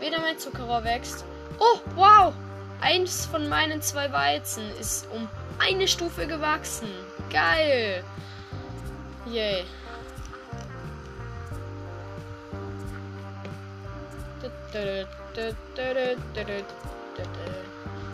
Wieder 0.00 0.20
mein 0.20 0.38
Zuckerrohr 0.38 0.84
wächst. 0.84 1.24
Oh, 1.62 1.78
wow. 1.94 2.34
Eins 2.80 3.26
von 3.26 3.48
meinen 3.48 3.80
zwei 3.80 4.10
Weizen 4.10 4.68
ist 4.80 5.06
um 5.12 5.28
eine 5.60 5.86
Stufe 5.86 6.26
gewachsen. 6.26 6.88
Geil. 7.30 8.02
Yay. 9.26 9.64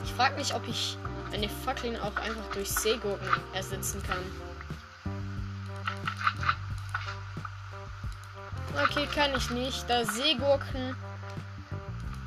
Ich 0.05 0.13
frage 0.13 0.37
mich, 0.37 0.55
ob 0.55 0.69
ich 0.69 0.99
meine 1.31 1.49
Fackeln 1.49 1.97
auch 1.97 2.17
einfach 2.17 2.53
durch 2.53 2.71
Seegurken 2.71 3.29
ersetzen 3.55 4.03
kann. 4.03 4.25
Okay, 8.85 9.09
kann 9.15 9.35
ich 9.35 9.49
nicht, 9.51 9.89
da 9.89 10.05
Seegurken 10.05 10.95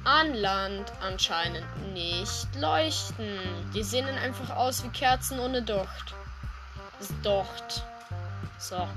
an 0.03 0.33
Land 0.33 0.91
anscheinend 1.01 1.65
nicht 1.93 2.47
leuchten. 2.59 3.39
Die 3.73 3.83
sehen 3.83 4.07
dann 4.07 4.17
einfach 4.17 4.55
aus 4.55 4.83
wie 4.83 4.89
Kerzen 4.89 5.39
ohne 5.39 5.61
Docht. 5.61 6.15
Docht. 7.23 7.83
So. 8.57 8.87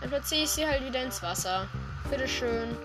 Dann 0.00 0.10
platziere 0.10 0.42
ich 0.42 0.50
sie 0.50 0.66
halt 0.66 0.84
wieder 0.84 1.02
ins 1.02 1.22
Wasser. 1.22 1.66
Bitteschön. 2.10 2.76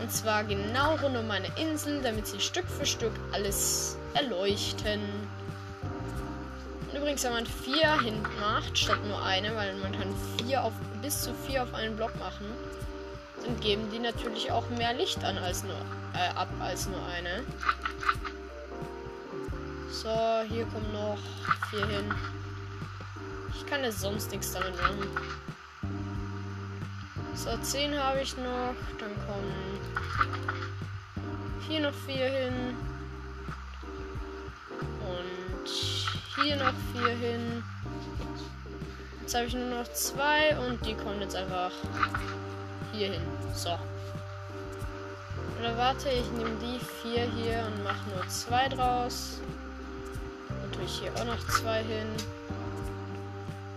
Und 0.00 0.12
zwar 0.12 0.44
genau 0.44 0.94
rund 0.96 1.16
um 1.16 1.26
meine 1.26 1.48
Insel, 1.56 2.00
damit 2.02 2.26
sie 2.26 2.40
Stück 2.40 2.66
für 2.68 2.86
Stück 2.86 3.12
alles 3.32 3.96
erleuchten. 4.14 5.00
Und 6.90 6.96
übrigens, 6.96 7.24
wenn 7.24 7.32
man 7.32 7.46
vier 7.46 8.00
hinten 8.00 8.40
macht, 8.40 8.78
statt 8.78 9.04
nur 9.06 9.22
eine, 9.22 9.54
weil 9.56 9.74
man 9.76 9.92
kann 9.92 10.14
vier 10.38 10.62
auf, 10.62 10.72
bis 11.02 11.22
zu 11.22 11.34
vier 11.46 11.62
auf 11.64 11.74
einen 11.74 11.96
Block 11.96 12.16
machen, 12.18 12.46
dann 13.46 13.60
geben 13.60 13.88
die 13.92 13.98
natürlich 13.98 14.50
auch 14.50 14.68
mehr 14.70 14.92
Licht 14.94 15.22
an 15.24 15.38
als 15.38 15.62
nur, 15.62 15.76
äh, 16.14 16.34
ab 16.34 16.48
als 16.60 16.88
nur 16.88 17.04
eine. 17.06 17.44
So, 19.90 20.10
hier 20.48 20.64
kommen 20.66 20.92
noch 20.92 21.18
vier 21.70 21.86
hin. 21.86 22.14
Ich 23.54 23.66
kann 23.66 23.84
jetzt 23.84 24.00
sonst 24.00 24.30
nichts 24.30 24.52
damit 24.52 24.76
machen. 24.76 25.08
So, 27.34 27.56
10 27.56 27.96
habe 27.98 28.20
ich 28.20 28.36
noch. 28.36 28.74
Dann 28.98 29.14
kommen 29.26 29.80
hier 31.68 31.80
noch 31.80 31.94
4 32.06 32.14
hin. 32.16 32.76
Und 35.00 35.68
hier 36.36 36.56
noch 36.56 36.74
4 36.94 37.08
hin. 37.08 37.62
Jetzt 39.20 39.34
habe 39.34 39.46
ich 39.46 39.54
nur 39.54 39.68
noch 39.68 39.92
2 39.92 40.58
und 40.58 40.84
die 40.86 40.94
kommen 40.94 41.20
jetzt 41.20 41.36
einfach 41.36 41.72
hier 42.96 43.12
hin. 43.12 43.22
So. 43.54 43.78
Oder 45.58 45.76
warte, 45.76 46.08
ich 46.08 46.30
nehme 46.32 46.56
die 46.60 46.78
4 47.02 47.22
hier 47.22 47.66
und 47.66 47.82
mache 47.84 48.08
nur 48.14 48.26
2 48.28 48.68
draus. 48.70 49.40
Und 50.62 50.74
tue 50.74 50.84
ich 50.84 51.00
hier 51.00 51.12
auch 51.14 51.24
noch 51.24 51.48
2 51.48 51.82
hin. 51.82 52.08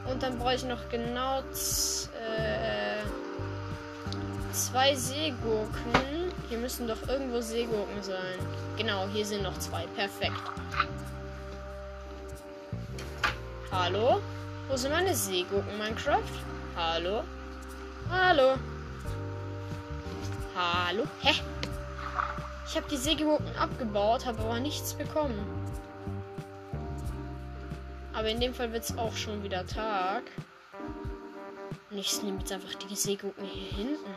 Und 0.09 0.23
dann 0.23 0.37
brauche 0.39 0.55
ich 0.55 0.63
noch 0.65 0.89
genau 0.89 1.39
äh, 1.39 2.89
zwei 4.51 4.95
Seegurken. 4.95 6.31
Hier 6.49 6.57
müssen 6.57 6.87
doch 6.87 7.07
irgendwo 7.07 7.41
Seegurken 7.41 8.01
sein. 8.01 8.39
Genau, 8.77 9.07
hier 9.13 9.25
sind 9.25 9.43
noch 9.43 9.57
zwei. 9.59 9.85
Perfekt. 9.95 10.41
Hallo? 13.71 14.19
Wo 14.67 14.75
sind 14.75 14.91
meine 14.91 15.13
Seegurken, 15.13 15.77
Minecraft? 15.77 16.21
Hallo? 16.75 17.23
Hallo? 18.09 18.55
Hallo? 20.61 21.07
Hä? 21.21 21.35
Ich 22.67 22.75
habe 22.75 22.85
die 22.91 22.97
Seegurken 22.97 23.55
abgebaut, 23.55 24.25
habe 24.25 24.41
aber 24.41 24.59
nichts 24.59 24.93
bekommen. 24.93 25.39
Aber 28.11 28.27
in 28.27 28.41
dem 28.41 28.53
Fall 28.53 28.73
wird 28.73 28.83
es 28.83 28.97
auch 28.97 29.15
schon 29.15 29.41
wieder 29.41 29.65
Tag. 29.65 30.23
Und 31.89 31.97
ich 31.97 32.21
nehme 32.23 32.39
jetzt 32.39 32.51
einfach 32.51 32.73
die 32.73 32.93
Seegurken 32.93 33.45
hier 33.45 33.71
hinten. 33.71 34.15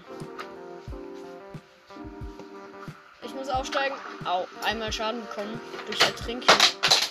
Ich 3.24 3.32
muss 3.36 3.48
aufsteigen. 3.48 3.94
Au, 4.24 4.48
einmal 4.64 4.92
Schaden 4.92 5.20
bekommen 5.20 5.60
durch 5.86 6.00
Ertrinken. 6.00 6.50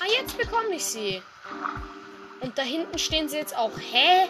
Ah, 0.01 0.11
jetzt 0.19 0.37
bekomme 0.37 0.75
ich 0.75 0.83
sie. 0.83 1.21
Und 2.41 2.57
da 2.57 2.63
hinten 2.63 2.99
stehen 2.99 3.29
sie 3.29 3.37
jetzt 3.37 3.55
auch. 3.55 3.71
Hä? 3.79 4.27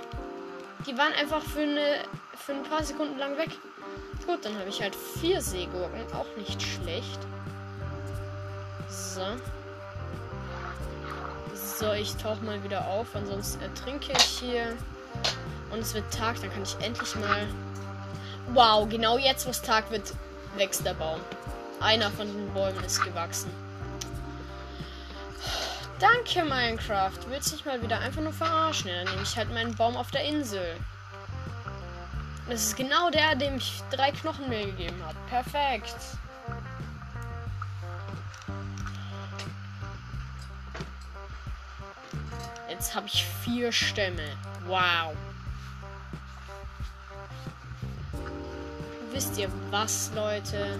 Die 0.86 0.96
waren 0.96 1.14
einfach 1.14 1.42
für, 1.42 1.62
eine, 1.62 2.04
für 2.36 2.54
ein 2.54 2.62
paar 2.62 2.84
Sekunden 2.84 3.18
lang 3.18 3.36
weg. 3.40 3.50
Gut, 4.26 4.46
dann 4.46 4.58
habe 4.58 4.70
ich 4.70 4.82
halt 4.82 4.96
vier 4.96 5.42
Seegurken. 5.42 6.02
Auch 6.14 6.28
nicht 6.38 6.62
schlecht. 6.62 7.20
So. 8.90 9.26
So, 11.54 11.94
ich 11.94 12.16
tauche 12.18 12.44
mal 12.44 12.64
wieder 12.64 12.86
auf, 12.88 13.08
ansonsten 13.16 13.62
ertrinke 13.62 14.12
ich 14.14 14.24
hier. 14.24 14.78
Und 15.72 15.80
es 15.80 15.94
wird 15.94 16.12
Tag, 16.14 16.40
dann 16.42 16.52
kann 16.52 16.64
ich 16.64 16.76
endlich 16.80 17.16
mal. 17.16 17.48
Wow, 18.54 18.88
genau 18.88 19.18
jetzt, 19.18 19.46
wo 19.46 19.50
es 19.52 19.62
Tag 19.62 19.90
wird, 19.92 20.14
wächst 20.58 20.86
der 20.86 20.94
Baum. 20.94 21.20
Einer 21.80 22.12
von 22.12 22.28
den 22.28 22.54
Bäumen 22.54 22.84
ist 22.84 23.04
gewachsen. 23.04 23.50
Danke, 26.00 26.44
Minecraft. 26.44 27.12
Willst 27.30 27.54
dich 27.54 27.66
mal 27.66 27.82
wieder 27.82 28.00
einfach 28.00 28.22
nur 28.22 28.34
verarschen? 28.34 28.90
Dann 28.90 29.06
nehme 29.06 29.24
ich 29.24 29.38
halt 29.38 29.54
meinen 29.54 29.76
Baum 29.76 29.96
auf 29.96 30.12
der 30.12 30.24
Insel. 30.26 30.76
Das 32.52 32.64
ist 32.64 32.76
genau 32.76 33.10
der, 33.10 33.34
dem 33.36 33.56
ich 33.56 33.82
drei 33.92 34.12
Knochen 34.12 34.50
mehr 34.50 34.66
gegeben 34.66 35.02
habe. 35.06 35.16
Perfekt. 35.30 35.96
Jetzt 42.70 42.94
habe 42.94 43.08
ich 43.08 43.26
vier 43.46 43.72
Stämme. 43.72 44.28
Wow. 44.68 45.14
Wisst 49.14 49.38
ihr 49.38 49.48
was, 49.70 50.12
Leute? 50.14 50.78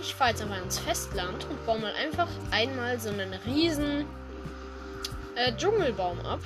Ich 0.00 0.14
fahre 0.14 0.30
jetzt 0.30 0.40
einfach 0.40 0.62
ins 0.62 0.78
Festland 0.78 1.44
und 1.44 1.66
baue 1.66 1.78
mal 1.78 1.92
einfach 1.92 2.28
einmal 2.52 2.98
so 2.98 3.10
einen 3.10 3.34
riesen 3.44 4.06
äh, 5.34 5.54
Dschungelbaum 5.54 6.24
ab. 6.24 6.40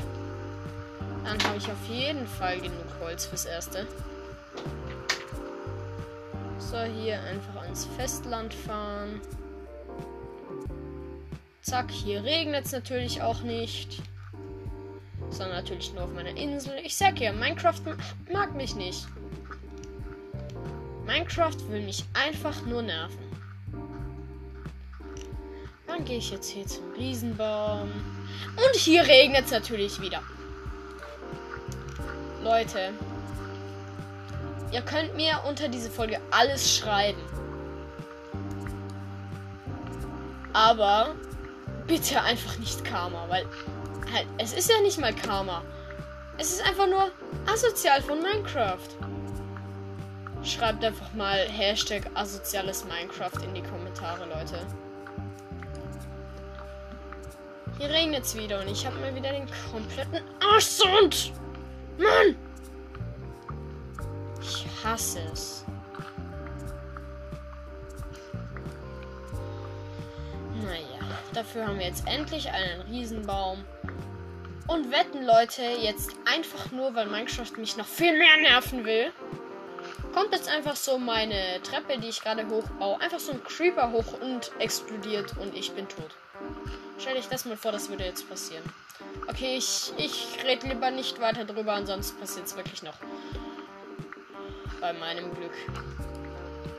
Dann 1.25 1.43
habe 1.45 1.57
ich 1.59 1.71
auf 1.71 1.87
jeden 1.89 2.27
Fall 2.27 2.61
genug 2.61 2.87
Holz 3.01 3.27
fürs 3.27 3.45
Erste. 3.45 3.87
So, 6.59 6.79
hier 6.83 7.21
einfach 7.23 7.63
ans 7.63 7.87
Festland 7.97 8.55
fahren. 8.55 9.21
Zack, 11.63 11.91
hier 11.91 12.25
regnet 12.25 12.67
es 12.67 12.73
natürlich 12.73 13.23
auch 13.23 13.43
nicht. 13.43 14.03
Sondern 15.31 15.57
natürlich 15.57 15.93
nur 15.95 16.05
auf 16.05 16.13
meiner 16.13 16.37
Insel. 16.37 16.79
Ich 16.85 16.97
sag 16.97 17.21
ja, 17.21 17.33
Minecraft 17.33 17.81
mag 18.33 18.55
mich 18.55 18.75
nicht. 18.75 19.07
Minecraft 21.07 21.69
will 21.69 21.83
mich 21.83 22.05
einfach 22.15 22.65
nur 22.67 22.83
nerven. 22.83 23.19
Dann 25.87 26.05
gehe 26.05 26.19
ich 26.19 26.31
jetzt 26.31 26.49
hier 26.51 26.67
zum 26.67 26.93
Riesenbaum. 26.93 27.91
Und 27.91 28.77
hier 28.77 29.03
regnet 29.03 29.47
es 29.47 29.51
natürlich 29.51 30.01
wieder. 30.01 30.23
Leute, 32.43 32.95
ihr 34.73 34.81
könnt 34.83 35.15
mir 35.15 35.43
unter 35.47 35.69
diese 35.69 35.91
Folge 35.91 36.19
alles 36.31 36.77
schreiben. 36.77 37.21
Aber 40.53 41.15
bitte 41.87 42.23
einfach 42.23 42.57
nicht 42.59 42.85
Karma, 42.85 43.27
weil 43.29 43.47
halt, 44.13 44.27
es 44.39 44.53
ist 44.53 44.71
ja 44.71 44.81
nicht 44.81 44.99
mal 44.99 45.13
Karma. 45.15 45.63
Es 46.39 46.53
ist 46.53 46.67
einfach 46.67 46.87
nur 46.87 47.11
asozial 47.47 48.01
von 48.01 48.23
Minecraft. 48.23 48.79
Schreibt 50.43 50.83
einfach 50.83 51.13
mal 51.13 51.47
Hashtag 51.47 52.09
asoziales 52.15 52.85
Minecraft 52.85 53.45
in 53.45 53.55
die 53.55 53.63
Kommentare, 53.63 54.25
Leute. 54.25 54.67
Hier 57.79 57.91
regnet 57.91 58.25
es 58.25 58.35
wieder 58.35 58.61
und 58.61 58.69
ich 58.69 58.87
habe 58.87 58.99
mal 58.99 59.15
wieder 59.15 59.31
den 59.31 59.47
kompletten 59.71 60.23
Arschsund. 60.41 61.33
Mann! 62.01 62.37
Ich 64.41 64.67
hasse 64.85 65.21
es. 65.33 65.65
Dafür 71.33 71.67
haben 71.67 71.79
wir 71.79 71.87
jetzt 71.87 72.07
endlich 72.07 72.51
einen 72.51 72.81
Riesenbaum. 72.83 73.65
Und 74.67 74.91
wetten, 74.91 75.25
Leute, 75.25 75.63
jetzt 75.81 76.15
einfach 76.25 76.71
nur, 76.71 76.95
weil 76.95 77.07
Minecraft 77.07 77.57
mich 77.57 77.77
noch 77.77 77.87
viel 77.87 78.17
mehr 78.17 78.37
nerven 78.43 78.85
will, 78.85 79.13
kommt 80.13 80.33
jetzt 80.33 80.49
einfach 80.49 80.77
so 80.77 80.99
meine 80.99 81.61
Treppe, 81.63 81.99
die 81.99 82.09
ich 82.09 82.23
gerade 82.23 82.49
hochbaue, 82.49 83.01
einfach 83.01 83.19
so 83.19 83.33
ein 83.33 83.43
Creeper 83.43 83.91
hoch 83.91 84.21
und 84.21 84.53
explodiert 84.59 85.37
und 85.39 85.57
ich 85.57 85.73
bin 85.73 85.89
tot. 85.89 86.11
Stell 86.99 87.15
dich 87.15 87.29
das 87.29 87.45
mal 87.45 87.57
vor, 87.57 87.73
das 87.73 87.89
würde 87.89 88.05
jetzt 88.05 88.29
passieren. 88.29 88.65
Okay, 89.29 89.57
ich, 89.57 89.93
ich 89.97 90.39
rede 90.45 90.67
lieber 90.69 90.91
nicht 90.91 91.21
weiter 91.21 91.45
drüber, 91.45 91.75
ansonsten 91.75 92.19
passiert 92.19 92.47
es 92.47 92.57
wirklich 92.57 92.83
noch. 92.83 92.97
Bei 94.81 94.93
meinem 94.93 95.35
Glück. 95.35 95.53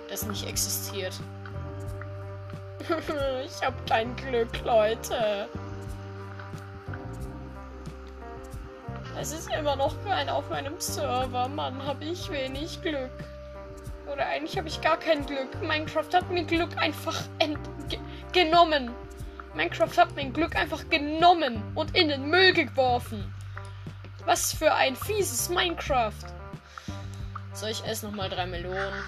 Das 0.09 0.24
nicht 0.24 0.45
existiert. 0.47 1.13
ich 3.45 3.65
hab 3.65 3.88
kein 3.88 4.15
Glück, 4.15 4.49
Leute. 4.65 5.47
Es 9.19 9.32
ist 9.32 9.49
immer 9.57 9.76
noch 9.76 9.93
kein 10.03 10.30
auf 10.30 10.49
meinem 10.49 10.80
Server. 10.80 11.47
Mann, 11.47 11.86
habe 11.86 12.03
ich 12.05 12.30
wenig 12.32 12.82
Glück. 12.82 13.11
Oder 14.11 14.26
eigentlich 14.26 14.57
habe 14.57 14.67
ich 14.67 14.82
gar 14.82 14.97
kein 14.97 15.26
Glück. 15.26 15.61
Minecraft 15.61 16.09
hat 16.13 16.30
mir 16.30 16.43
Glück 16.43 16.76
einfach 16.78 17.22
genommen. 18.34 18.91
Minecraft 19.56 19.97
hat 19.97 20.16
mein 20.16 20.34
Glück 20.34 20.56
einfach 20.56 20.89
genommen 20.89 21.62
und 21.76 21.95
in 21.95 22.08
den 22.10 22.30
Müll 22.30 22.54
geworfen. 22.54 23.34
Was 24.26 24.54
für 24.54 24.74
ein 24.74 24.95
fieses 24.95 25.49
Minecraft. 25.49 26.14
So, 27.54 27.66
ich 27.68 27.84
esse 27.86 28.06
nochmal 28.06 28.30
drei 28.30 28.45
Melonen. 28.45 29.04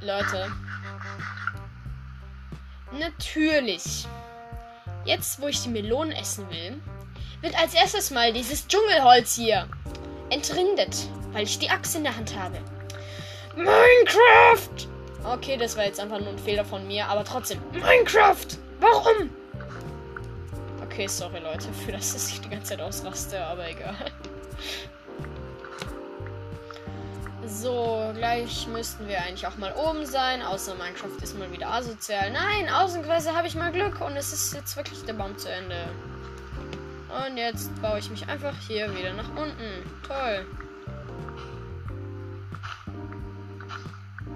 Leute, 0.00 0.50
Natürlich. 2.92 4.06
Jetzt, 5.04 5.40
wo 5.40 5.48
ich 5.48 5.62
die 5.62 5.68
Melonen 5.68 6.12
essen 6.12 6.48
will, 6.50 6.80
wird 7.40 7.58
als 7.58 7.74
erstes 7.74 8.10
mal 8.10 8.32
dieses 8.32 8.66
Dschungelholz 8.66 9.34
hier 9.36 9.68
entrindet, 10.28 11.08
weil 11.32 11.44
ich 11.44 11.58
die 11.58 11.70
Axt 11.70 11.96
in 11.96 12.04
der 12.04 12.16
Hand 12.16 12.36
habe. 12.36 12.58
Minecraft! 13.56 14.89
Okay, 15.24 15.56
das 15.56 15.76
war 15.76 15.84
jetzt 15.84 16.00
einfach 16.00 16.18
nur 16.18 16.30
ein 16.30 16.38
Fehler 16.38 16.64
von 16.64 16.86
mir, 16.86 17.06
aber 17.06 17.24
trotzdem. 17.24 17.60
Minecraft! 17.72 18.58
Warum? 18.80 19.30
Okay, 20.84 21.06
sorry 21.06 21.40
Leute, 21.40 21.68
für 21.84 21.92
das, 21.92 22.12
dass 22.12 22.28
ich 22.28 22.40
die 22.40 22.50
ganze 22.50 22.70
Zeit 22.70 22.80
ausraste, 22.80 23.44
aber 23.44 23.68
egal. 23.68 23.96
So, 27.46 28.12
gleich 28.14 28.66
müssten 28.68 29.08
wir 29.08 29.18
eigentlich 29.18 29.46
auch 29.46 29.56
mal 29.56 29.74
oben 29.74 30.06
sein. 30.06 30.40
Außer 30.40 30.74
Minecraft 30.76 31.22
ist 31.22 31.38
mal 31.38 31.50
wieder 31.52 31.68
asozial. 31.70 32.30
Nein, 32.30 32.68
ausnahmsweise 32.68 33.34
habe 33.34 33.48
ich 33.48 33.54
mal 33.54 33.72
Glück 33.72 34.00
und 34.00 34.16
es 34.16 34.32
ist 34.32 34.54
jetzt 34.54 34.76
wirklich 34.76 35.04
der 35.04 35.14
Baum 35.14 35.36
zu 35.36 35.50
Ende. 35.50 35.84
Und 37.26 37.36
jetzt 37.36 37.70
baue 37.82 37.98
ich 37.98 38.08
mich 38.08 38.28
einfach 38.28 38.54
hier 38.66 38.94
wieder 38.96 39.12
nach 39.12 39.28
unten. 39.30 39.84
Toll. 40.06 40.46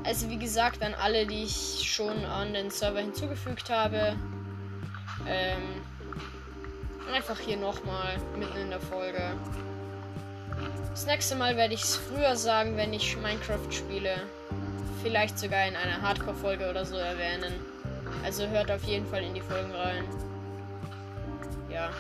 Also 0.05 0.29
wie 0.29 0.37
gesagt, 0.39 0.83
an 0.83 0.95
alle, 0.95 1.27
die 1.27 1.45
ich 1.45 1.91
schon 1.91 2.25
an 2.27 2.53
den 2.53 2.71
Server 2.71 3.01
hinzugefügt 3.01 3.71
habe. 3.71 4.17
Ähm, 5.27 5.83
einfach 7.13 7.39
hier 7.39 7.57
nochmal 7.57 8.19
mitten 8.39 8.59
in 8.59 8.71
der 8.71 8.81
Folge. 8.81 9.33
Das 10.91 11.07
nächste 11.07 11.35
Mal 11.37 11.57
werde 11.57 11.73
ich 11.73 11.83
es 11.83 11.97
früher 11.97 12.37
sagen, 12.37 12.77
wenn 12.77 12.93
ich 12.93 13.17
Minecraft 13.17 13.71
spiele. 13.71 14.15
Vielleicht 15.03 15.39
sogar 15.39 15.67
in 15.67 15.75
einer 15.75 16.03
Hardcore-Folge 16.03 16.69
oder 16.69 16.85
so 16.85 16.97
erwähnen. 16.97 17.55
Also 18.23 18.47
hört 18.47 18.71
auf 18.71 18.85
jeden 18.85 19.07
Fall 19.07 19.23
in 19.23 19.35
die 19.35 19.41
Folgen 19.41 19.73
rein. 19.73 20.05
Ja. 21.71 21.91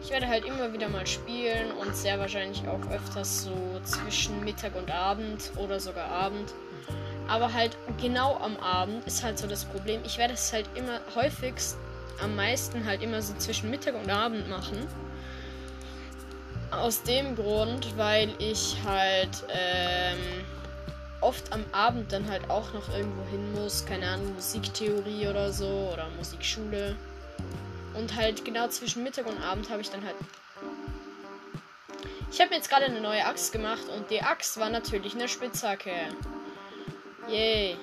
Ich 0.00 0.10
werde 0.10 0.26
halt 0.26 0.44
immer 0.44 0.72
wieder 0.72 0.88
mal 0.88 1.06
spielen 1.06 1.70
und 1.80 1.94
sehr 1.94 2.18
wahrscheinlich 2.18 2.66
auch 2.66 2.80
öfters 2.90 3.44
so 3.44 3.80
zwischen 3.84 4.42
Mittag 4.44 4.74
und 4.74 4.90
Abend 4.90 5.52
oder 5.56 5.78
sogar 5.78 6.08
Abend. 6.08 6.52
Aber 7.28 7.52
halt 7.52 7.76
genau 8.00 8.36
am 8.36 8.56
Abend 8.58 9.06
ist 9.06 9.22
halt 9.22 9.38
so 9.38 9.46
das 9.46 9.64
Problem. 9.64 10.00
Ich 10.04 10.18
werde 10.18 10.34
es 10.34 10.52
halt 10.52 10.68
immer 10.74 11.00
häufigst 11.14 11.76
am 12.20 12.36
meisten 12.36 12.84
halt 12.84 13.02
immer 13.02 13.20
so 13.20 13.34
zwischen 13.34 13.70
Mittag 13.70 13.94
und 13.94 14.10
Abend 14.10 14.48
machen. 14.48 14.86
Aus 16.70 17.02
dem 17.02 17.36
Grund, 17.36 17.96
weil 17.98 18.30
ich 18.38 18.76
halt 18.86 19.44
ähm, 19.50 20.44
oft 21.20 21.52
am 21.52 21.64
Abend 21.72 22.12
dann 22.12 22.28
halt 22.28 22.48
auch 22.48 22.72
noch 22.72 22.88
irgendwo 22.94 23.24
hin 23.30 23.52
muss. 23.52 23.84
Keine 23.84 24.08
Ahnung, 24.08 24.34
Musiktheorie 24.34 25.28
oder 25.28 25.52
so 25.52 25.90
oder 25.92 26.08
Musikschule. 26.16 26.96
Und 27.94 28.16
halt 28.16 28.44
genau 28.44 28.68
zwischen 28.68 29.02
Mittag 29.02 29.26
und 29.26 29.40
Abend 29.42 29.68
habe 29.68 29.82
ich 29.82 29.90
dann 29.90 30.04
halt. 30.04 30.16
Ich 32.30 32.40
habe 32.40 32.50
mir 32.50 32.56
jetzt 32.56 32.70
gerade 32.70 32.86
eine 32.86 33.00
neue 33.00 33.26
Axt 33.26 33.52
gemacht 33.52 33.82
und 33.94 34.10
die 34.10 34.22
Axt 34.22 34.58
war 34.58 34.70
natürlich 34.70 35.14
eine 35.14 35.28
Spitzhacke. 35.28 35.92
Yay. 37.28 37.76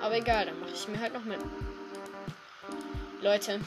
Aber 0.00 0.16
egal, 0.16 0.46
dann 0.46 0.58
mache 0.60 0.70
ich 0.74 0.88
mir 0.88 1.00
halt 1.00 1.14
noch 1.14 1.24
mit. 1.24 1.40
Leute. 3.20 3.60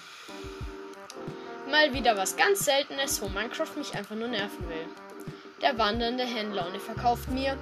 Mal 1.69 1.93
wieder 1.93 2.15
was 2.17 2.35
ganz 2.35 2.65
Seltenes, 2.65 3.21
wo 3.21 3.29
Minecraft 3.29 3.75
mich 3.77 3.95
einfach 3.95 4.15
nur 4.15 4.27
nerven 4.27 4.69
will. 4.69 4.85
Der 5.61 5.77
wandernde 5.77 6.23
Händler 6.23 6.67
und 6.67 6.73
er 6.73 6.79
verkauft 6.79 7.29
mir 7.29 7.57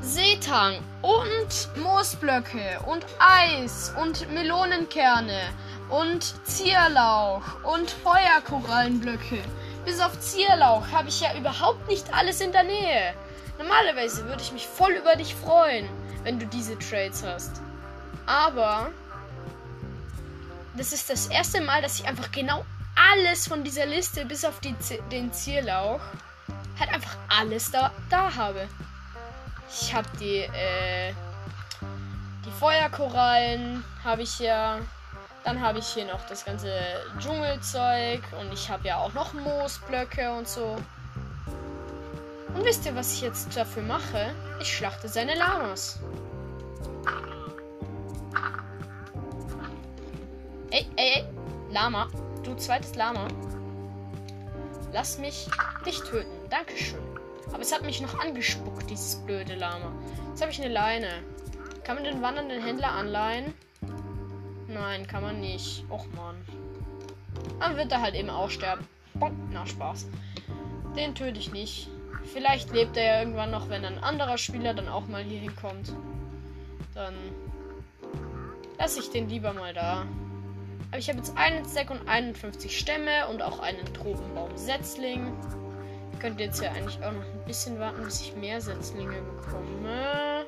Seetang 0.00 0.78
und 1.02 1.82
Moosblöcke 1.82 2.80
und 2.86 3.04
Eis 3.18 3.92
und 4.00 4.30
Melonenkerne 4.32 5.40
und 5.88 6.34
Zierlauch 6.46 7.42
und 7.64 7.90
Feuerkorallenblöcke. 7.90 9.42
Bis 9.84 10.00
auf 10.00 10.18
Zierlauch 10.20 10.86
habe 10.92 11.08
ich 11.08 11.20
ja 11.20 11.36
überhaupt 11.36 11.88
nicht 11.88 12.14
alles 12.14 12.40
in 12.40 12.52
der 12.52 12.62
Nähe. 12.62 13.14
Normalerweise 13.58 14.24
würde 14.26 14.42
ich 14.42 14.52
mich 14.52 14.66
voll 14.66 14.92
über 14.92 15.16
dich 15.16 15.34
freuen, 15.34 15.88
wenn 16.28 16.38
du 16.38 16.44
diese 16.44 16.78
Trades 16.78 17.22
hast. 17.24 17.62
Aber 18.26 18.90
das 20.76 20.92
ist 20.92 21.08
das 21.08 21.28
erste 21.28 21.62
Mal, 21.62 21.80
dass 21.80 21.98
ich 21.98 22.06
einfach 22.06 22.30
genau 22.32 22.66
alles 23.14 23.48
von 23.48 23.64
dieser 23.64 23.86
Liste, 23.86 24.26
bis 24.26 24.44
auf 24.44 24.60
die, 24.60 24.74
den 25.10 25.32
Zierlauch, 25.32 26.00
halt 26.78 26.92
einfach 26.92 27.16
alles 27.30 27.70
da, 27.70 27.90
da 28.10 28.34
habe. 28.36 28.68
Ich 29.70 29.94
habe 29.94 30.06
die, 30.20 30.40
äh, 30.40 31.14
die 32.44 32.50
Feuerkorallen 32.60 33.82
habe 34.04 34.20
ich 34.20 34.38
ja. 34.38 34.80
Dann 35.44 35.62
habe 35.62 35.78
ich 35.78 35.86
hier 35.86 36.04
noch 36.04 36.26
das 36.26 36.44
ganze 36.44 36.70
Dschungelzeug 37.20 38.20
und 38.38 38.52
ich 38.52 38.68
habe 38.68 38.86
ja 38.86 38.98
auch 38.98 39.14
noch 39.14 39.32
Moosblöcke 39.32 40.30
und 40.30 40.46
so. 40.46 40.76
Und 42.58 42.64
wisst 42.64 42.86
ihr, 42.86 42.96
was 42.96 43.12
ich 43.12 43.20
jetzt 43.20 43.56
dafür 43.56 43.84
mache? 43.84 44.34
Ich 44.60 44.76
schlachte 44.76 45.08
seine 45.08 45.36
Lamas. 45.36 46.00
Ey, 50.72 50.84
ey, 50.96 51.12
ey. 51.18 51.24
Lama. 51.70 52.08
Du 52.42 52.56
zweites 52.56 52.96
Lama. 52.96 53.28
Lass 54.92 55.18
mich 55.18 55.46
dich 55.86 56.00
töten. 56.00 56.32
Dankeschön. 56.50 56.98
Aber 57.52 57.60
es 57.60 57.72
hat 57.72 57.84
mich 57.84 58.00
noch 58.00 58.18
angespuckt, 58.18 58.90
dieses 58.90 59.24
blöde 59.24 59.54
Lama. 59.54 59.92
Jetzt 60.30 60.40
habe 60.40 60.50
ich 60.50 60.60
eine 60.60 60.72
Leine. 60.72 61.10
Kann 61.84 61.94
man 61.94 62.04
den 62.04 62.22
wandernden 62.22 62.60
Händler 62.60 62.90
anleihen? 62.90 63.54
Nein, 64.66 65.06
kann 65.06 65.22
man 65.22 65.38
nicht. 65.38 65.84
Och 65.90 66.06
man. 66.16 66.34
Dann 67.60 67.76
wird 67.76 67.92
er 67.92 68.02
halt 68.02 68.16
eben 68.16 68.30
auch 68.30 68.50
sterben. 68.50 68.84
Na, 69.52 69.64
Spaß. 69.64 70.08
Den 70.96 71.14
töte 71.14 71.38
ich 71.38 71.52
nicht. 71.52 71.88
Vielleicht 72.32 72.72
lebt 72.72 72.96
er 72.96 73.04
ja 73.04 73.18
irgendwann 73.20 73.50
noch, 73.50 73.68
wenn 73.68 73.84
ein 73.84 73.98
anderer 73.98 74.38
Spieler 74.38 74.74
dann 74.74 74.88
auch 74.88 75.06
mal 75.06 75.22
hier 75.22 75.40
hinkommt. 75.40 75.92
Dann 76.94 77.14
lasse 78.78 79.00
ich 79.00 79.10
den 79.10 79.28
lieber 79.28 79.52
mal 79.52 79.72
da. 79.72 80.06
Aber 80.90 80.98
ich 80.98 81.08
habe 81.08 81.18
jetzt 81.18 81.36
einen 81.36 81.64
Stack 81.64 81.90
und 81.90 82.08
51 82.08 82.78
Stämme 82.78 83.28
und 83.28 83.42
auch 83.42 83.60
einen 83.60 83.84
Tropenbaum-Setzling. 83.94 85.32
Ich 86.12 86.18
könnte 86.18 86.42
jetzt 86.42 86.62
ja 86.62 86.70
eigentlich 86.72 86.96
auch 87.04 87.12
noch 87.12 87.22
ein 87.22 87.44
bisschen 87.46 87.78
warten, 87.78 88.02
bis 88.04 88.20
ich 88.20 88.34
mehr 88.36 88.60
Setzlinge 88.60 89.20
bekomme. 89.36 90.44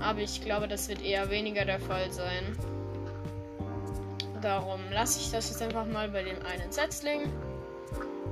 Aber 0.00 0.20
ich 0.20 0.42
glaube, 0.42 0.68
das 0.68 0.88
wird 0.88 1.02
eher 1.02 1.30
weniger 1.30 1.64
der 1.64 1.80
Fall 1.80 2.10
sein. 2.12 2.56
Darum 4.42 4.80
lasse 4.92 5.20
ich 5.20 5.30
das 5.30 5.48
jetzt 5.48 5.62
einfach 5.62 5.86
mal 5.86 6.10
bei 6.10 6.22
dem 6.22 6.36
einen 6.44 6.70
Setzling. 6.70 7.32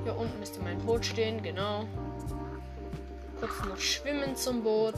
Hier 0.02 0.16
unten 0.16 0.38
müsste 0.40 0.60
mein 0.60 0.78
Boot 0.78 1.04
stehen, 1.06 1.42
genau. 1.42 1.84
Kurz 3.40 3.64
noch 3.68 3.78
schwimmen 3.78 4.34
zum 4.36 4.62
Boot. 4.62 4.94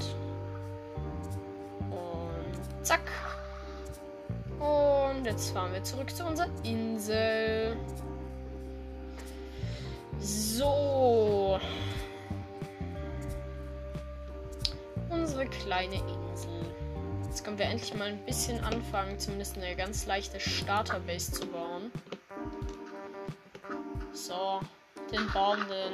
Und 1.91 2.85
zack. 2.87 3.11
Und 4.59 5.25
jetzt 5.25 5.51
fahren 5.51 5.73
wir 5.73 5.85
zurück 5.85 6.11
zu 6.11 6.25
unserer 6.25 6.49
Insel. 6.65 7.77
So. 10.19 11.61
Unsere 15.11 15.47
kleine 15.47 15.95
Insel. 15.95 16.67
Jetzt 17.25 17.45
können 17.45 17.59
wir 17.59 17.67
endlich 17.67 17.95
mal 17.95 18.09
ein 18.09 18.25
bisschen 18.25 18.65
anfangen, 18.65 19.19
zumindest 19.19 19.57
eine 19.57 19.77
ganz 19.77 20.07
leichte 20.07 20.41
Starterbase 20.41 21.33
zu 21.33 21.47
bauen. 21.47 21.93
So, 24.13 24.61
den 25.17 25.31
Baum, 25.33 25.59
den. 25.69 25.93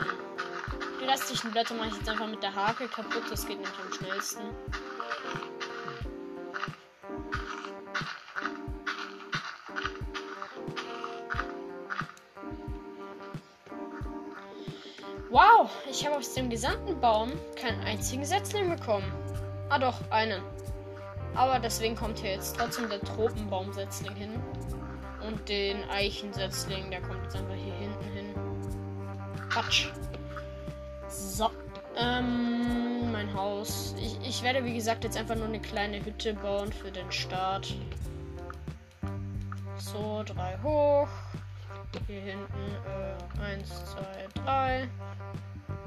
Die 1.00 1.04
restlichen 1.04 1.50
Blätter 1.50 1.74
mache 1.74 1.88
ich 1.88 1.96
jetzt 1.96 2.08
einfach 2.08 2.26
mit 2.26 2.42
der 2.42 2.54
Hake 2.54 2.88
kaputt. 2.88 3.24
Das 3.30 3.46
geht 3.46 3.60
nämlich 3.60 3.78
am 3.84 3.92
schnellsten. 3.92 4.42
Wow, 15.30 15.70
ich 15.88 16.04
habe 16.04 16.16
aus 16.16 16.34
dem 16.34 16.50
gesamten 16.50 17.00
Baum 17.00 17.32
keinen 17.56 17.80
einzigen 17.80 18.24
Setzling 18.24 18.68
bekommen. 18.68 19.10
Ah 19.70 19.78
doch, 19.78 19.98
einen. 20.10 20.42
Aber 21.34 21.58
deswegen 21.58 21.96
kommt 21.96 22.18
hier 22.18 22.32
jetzt 22.32 22.56
trotzdem 22.58 22.90
der 22.90 23.00
Tropenbaumsetzling 23.00 24.14
hin. 24.14 24.42
Und 25.26 25.48
den 25.48 25.82
Eichensetzling, 25.88 26.90
der 26.90 27.00
kommt 27.00 27.22
jetzt 27.22 27.36
einfach 27.36 27.54
hier 27.54 27.72
hinten 27.74 28.04
hin. 28.12 28.21
Quatsch. 29.52 29.88
So. 31.08 31.50
Ähm, 31.98 33.12
mein 33.12 33.34
Haus. 33.34 33.94
Ich, 33.98 34.18
ich 34.26 34.42
werde, 34.42 34.64
wie 34.64 34.72
gesagt, 34.72 35.04
jetzt 35.04 35.18
einfach 35.18 35.34
nur 35.34 35.44
eine 35.44 35.60
kleine 35.60 36.02
Hütte 36.02 36.32
bauen 36.32 36.72
für 36.72 36.90
den 36.90 37.12
Start. 37.12 37.74
So, 39.76 40.22
drei 40.24 40.56
hoch. 40.62 41.08
Hier 42.06 42.20
hinten, 42.22 42.76
äh, 42.86 43.42
eins, 43.42 43.68
zwei, 43.84 44.42
drei. 44.42 44.88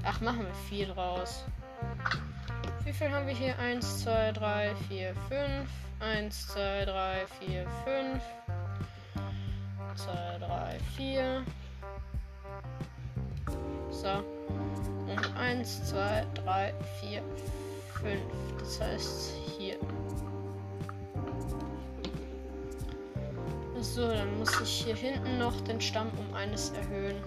Ach, 0.04 0.22
machen 0.22 0.46
wir 0.46 0.54
vier 0.70 0.88
draus. 0.94 1.46
Wie 2.84 2.94
viel 2.94 3.10
haben 3.10 3.26
wir 3.26 3.34
hier? 3.34 3.58
1, 3.58 4.04
2, 4.04 4.32
3, 4.34 4.76
4, 4.88 5.16
5. 5.28 5.70
1, 6.02 6.48
2, 6.50 6.86
3, 6.86 7.26
4, 7.40 7.68
5. 7.84 8.24
2, 9.96 10.38
3, 10.38 10.80
4. 10.96 11.44
So. 14.06 14.24
Und 15.12 15.36
1, 15.36 15.90
2, 15.90 16.28
3, 16.44 16.74
4, 17.02 17.24
5. 18.04 18.22
Das 18.60 18.80
heißt 18.80 19.34
hier. 19.58 19.78
So, 23.80 24.08
dann 24.08 24.38
muss 24.38 24.62
ich 24.62 24.70
hier 24.86 24.96
hinten 24.96 25.40
noch 25.40 25.60
den 25.62 25.82
Stamm 25.82 26.12
um 26.20 26.36
eines 26.36 26.70
erhöhen. 26.70 27.18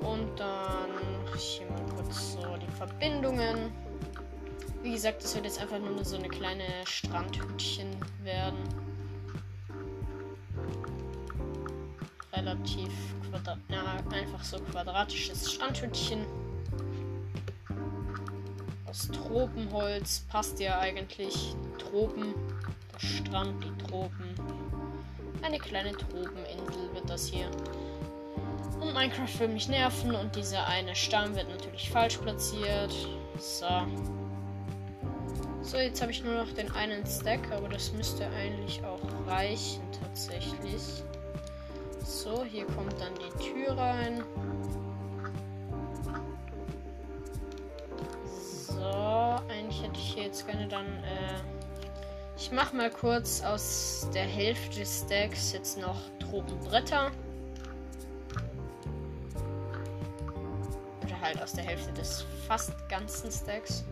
Und 0.00 0.38
dann 0.38 0.90
mache 1.24 1.36
ich 1.36 1.58
hier 1.58 1.66
mal 1.70 1.82
kurz 1.96 2.34
so 2.34 2.56
die 2.58 2.70
Verbindungen. 2.76 3.72
Wie 4.84 4.92
gesagt, 4.92 5.24
das 5.24 5.34
wird 5.34 5.46
jetzt 5.46 5.60
einfach 5.60 5.80
nur 5.80 6.04
so 6.04 6.18
eine 6.18 6.28
kleine 6.28 6.62
Strandhütchen 6.84 7.88
werden. 8.22 8.85
Relativ 12.36 12.90
ja, 13.68 13.96
einfach 14.10 14.42
so 14.42 14.58
quadratisches 14.58 15.52
Strandhütchen. 15.52 16.24
Aus 18.86 19.08
Tropenholz 19.08 20.24
passt 20.28 20.60
ja 20.60 20.78
eigentlich. 20.78 21.54
Tropen, 21.78 22.34
der 22.92 22.98
Strand, 22.98 23.64
die 23.64 23.84
Tropen. 23.84 24.34
Eine 25.42 25.58
kleine 25.58 25.92
Tropeninsel 25.92 26.94
wird 26.94 27.08
das 27.08 27.26
hier. 27.26 27.50
Und 28.80 28.94
Minecraft 28.94 29.38
will 29.38 29.48
mich 29.48 29.68
nerven 29.68 30.14
und 30.14 30.34
dieser 30.34 30.66
eine 30.66 30.94
Stamm 30.94 31.34
wird 31.34 31.48
natürlich 31.48 31.90
falsch 31.90 32.18
platziert. 32.18 32.94
So. 33.38 33.66
So, 35.62 35.78
jetzt 35.78 36.00
habe 36.00 36.12
ich 36.12 36.22
nur 36.22 36.34
noch 36.34 36.52
den 36.52 36.70
einen 36.72 37.04
Stack, 37.06 37.50
aber 37.50 37.68
das 37.68 37.92
müsste 37.92 38.28
eigentlich 38.30 38.82
auch 38.84 39.00
reichen 39.26 39.82
tatsächlich. 40.00 41.02
So, 42.06 42.44
hier 42.44 42.64
kommt 42.66 42.94
dann 43.00 43.12
die 43.16 43.52
Tür 43.52 43.76
rein. 43.76 44.22
So, 48.24 49.40
eigentlich 49.48 49.82
hätte 49.82 49.96
ich 49.96 50.14
hier 50.14 50.22
jetzt 50.22 50.46
gerne 50.46 50.68
dann. 50.68 50.86
Äh, 50.86 51.40
ich 52.36 52.52
mache 52.52 52.76
mal 52.76 52.90
kurz 52.90 53.42
aus 53.42 54.08
der 54.14 54.22
Hälfte 54.22 54.78
des 54.78 55.00
Stacks 55.00 55.52
jetzt 55.52 55.78
noch 55.78 55.96
Tropenbretter. 56.20 57.10
Oder 61.04 61.20
halt 61.20 61.42
aus 61.42 61.54
der 61.54 61.64
Hälfte 61.64 61.92
des 61.92 62.24
fast 62.46 62.72
ganzen 62.88 63.32
Stacks. 63.32 63.84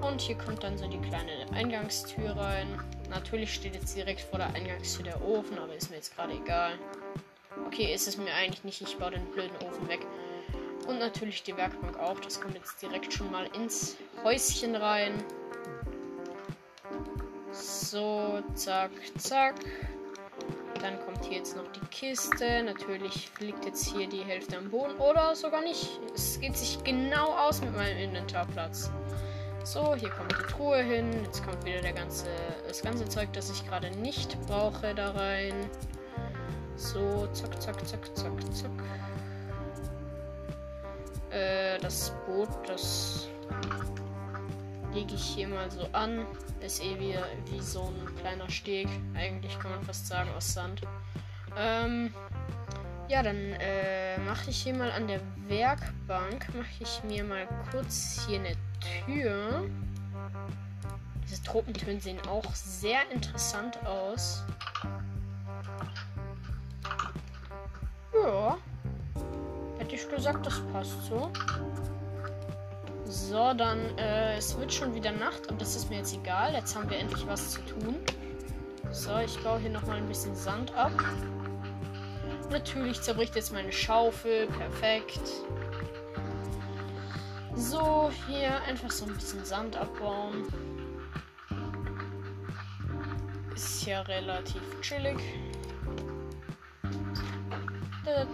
Und 0.00 0.22
hier 0.22 0.38
kommt 0.38 0.64
dann 0.64 0.78
so 0.78 0.88
die 0.88 0.98
kleine 0.98 1.32
Eingangstür 1.52 2.34
rein. 2.34 2.66
Natürlich 3.10 3.52
steht 3.52 3.74
jetzt 3.74 3.94
direkt 3.96 4.20
vor 4.20 4.38
der 4.38 4.54
Eingangstür 4.54 5.04
der 5.04 5.20
Ofen, 5.22 5.58
aber 5.58 5.74
ist 5.74 5.90
mir 5.90 5.96
jetzt 5.96 6.14
gerade 6.14 6.32
egal. 6.32 6.78
Okay, 7.66 7.92
ist 7.92 8.06
es 8.06 8.16
mir 8.16 8.32
eigentlich 8.32 8.62
nicht. 8.64 8.80
Ich 8.80 8.96
baue 8.96 9.10
den 9.10 9.24
blöden 9.26 9.56
Ofen 9.66 9.88
weg. 9.88 10.06
Und 10.86 10.98
natürlich 10.98 11.42
die 11.42 11.56
Werkbank 11.56 11.98
auch. 11.98 12.18
Das 12.20 12.40
kommt 12.40 12.54
jetzt 12.54 12.80
direkt 12.80 13.12
schon 13.12 13.30
mal 13.30 13.46
ins 13.54 13.96
Häuschen 14.22 14.76
rein. 14.76 15.12
So, 17.52 18.42
zack, 18.54 18.92
zack. 19.18 19.56
Dann 20.80 20.98
kommt 21.04 21.24
hier 21.24 21.38
jetzt 21.38 21.56
noch 21.56 21.70
die 21.72 21.86
Kiste. 21.90 22.62
Natürlich 22.62 23.28
liegt 23.40 23.64
jetzt 23.64 23.92
hier 23.92 24.08
die 24.08 24.22
Hälfte 24.22 24.56
am 24.56 24.70
Boden. 24.70 24.94
Oder 24.98 25.34
sogar 25.34 25.62
nicht. 25.62 26.00
Es 26.14 26.40
geht 26.40 26.56
sich 26.56 26.82
genau 26.84 27.36
aus 27.36 27.60
mit 27.60 27.74
meinem 27.74 27.98
Inventarplatz. 27.98 28.90
So, 29.64 29.94
hier 29.94 30.10
kommt 30.10 30.32
die 30.32 30.52
Truhe 30.52 30.82
hin. 30.82 31.24
Jetzt 31.24 31.44
kommt 31.44 31.64
wieder 31.64 31.80
der 31.80 31.92
ganze, 31.92 32.26
das 32.66 32.82
ganze 32.82 33.08
Zeug, 33.08 33.32
das 33.32 33.50
ich 33.50 33.66
gerade 33.66 33.90
nicht 33.98 34.40
brauche, 34.46 34.94
da 34.94 35.10
rein. 35.10 35.54
So, 36.76 37.26
zack, 37.32 37.60
zack, 37.60 37.86
zack, 37.86 38.16
zack, 38.16 38.54
zack. 38.54 38.70
Äh, 41.30 41.78
das 41.78 42.12
Boot, 42.26 42.48
das 42.66 43.28
lege 44.92 45.14
ich 45.14 45.22
hier 45.22 45.48
mal 45.48 45.70
so 45.70 45.86
an. 45.92 46.26
Ist 46.60 46.82
eh 46.82 46.98
wie, 46.98 47.14
wie 47.50 47.60
so 47.60 47.82
ein 47.82 48.16
kleiner 48.16 48.50
Steg. 48.50 48.88
Eigentlich 49.14 49.58
kann 49.58 49.70
man 49.70 49.82
fast 49.82 50.06
sagen 50.06 50.30
aus 50.36 50.52
Sand. 50.52 50.82
Ähm, 51.56 52.12
ja, 53.10 53.24
dann 53.24 53.36
äh, 53.36 54.18
mache 54.20 54.50
ich 54.50 54.62
hier 54.62 54.74
mal 54.74 54.92
an 54.92 55.08
der 55.08 55.20
Werkbank, 55.48 56.46
mache 56.54 56.68
ich 56.78 57.02
mir 57.02 57.24
mal 57.24 57.48
kurz 57.72 58.24
hier 58.26 58.38
eine 58.38 58.54
Tür. 59.04 59.68
Diese 61.28 61.42
Tropentöne 61.42 62.00
sehen 62.00 62.20
auch 62.28 62.54
sehr 62.54 63.00
interessant 63.12 63.84
aus. 63.84 64.44
Ja. 68.14 68.56
Hätte 69.78 69.94
ich 69.96 70.08
gesagt, 70.08 70.46
das 70.46 70.60
passt 70.72 71.02
so. 71.02 71.32
So, 73.06 73.54
dann, 73.54 73.98
äh, 73.98 74.36
es 74.36 74.56
wird 74.56 74.72
schon 74.72 74.94
wieder 74.94 75.10
Nacht, 75.10 75.48
aber 75.48 75.58
das 75.58 75.74
ist 75.74 75.90
mir 75.90 75.96
jetzt 75.96 76.14
egal. 76.14 76.54
Jetzt 76.54 76.76
haben 76.76 76.88
wir 76.88 76.98
endlich 76.98 77.26
was 77.26 77.50
zu 77.50 77.60
tun. 77.62 77.96
So, 78.92 79.18
ich 79.18 79.36
baue 79.42 79.58
hier 79.58 79.70
nochmal 79.70 79.96
ein 79.96 80.06
bisschen 80.06 80.36
Sand 80.36 80.72
ab. 80.74 80.92
Natürlich 82.50 83.00
zerbricht 83.00 83.36
jetzt 83.36 83.52
meine 83.52 83.72
Schaufel. 83.72 84.46
Perfekt. 84.48 85.20
So, 87.54 88.10
hier 88.26 88.60
einfach 88.62 88.90
so 88.90 89.06
ein 89.06 89.14
bisschen 89.14 89.44
Sand 89.44 89.76
abbauen. 89.76 90.46
Ist 93.54 93.86
ja 93.86 94.00
relativ 94.02 94.62
chillig. 94.80 95.18
So, 98.04 98.26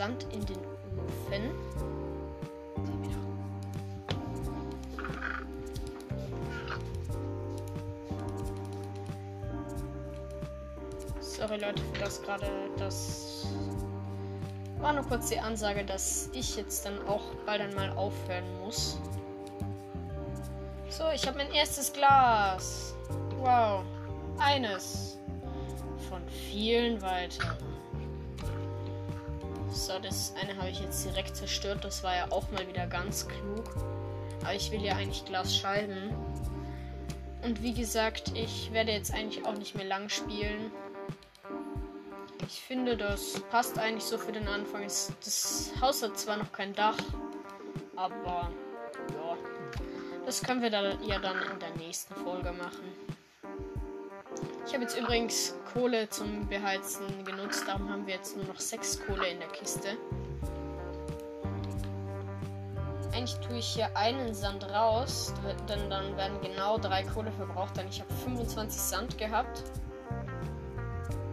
Sand 0.00 0.24
in 0.32 0.40
den 0.46 0.56
Ofen. 0.56 1.50
Sorry 11.20 11.58
Leute 11.58 11.82
für 11.92 12.00
das 12.00 12.22
gerade. 12.22 12.46
Das 12.78 13.46
war 14.78 14.94
nur 14.94 15.04
kurz 15.04 15.28
die 15.28 15.38
Ansage, 15.38 15.84
dass 15.84 16.30
ich 16.32 16.56
jetzt 16.56 16.86
dann 16.86 17.06
auch 17.06 17.34
bald 17.44 17.60
einmal 17.60 17.90
aufhören 17.90 18.58
muss. 18.62 18.98
So, 20.88 21.10
ich 21.14 21.26
habe 21.26 21.36
mein 21.36 21.52
erstes 21.52 21.92
Glas. 21.92 22.94
Wow. 23.36 23.84
Eines 24.38 25.18
von 26.08 26.26
vielen 26.26 27.02
weiteren. 27.02 27.69
So, 29.72 29.98
das 29.98 30.34
eine 30.40 30.56
habe 30.56 30.68
ich 30.70 30.80
jetzt 30.80 31.04
direkt 31.04 31.36
zerstört. 31.36 31.84
Das 31.84 32.02
war 32.02 32.16
ja 32.16 32.26
auch 32.30 32.50
mal 32.50 32.66
wieder 32.66 32.86
ganz 32.86 33.26
klug. 33.28 33.74
Aber 34.42 34.54
ich 34.54 34.70
will 34.72 34.82
ja 34.82 34.96
eigentlich 34.96 35.24
Glasscheiben. 35.24 36.12
Und 37.42 37.62
wie 37.62 37.72
gesagt, 37.72 38.32
ich 38.34 38.72
werde 38.72 38.92
jetzt 38.92 39.14
eigentlich 39.14 39.44
auch 39.44 39.54
nicht 39.54 39.74
mehr 39.74 39.86
lang 39.86 40.08
spielen. 40.08 40.70
Ich 42.46 42.60
finde, 42.60 42.96
das 42.96 43.40
passt 43.50 43.78
eigentlich 43.78 44.04
so 44.04 44.18
für 44.18 44.32
den 44.32 44.48
Anfang. 44.48 44.82
Das 44.82 45.72
Haus 45.80 46.02
hat 46.02 46.18
zwar 46.18 46.36
noch 46.36 46.52
kein 46.52 46.74
Dach, 46.74 46.98
aber 47.96 48.50
ja, 49.14 49.36
das 50.26 50.42
können 50.42 50.60
wir 50.60 50.70
dann 50.70 51.02
ja 51.04 51.18
dann 51.18 51.36
in 51.42 51.58
der 51.60 51.70
nächsten 51.76 52.14
Folge 52.16 52.50
machen. 52.52 53.19
Ich 54.70 54.74
habe 54.74 54.84
jetzt 54.84 54.96
übrigens 54.96 55.54
Kohle 55.72 56.08
zum 56.10 56.46
Beheizen 56.46 57.24
genutzt, 57.24 57.64
darum 57.66 57.90
haben 57.90 58.06
wir 58.06 58.14
jetzt 58.14 58.36
nur 58.36 58.44
noch 58.44 58.60
sechs 58.60 59.04
Kohle 59.04 59.26
in 59.26 59.40
der 59.40 59.48
Kiste. 59.48 59.98
Eigentlich 63.12 63.34
tue 63.40 63.58
ich 63.58 63.66
hier 63.66 63.88
einen 63.96 64.32
Sand 64.32 64.62
raus, 64.70 65.34
denn 65.68 65.90
dann 65.90 66.16
werden 66.16 66.40
genau 66.40 66.78
drei 66.78 67.02
Kohle 67.02 67.32
verbraucht, 67.32 67.76
denn 67.78 67.88
ich 67.88 68.00
habe 68.00 68.14
25 68.14 68.80
Sand 68.80 69.18
gehabt. 69.18 69.64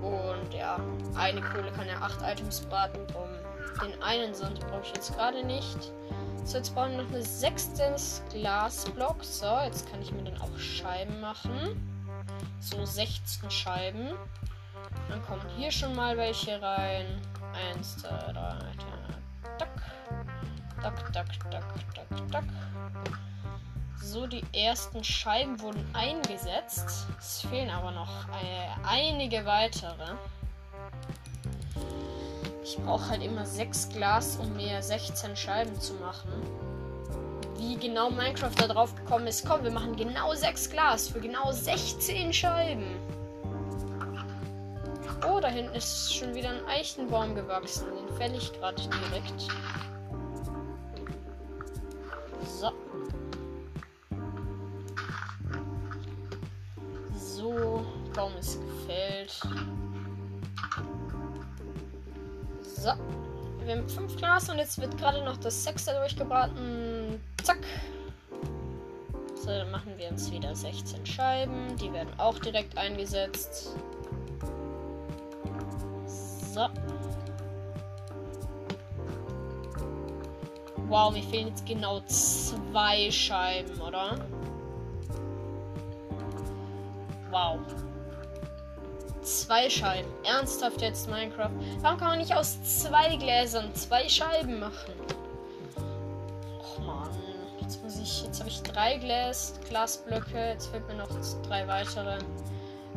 Und 0.01 0.51
ja, 0.51 0.79
eine 1.15 1.39
Kohle 1.41 1.71
kann 1.73 1.87
ja 1.87 1.97
8 2.01 2.23
Items 2.23 2.61
braten. 2.61 3.01
Um 3.13 3.87
den 3.87 4.01
einen 4.01 4.33
Sand 4.33 4.61
brauche 4.61 4.81
ich 4.81 4.93
jetzt 4.95 5.15
gerade 5.15 5.45
nicht. 5.45 5.93
So, 6.43 6.57
jetzt 6.57 6.73
brauchen 6.73 6.97
wir 6.97 7.03
noch 7.03 7.13
ein 7.13 7.21
sechstes 7.21 8.23
Glasblock. 8.31 9.23
So, 9.23 9.59
jetzt 9.63 9.87
kann 9.91 10.01
ich 10.01 10.11
mir 10.11 10.23
dann 10.23 10.41
auch 10.41 10.57
Scheiben 10.57 11.21
machen. 11.21 11.96
So 12.59 12.85
16 12.85 13.49
Scheiben. 13.49 14.09
Dann 15.09 15.21
kommen 15.23 15.41
hier 15.57 15.71
schon 15.71 15.95
mal 15.95 16.17
welche 16.17 16.61
rein. 16.61 17.05
Eins, 17.53 17.97
zwei, 17.97 18.31
drei, 18.31 18.59
tack. 19.57 19.69
Tack, 20.81 21.13
tack, 21.13 21.27
tack, 21.49 21.63
tack, 21.93 22.31
tack. 22.31 22.43
So, 24.01 24.25
die 24.25 24.43
ersten 24.53 25.03
Scheiben 25.03 25.59
wurden 25.59 25.83
eingesetzt. 25.93 27.07
Es 27.19 27.41
fehlen 27.41 27.69
aber 27.69 27.91
noch 27.91 28.27
äh, 28.29 28.87
einige 28.87 29.45
weitere. 29.45 30.15
Ich 32.63 32.77
brauche 32.77 33.09
halt 33.09 33.23
immer 33.23 33.45
6 33.45 33.89
Glas, 33.89 34.37
um 34.37 34.55
mir 34.55 34.81
16 34.81 35.35
Scheiben 35.35 35.79
zu 35.79 35.93
machen. 35.95 36.31
Wie 37.57 37.75
genau 37.75 38.09
Minecraft 38.09 38.51
da 38.57 38.67
drauf 38.67 38.95
gekommen 38.95 39.27
ist. 39.27 39.47
Komm, 39.47 39.63
wir 39.63 39.71
machen 39.71 39.95
genau 39.95 40.33
6 40.33 40.69
Glas 40.69 41.09
für 41.09 41.19
genau 41.19 41.51
16 41.51 42.31
Scheiben. 42.31 42.85
Oh, 45.27 45.39
da 45.39 45.47
hinten 45.47 45.75
ist 45.75 46.13
schon 46.13 46.33
wieder 46.35 46.49
ein 46.49 46.65
Eichenbaum 46.67 47.35
gewachsen. 47.35 47.87
Den 47.95 48.17
fälle 48.17 48.37
ich 48.37 48.53
gerade 48.53 48.81
direkt. 48.81 49.47
So. 52.45 52.71
Baum 58.17 58.35
ist 58.39 58.59
gefällt. 58.59 59.39
So. 62.63 62.91
Wir 63.63 63.75
haben 63.75 63.87
fünf 63.87 64.17
Glas 64.17 64.49
und 64.49 64.57
jetzt 64.57 64.81
wird 64.81 64.97
gerade 64.97 65.23
noch 65.23 65.37
das 65.37 65.63
sechste 65.63 65.93
durchgebraten. 65.93 67.21
Zack. 67.47 67.59
So, 69.35 69.47
dann 69.47 69.71
machen 69.71 69.93
wir 69.95 70.09
uns 70.09 70.29
wieder 70.29 70.53
16 70.53 71.05
Scheiben. 71.05 71.77
Die 71.77 71.93
werden 71.93 72.11
auch 72.17 72.37
direkt 72.39 72.77
eingesetzt. 72.77 73.73
So. 76.05 76.67
Wow, 80.89 81.13
mir 81.13 81.23
fehlen 81.23 81.47
jetzt 81.47 81.65
genau 81.65 82.01
zwei 82.01 83.09
Scheiben, 83.09 83.79
oder? 83.79 84.17
Wow. 87.31 87.59
Zwei 89.21 89.69
Scheiben. 89.69 90.09
Ernsthaft 90.25 90.81
jetzt 90.81 91.09
Minecraft. 91.09 91.51
Warum 91.79 91.97
kann 91.97 92.09
man 92.09 92.19
nicht 92.19 92.35
aus 92.35 92.61
zwei 92.81 93.15
Gläsern 93.15 93.73
zwei 93.73 94.09
Scheiben 94.09 94.59
machen? 94.59 94.91
Ich. 98.07 98.23
Jetzt 98.23 98.39
habe 98.39 98.49
ich 98.49 98.61
drei 98.63 98.97
Glas, 98.97 99.59
Glasblöcke. 99.69 100.37
Jetzt 100.37 100.67
fehlt 100.67 100.87
mir 100.87 100.95
noch 100.95 101.09
drei 101.43 101.67
weitere. 101.67 102.19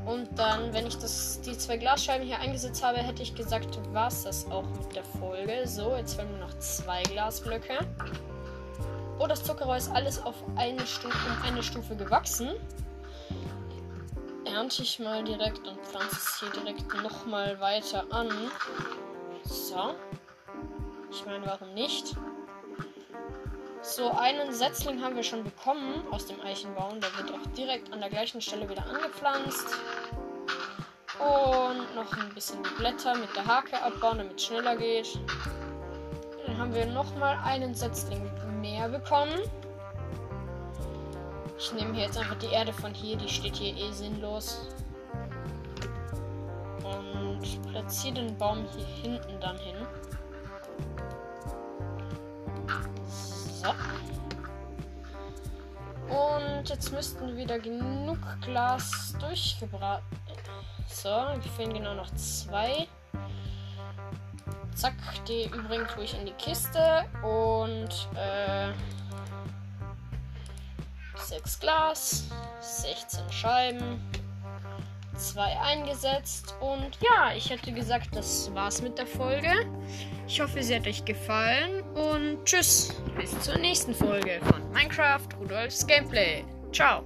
Und 0.06 0.38
dann, 0.38 0.72
wenn 0.72 0.86
ich 0.86 0.96
das, 0.96 1.40
die 1.42 1.56
zwei 1.58 1.76
Glasscheiben 1.76 2.26
hier 2.26 2.38
eingesetzt 2.38 2.82
habe, 2.82 2.98
hätte 2.98 3.22
ich 3.22 3.34
gesagt, 3.34 3.78
war 3.92 4.08
es 4.08 4.22
das 4.22 4.50
auch 4.50 4.64
mit 4.64 4.96
der 4.96 5.04
Folge. 5.04 5.66
So, 5.66 5.94
jetzt 5.96 6.14
fehlen 6.14 6.32
mir 6.32 6.38
noch 6.38 6.58
zwei 6.58 7.02
Glasblöcke. 7.02 7.86
Oh, 9.18 9.26
das 9.26 9.44
Zuckerrohr 9.44 9.76
ist 9.76 9.90
alles 9.90 10.22
auf 10.22 10.36
eine 10.56 10.86
Stufe, 10.86 11.18
um 11.28 11.42
eine 11.46 11.62
Stufe 11.62 11.94
gewachsen 11.94 12.50
ernte 14.50 14.82
ich 14.82 14.98
mal 14.98 15.22
direkt 15.22 15.66
und 15.66 15.78
pflanze 15.80 16.16
es 16.16 16.40
hier 16.40 16.50
direkt 16.50 16.92
nochmal 17.02 17.58
weiter 17.60 18.04
an. 18.10 18.28
So. 19.44 19.94
Ich 21.10 21.24
meine, 21.24 21.46
warum 21.46 21.72
nicht? 21.74 22.14
So, 23.82 24.10
einen 24.10 24.52
Setzling 24.52 25.02
haben 25.02 25.16
wir 25.16 25.22
schon 25.22 25.42
bekommen 25.42 26.04
aus 26.10 26.26
dem 26.26 26.38
Eichenbaum. 26.42 27.00
Der 27.00 27.16
wird 27.16 27.32
auch 27.32 27.46
direkt 27.56 27.90
an 27.92 28.00
der 28.00 28.10
gleichen 28.10 28.40
Stelle 28.40 28.68
wieder 28.68 28.84
angepflanzt. 28.86 29.68
Und 31.18 31.94
noch 31.94 32.12
ein 32.12 32.34
bisschen 32.34 32.62
Blätter 32.76 33.16
mit 33.16 33.34
der 33.34 33.46
Hake 33.46 33.80
abbauen, 33.82 34.18
damit 34.18 34.36
es 34.36 34.44
schneller 34.44 34.76
geht. 34.76 35.18
Dann 36.46 36.58
haben 36.58 36.74
wir 36.74 36.84
nochmal 36.86 37.38
einen 37.42 37.74
Setzling 37.74 38.30
mehr 38.60 38.88
bekommen. 38.88 39.40
Ich 41.58 41.72
nehme 41.72 41.94
hier 41.94 42.04
jetzt 42.04 42.18
einfach 42.18 42.38
die 42.38 42.52
Erde 42.52 42.72
von 42.72 42.92
hier, 42.92 43.16
die 43.16 43.28
steht 43.28 43.56
hier 43.56 43.74
eh 43.76 43.92
sinnlos. 43.92 44.68
Und 46.82 47.70
platziere 47.70 48.14
den 48.14 48.36
Baum 48.36 48.66
hier 48.76 48.86
hinten 48.86 49.40
dann 49.40 49.58
hin. 49.58 49.76
Und 56.10 56.68
jetzt 56.68 56.92
müssten 56.92 57.36
wieder 57.36 57.58
genug 57.58 58.18
Glas 58.42 59.14
durchgebraten. 59.20 60.04
So, 60.88 61.08
wir 61.08 61.50
fehlen 61.56 61.72
genau 61.72 61.94
noch 61.94 62.12
zwei. 62.14 62.88
Zack, 64.74 64.94
die 65.28 65.44
übrigens 65.44 65.92
tue 65.92 66.04
ich 66.04 66.18
in 66.18 66.26
die 66.26 66.32
Kiste 66.32 67.04
und 67.22 68.08
äh, 68.16 68.72
6 71.16 71.60
Glas, 71.60 72.24
16 72.60 73.30
Scheiben, 73.30 74.00
2 75.20 75.60
eingesetzt 75.60 76.54
und 76.60 76.98
ja, 77.00 77.32
ich 77.36 77.50
hätte 77.50 77.72
gesagt, 77.72 78.08
das 78.14 78.52
war's 78.54 78.82
mit 78.82 78.98
der 78.98 79.06
Folge. 79.06 79.52
Ich 80.26 80.40
hoffe, 80.40 80.62
sie 80.62 80.74
hat 80.74 80.86
euch 80.86 81.04
gefallen 81.04 81.82
und 81.94 82.44
tschüss, 82.44 83.02
bis 83.16 83.38
zur 83.40 83.58
nächsten 83.58 83.94
Folge 83.94 84.40
von 84.42 84.70
Minecraft 84.72 85.28
Rudolfs 85.40 85.86
Gameplay. 85.86 86.44
Ciao. 86.72 87.02